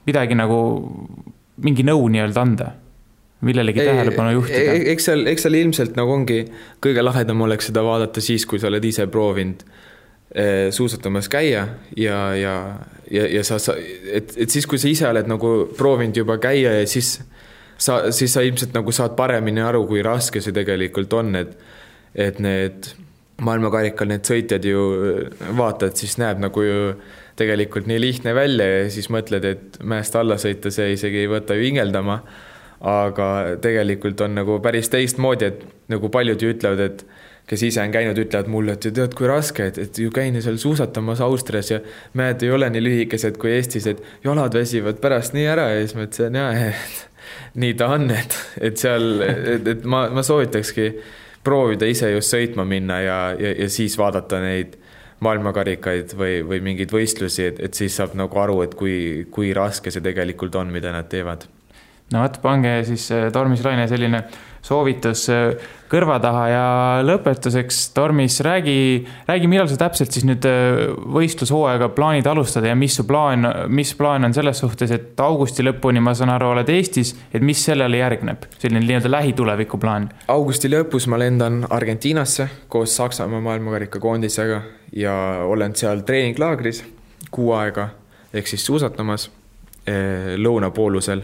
midagi 0.08 0.36
nagu, 0.36 0.58
mingi 1.64 1.86
nõu 1.86 2.10
nii-öelda 2.12 2.44
anda? 2.44 2.72
millelegi 3.46 3.84
tähelepanu 3.84 4.30
juhtida? 4.32 4.72
eks 4.94 5.10
seal, 5.10 5.26
eks 5.28 5.44
seal 5.44 5.58
ilmselt 5.58 5.98
nagu 5.98 6.14
ongi, 6.14 6.38
kõige 6.82 7.02
lahedam 7.04 7.42
oleks 7.44 7.68
seda 7.68 7.82
vaadata 7.84 8.22
siis, 8.24 8.46
kui 8.48 8.58
sa 8.58 8.70
oled 8.70 8.84
ise 8.88 9.04
proovinud 9.12 9.60
suusatamas 10.70 11.30
käia 11.32 11.62
ja, 11.96 12.16
ja, 12.36 12.54
ja, 13.10 13.22
ja 13.38 13.44
sa, 13.44 13.56
sa, 13.62 13.72
et, 14.12 14.34
et 14.36 14.52
siis, 14.52 14.66
kui 14.68 14.76
sa 14.76 14.90
ise 14.90 15.06
oled 15.08 15.30
nagu 15.30 15.52
proovinud 15.78 16.18
juba 16.20 16.36
käia 16.42 16.74
ja 16.80 16.86
siis 16.90 17.14
sa, 17.78 18.10
siis 18.12 18.34
sa 18.36 18.44
ilmselt 18.44 18.76
nagu 18.76 18.92
saad 18.92 19.16
paremini 19.16 19.64
aru, 19.64 19.86
kui 19.88 20.04
raske 20.04 20.42
see 20.44 20.54
tegelikult 20.56 21.16
on, 21.16 21.34
et, 21.40 21.56
et 22.14 22.40
need 22.42 22.90
maailmakarikal 23.44 24.08
need 24.08 24.24
sõitjad 24.28 24.64
ju 24.64 24.82
vaatad, 25.58 25.96
siis 25.98 26.16
näeb 26.20 26.40
nagu 26.40 26.64
ju 26.64 26.80
tegelikult 27.36 27.88
nii 27.88 28.00
lihtne 28.00 28.32
välja 28.36 28.66
ja 28.70 28.84
siis 28.92 29.10
mõtled, 29.12 29.44
et 29.44 29.78
mäest 29.84 30.16
alla 30.16 30.38
sõita, 30.40 30.72
see 30.72 30.94
isegi 30.94 31.24
ei 31.24 31.30
võta 31.30 31.56
ju 31.56 31.66
hingeldama. 31.68 32.20
aga 32.86 33.56
tegelikult 33.64 34.20
on 34.20 34.34
nagu 34.36 34.58
päris 34.60 34.90
teistmoodi, 34.92 35.46
et 35.48 35.62
nagu 35.88 36.10
paljud 36.12 36.42
ju 36.42 36.50
ütlevad, 36.52 36.80
et 36.84 37.06
kes 37.46 37.62
ise 37.62 37.82
on 37.82 37.92
käinud, 37.94 38.18
ütlevad 38.18 38.48
mulle, 38.50 38.74
et 38.74 38.88
tead, 38.90 39.12
kui 39.14 39.28
raske, 39.30 39.68
et, 39.70 39.78
et 39.78 39.98
ju 40.02 40.10
käin 40.14 40.34
seal 40.42 40.58
suusatamas 40.58 41.20
Austrias 41.24 41.70
ja 41.70 41.80
mäed 42.18 42.42
ei 42.42 42.50
ole 42.50 42.70
nii 42.74 42.82
lühikesed 42.82 43.38
kui 43.38 43.52
Eestis, 43.54 43.86
et 43.90 44.02
jalad 44.24 44.54
väsivad 44.54 44.98
pärast 45.02 45.36
nii 45.36 45.46
ära 45.52 45.68
ja 45.74 45.84
siis 45.84 45.94
ma 45.94 46.08
ütlesin, 46.08 46.40
jaa, 46.40 46.72
et 46.72 47.54
nii 47.62 47.76
ta 47.78 47.92
on, 47.94 48.10
et, 48.14 48.34
et 48.70 48.80
seal, 48.80 49.06
et, 49.26 49.70
et 49.76 49.86
ma, 49.86 50.06
ma 50.14 50.26
soovitakski 50.26 50.90
proovida 51.46 51.86
ise 51.86 52.10
just 52.10 52.34
sõitma 52.34 52.66
minna 52.66 52.98
ja, 53.04 53.20
ja, 53.38 53.54
ja 53.62 53.70
siis 53.70 53.94
vaadata 53.98 54.40
neid 54.42 54.74
maailmakarikaid 55.24 56.12
või, 56.18 56.40
või 56.44 56.60
mingeid 56.64 56.92
võistlusi, 56.92 57.46
et, 57.50 57.60
et 57.62 57.78
siis 57.78 57.94
saab 57.96 58.16
nagu 58.18 58.42
aru, 58.42 58.58
et 58.66 58.74
kui, 58.76 58.96
kui 59.32 59.54
raske 59.56 59.92
see 59.92 60.04
tegelikult 60.04 60.58
on, 60.60 60.72
mida 60.74 60.92
nad 60.92 61.08
teevad. 61.08 61.46
no 62.12 62.22
vot, 62.24 62.40
pange 62.42 62.74
siis 62.88 63.08
äh, 63.14 63.30
Tormis 63.32 63.64
Laine 63.64 63.86
selline 63.88 64.24
soovitus 64.66 65.26
äh, 65.30 65.66
kõrva 65.90 66.16
taha 66.22 66.44
ja 66.50 66.64
lõpetuseks, 67.06 67.78
Tormis, 67.94 68.40
räägi, 68.44 69.06
räägi, 69.28 69.50
millal 69.50 69.68
sa 69.70 69.78
täpselt 69.80 70.14
siis 70.14 70.26
nüüd 70.26 70.46
äh, 70.48 70.82
võistlushooaega 71.16 71.90
plaanid 71.94 72.26
alustada 72.30 72.70
ja 72.72 72.78
mis 72.78 72.96
su 72.98 73.06
plaan, 73.06 73.46
mis 73.70 73.94
plaan 73.98 74.26
on 74.26 74.34
selles 74.34 74.60
suhtes, 74.62 74.92
et 74.94 75.20
augusti 75.22 75.64
lõpuni, 75.66 76.02
ma 76.02 76.14
saan 76.18 76.34
aru, 76.34 76.50
oled 76.56 76.72
Eestis, 76.74 77.14
et 77.32 77.44
mis 77.44 77.62
sellele 77.68 78.00
järgneb, 78.02 78.48
selline 78.58 78.82
nii-öelda 78.84 79.12
lähituleviku 79.12 79.80
plaan? 79.82 80.10
augusti 80.32 80.70
lõpus 80.72 81.06
ma 81.10 81.20
lendan 81.22 81.62
Argentiinasse 81.70 82.48
koos 82.72 82.96
Saksamaa 82.96 83.40
maailmakarikakoondisega 83.44 84.60
ja 84.96 85.14
olen 85.46 85.76
seal 85.78 86.02
treeninglaagris 86.06 86.82
kuu 87.30 87.52
aega 87.56 87.90
ehk 88.34 88.48
siis 88.50 88.66
suusatamas 88.66 89.28
eh, 89.86 90.34
lõunapoolusel 90.40 91.22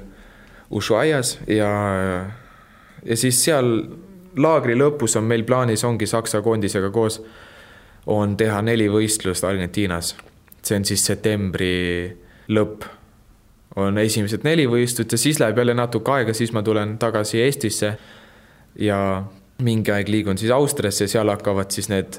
Ushuaias 0.72 1.36
ja 1.46 1.68
ja 3.04 3.16
siis 3.16 3.44
seal 3.44 3.68
laagri 4.38 4.76
lõpus 4.78 5.16
on 5.18 5.26
meil 5.28 5.44
plaanis, 5.44 5.84
ongi 5.84 6.06
Saksa 6.06 6.42
koondisega 6.42 6.90
koos, 6.90 7.20
on 8.06 8.36
teha 8.36 8.62
neli 8.62 8.88
võistlust 8.90 9.44
Argentiinas. 9.44 10.16
see 10.62 10.76
on 10.76 10.84
siis 10.84 11.04
septembri 11.06 12.16
lõpp. 12.48 12.84
on 13.76 13.98
esimesed 13.98 14.44
neli 14.44 14.66
võistlust 14.66 15.12
ja 15.12 15.18
siis 15.18 15.40
läheb 15.40 15.58
jälle 15.58 15.74
natuke 15.74 16.10
aega, 16.10 16.32
siis 16.32 16.52
ma 16.52 16.62
tulen 16.62 16.98
tagasi 16.98 17.40
Eestisse. 17.40 17.98
ja 18.78 19.24
mingi 19.58 19.90
aeg 19.92 20.08
liigun 20.08 20.38
siis 20.38 20.50
Austriasse, 20.50 21.06
seal 21.08 21.28
hakkavad 21.28 21.70
siis 21.70 21.88
need 21.88 22.18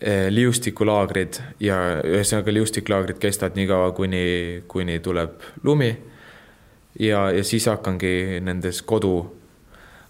eh, 0.00 0.28
liustikulaagrid 0.30 1.40
ja 1.60 2.00
ühesõnaga 2.04 2.52
liustiklaagrid 2.52 3.18
kestavad 3.18 3.56
nii 3.56 3.66
kaua, 3.66 3.92
kuni, 3.92 4.62
kuni 4.68 4.98
tuleb 5.00 5.30
lumi. 5.62 5.96
ja, 6.98 7.30
ja 7.30 7.44
siis 7.44 7.66
hakkangi 7.66 8.40
nendes 8.40 8.82
kodu, 8.82 9.39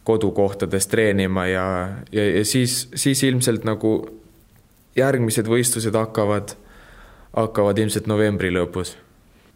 kodukohtades 0.05 0.89
treenima 0.91 1.47
ja, 1.47 1.67
ja, 2.13 2.25
ja 2.39 2.45
siis, 2.45 2.89
siis 2.95 3.23
ilmselt 3.29 3.67
nagu 3.69 3.93
järgmised 4.97 5.47
võistlused 5.49 5.95
hakkavad, 5.95 6.57
hakkavad 7.37 7.79
ilmselt 7.79 8.09
novembri 8.11 8.51
lõpus 8.55 8.97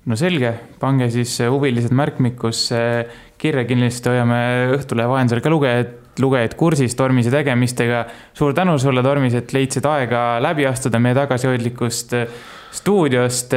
no 0.05 0.17
selge, 0.21 0.53
pange 0.81 1.09
siis 1.13 1.37
huvilised 1.49 1.95
märkmikusse 1.97 2.81
kirja, 3.41 3.65
kindlasti 3.69 4.11
hoiame 4.13 4.41
Õhtulehe 4.77 5.09
vahendusel 5.11 5.43
ka 5.45 5.53
lugejad, 5.53 5.95
lugejaid 6.21 6.57
kursis 6.59 6.95
Tormise 6.97 7.33
tegemistega. 7.33 8.05
suur 8.35 8.55
tänu 8.55 8.77
sulle, 8.79 9.03
Tormis, 9.03 9.35
et 9.35 9.53
leidsid 9.53 9.87
aega 9.89 10.39
läbi 10.45 10.67
astuda 10.69 11.01
meie 11.01 11.17
tagasihoidlikust 11.19 12.15
stuudiost. 12.75 13.57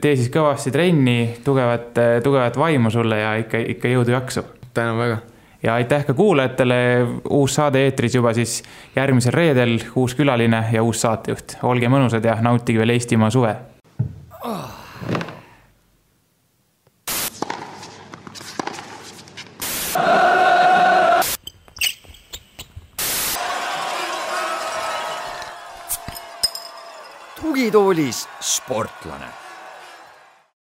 tee 0.00 0.16
siis 0.16 0.30
kõvasti 0.30 0.72
trenni, 0.72 1.34
tugevat, 1.44 1.92
tugevat 2.22 2.56
vaimu 2.56 2.90
sulle 2.90 3.18
ja 3.18 3.36
ikka, 3.42 3.58
ikka 3.76 3.94
jõudu, 3.96 4.16
jaksu. 4.16 4.46
tänan 4.74 4.98
väga 4.98 5.31
ja 5.62 5.74
aitäh 5.74 6.06
ka 6.06 6.14
kuulajatele, 6.14 7.06
uus 7.30 7.54
saade 7.54 7.84
eetris 7.84 8.14
juba 8.14 8.34
siis 8.34 8.62
järgmisel 8.96 9.32
reedel, 9.32 9.78
uus 9.96 10.14
külaline 10.14 10.64
ja 10.72 10.82
uus 10.82 11.00
saatejuht. 11.00 11.56
olge 11.62 11.88
mõnusad 11.88 12.24
ja 12.24 12.38
nautige 12.40 12.78
veel 12.78 12.96
Eestimaa 12.96 13.30
suve. 13.30 13.56
Tugitoolis 27.42 28.28
sportlane 28.40 29.42